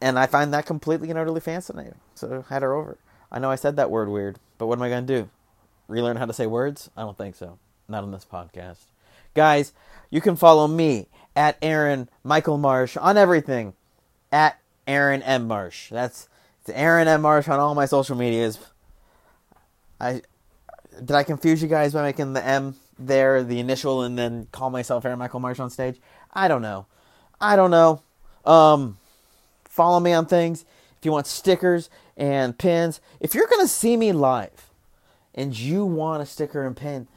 And 0.00 0.18
I 0.18 0.26
find 0.26 0.52
that 0.52 0.66
completely 0.66 1.10
and 1.10 1.18
utterly 1.18 1.40
fascinating. 1.40 1.96
So 2.14 2.44
had 2.48 2.62
her 2.62 2.74
over. 2.74 2.96
I 3.34 3.40
know 3.40 3.50
I 3.50 3.56
said 3.56 3.74
that 3.76 3.90
word 3.90 4.08
weird, 4.08 4.38
but 4.58 4.68
what 4.68 4.78
am 4.78 4.82
I 4.82 4.88
going 4.88 5.04
to 5.08 5.22
do? 5.22 5.28
Relearn 5.88 6.16
how 6.16 6.24
to 6.24 6.32
say 6.32 6.46
words? 6.46 6.88
I 6.96 7.00
don't 7.00 7.18
think 7.18 7.34
so. 7.34 7.58
Not 7.88 8.04
on 8.04 8.12
this 8.12 8.24
podcast. 8.24 8.84
Guys, 9.34 9.72
you 10.08 10.20
can 10.20 10.36
follow 10.36 10.68
me 10.68 11.08
at 11.34 11.58
Aaron 11.60 12.08
Michael 12.22 12.58
Marsh 12.58 12.96
on 12.96 13.18
everything. 13.18 13.74
At 14.30 14.60
Aaron 14.86 15.20
M. 15.22 15.48
Marsh. 15.48 15.90
That's 15.90 16.28
it's 16.60 16.70
Aaron 16.70 17.08
M. 17.08 17.22
Marsh 17.22 17.48
on 17.48 17.58
all 17.58 17.74
my 17.74 17.86
social 17.86 18.16
medias. 18.16 18.56
I 20.00 20.22
did 21.04 21.10
I 21.10 21.24
confuse 21.24 21.60
you 21.60 21.68
guys 21.68 21.92
by 21.92 22.02
making 22.02 22.34
the 22.34 22.46
M 22.46 22.76
there, 23.00 23.42
the 23.42 23.58
initial, 23.58 24.02
and 24.02 24.16
then 24.16 24.46
call 24.52 24.70
myself 24.70 25.04
Aaron 25.04 25.18
Michael 25.18 25.40
Marsh 25.40 25.58
on 25.58 25.70
stage? 25.70 26.00
I 26.32 26.46
don't 26.46 26.62
know. 26.62 26.86
I 27.40 27.56
don't 27.56 27.72
know. 27.72 28.00
Um, 28.44 28.96
follow 29.64 29.98
me 29.98 30.12
on 30.12 30.26
things. 30.26 30.64
If 30.98 31.04
you 31.04 31.10
want 31.10 31.26
stickers 31.26 31.90
and 32.16 32.58
pins, 32.58 33.00
if 33.20 33.34
you're 33.34 33.48
gonna 33.48 33.68
see 33.68 33.96
me 33.96 34.12
live 34.12 34.70
and 35.34 35.58
you 35.58 35.84
want 35.84 36.22
a 36.22 36.26
sticker 36.26 36.66
and 36.66 36.76
pin, 36.76 37.08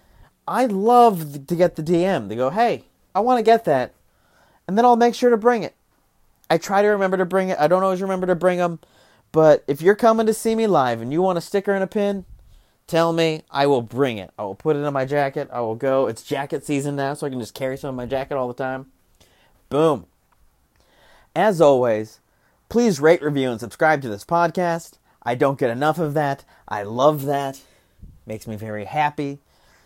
I 0.48 0.66
love 0.66 1.46
to 1.48 1.56
get 1.56 1.76
the 1.76 1.84
DM. 1.84 2.30
They 2.30 2.36
go, 2.36 2.50
hey, 2.50 2.84
I 3.14 3.20
want 3.20 3.40
to 3.40 3.44
get 3.44 3.66
that, 3.66 3.94
and 4.68 4.78
then 4.78 4.86
I'll 4.86 4.96
make 4.96 5.16
sure 5.16 5.30
to 5.30 5.38
bring 5.38 5.64
it. 5.64 5.76
I 6.50 6.58
try 6.58 6.82
to 6.82 6.88
remember 6.88 7.18
to 7.18 7.26
bring 7.26 7.50
it. 7.50 7.60
I 7.60 7.68
don't 7.68 7.84
always 7.84 8.02
remember 8.02 8.28
to 8.28 8.36
bring 8.36 8.58
them, 8.58 8.80
but 9.32 9.64
if 9.68 9.82
you're 9.82 9.96
coming 9.96 10.26
to 10.28 10.34
see 10.34 10.56
me 10.56 10.68
live 10.68 11.02
and 11.02 11.12
you 11.12 11.22
want 11.22 11.38
a 11.38 11.42
sticker 11.42 11.74
and 11.74 11.84
a 11.84 11.88
pin, 11.88 12.26
tell 12.88 13.12
me. 13.12 13.44
I 13.52 13.68
will 13.68 13.82
bring 13.82 14.18
it. 14.18 14.32
I 14.40 14.44
will 14.44 14.56
put 14.56 14.76
it 14.78 14.80
in 14.80 14.94
my 14.94 15.04
jacket. 15.04 15.50
I 15.52 15.60
will 15.60 15.76
go. 15.76 16.08
It's 16.08 16.24
jacket 16.24 16.66
season 16.66 16.96
now, 16.96 17.14
so 17.14 17.28
I 17.28 17.30
can 17.30 17.40
just 17.40 17.54
carry 17.54 17.78
some 17.78 17.90
in 17.90 17.96
my 17.96 18.06
jacket 18.06 18.36
all 18.36 18.48
the 18.48 18.54
time. 18.54 18.88
Boom. 19.70 20.06
As 21.36 21.60
always, 21.60 22.20
please 22.70 23.00
rate, 23.00 23.22
review, 23.22 23.52
and 23.52 23.60
subscribe 23.60 24.02
to 24.02 24.10
this 24.10 24.26
podcast. 24.26 24.94
I 25.24 25.36
don't 25.36 25.60
get 25.60 25.70
enough 25.70 26.00
of 26.00 26.14
that. 26.14 26.44
I 26.68 26.84
love 26.84 27.26
that. 27.26 27.62
Makes 28.26 28.48
me 28.48 28.56
very 28.56 28.86
happy. 28.86 29.40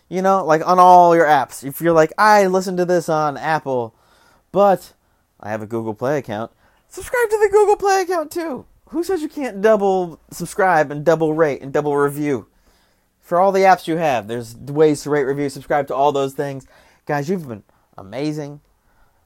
You 0.09 0.21
know, 0.21 0.43
like 0.43 0.65
on 0.65 0.79
all 0.79 1.15
your 1.15 1.25
apps. 1.25 1.63
If 1.63 1.81
you're 1.81 1.93
like, 1.93 2.11
I 2.17 2.47
listen 2.47 2.77
to 2.77 2.85
this 2.85 3.07
on 3.07 3.37
Apple, 3.37 3.95
but 4.51 4.93
I 5.39 5.49
have 5.49 5.61
a 5.61 5.67
Google 5.67 5.93
Play 5.93 6.17
account. 6.17 6.51
Subscribe 6.89 7.29
to 7.29 7.37
the 7.37 7.49
Google 7.51 7.77
Play 7.77 8.01
account 8.01 8.31
too. 8.31 8.65
Who 8.89 9.03
says 9.03 9.21
you 9.21 9.29
can't 9.29 9.61
double 9.61 10.19
subscribe 10.31 10.91
and 10.91 11.05
double 11.05 11.33
rate 11.33 11.61
and 11.61 11.71
double 11.71 11.95
review? 11.95 12.47
For 13.21 13.39
all 13.39 13.53
the 13.53 13.61
apps 13.61 13.87
you 13.87 13.95
have, 13.95 14.27
there's 14.27 14.55
ways 14.55 15.03
to 15.03 15.09
rate, 15.09 15.23
review, 15.23 15.47
subscribe 15.47 15.87
to 15.87 15.95
all 15.95 16.11
those 16.11 16.33
things. 16.33 16.67
Guys, 17.05 17.29
you've 17.29 17.47
been 17.47 17.63
amazing. 17.97 18.59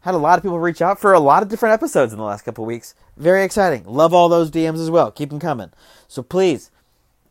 Had 0.06 0.14
a 0.14 0.20
lot 0.20 0.38
of 0.38 0.44
people 0.44 0.60
reach 0.60 0.84
out 0.84 1.00
for 1.00 1.14
a 1.14 1.20
lot 1.20 1.42
of 1.42 1.50
different 1.50 1.74
episodes 1.74 2.14
in 2.14 2.20
the 2.20 2.24
last 2.24 2.44
couple 2.44 2.64
weeks. 2.64 2.94
Very 3.18 3.44
exciting. 3.44 3.86
Love 3.86 4.14
all 4.14 4.30
those 4.30 4.52
DMs 4.52 4.80
as 4.80 4.92
well. 4.92 5.10
Keep 5.10 5.32
them 5.32 5.40
coming. 5.40 5.72
So 6.08 6.22
please, 6.22 6.70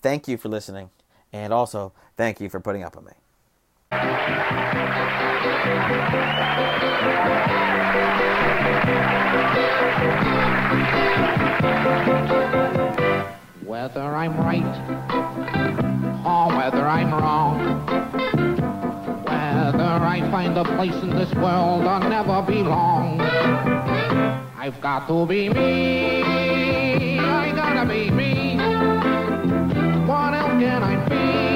thank 0.03 0.27
you 0.27 0.37
for 0.37 0.49
listening. 0.49 0.91
And 1.33 1.53
also, 1.53 1.93
thank 2.17 2.41
you 2.41 2.49
for 2.49 2.59
putting 2.59 2.83
up 2.83 2.97
with 2.97 3.05
me. 3.05 3.13
Whether 13.65 14.03
I'm 14.03 14.37
right 14.37 14.65
or 16.27 16.49
whether 16.57 16.85
I'm 16.85 17.13
wrong, 17.13 18.04
I 20.15 20.21
find 20.31 20.57
a 20.57 20.63
place 20.63 20.95
in 21.03 21.11
this 21.11 21.35
world 21.35 21.83
I'll 21.89 22.09
never 22.09 22.41
belong. 22.41 23.21
I've 23.21 24.81
got 24.81 25.09
to 25.09 25.27
be 25.27 25.49
me. 25.49 27.19
I 27.19 27.53
gotta 27.53 27.85
be 27.85 28.11
me. 28.13 28.55
What 30.07 30.35
else 30.35 30.53
can 30.63 30.83
I 30.85 31.09
be? 31.09 31.54